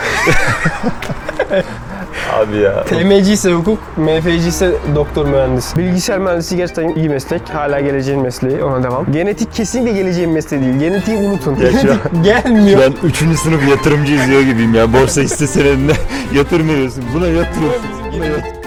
Abi 2.32 2.56
ya. 2.56 2.84
TMC 2.84 3.32
ise 3.32 3.52
hukuk, 3.52 3.78
MFC 3.96 4.36
ise 4.48 4.72
doktor 4.94 5.26
mühendis. 5.26 5.76
Bilgisayar 5.76 6.18
mühendisi 6.18 6.56
gerçekten 6.56 6.88
iyi 6.94 7.08
meslek. 7.08 7.42
Hala 7.54 7.80
geleceğin 7.80 8.20
mesleği. 8.22 8.64
Ona 8.64 8.82
devam. 8.82 9.12
Genetik 9.12 9.52
kesinlikle 9.54 9.92
geleceğin 9.92 10.30
mesleği 10.30 10.62
değil. 10.62 10.78
Genetiği 10.78 11.16
unutun. 11.18 11.56
Ya 11.56 11.72
şu 11.72 11.92
an- 11.92 12.22
gelmiyor. 12.22 12.80
Ben 12.80 13.08
3. 13.08 13.16
sınıf 13.38 13.68
yatırımcı 13.70 14.12
izliyor 14.12 14.40
gibiyim 14.42 14.74
ya. 14.74 14.92
Borsa 14.92 15.20
hisse 15.20 15.46
senedine 15.46 15.92
yatırım 16.34 16.68
veriyorsun. 16.68 17.04
Buna 17.14 17.26
yatırıyorsun. 17.26 17.82
Buna 18.16 18.24
yatır. 18.26 18.61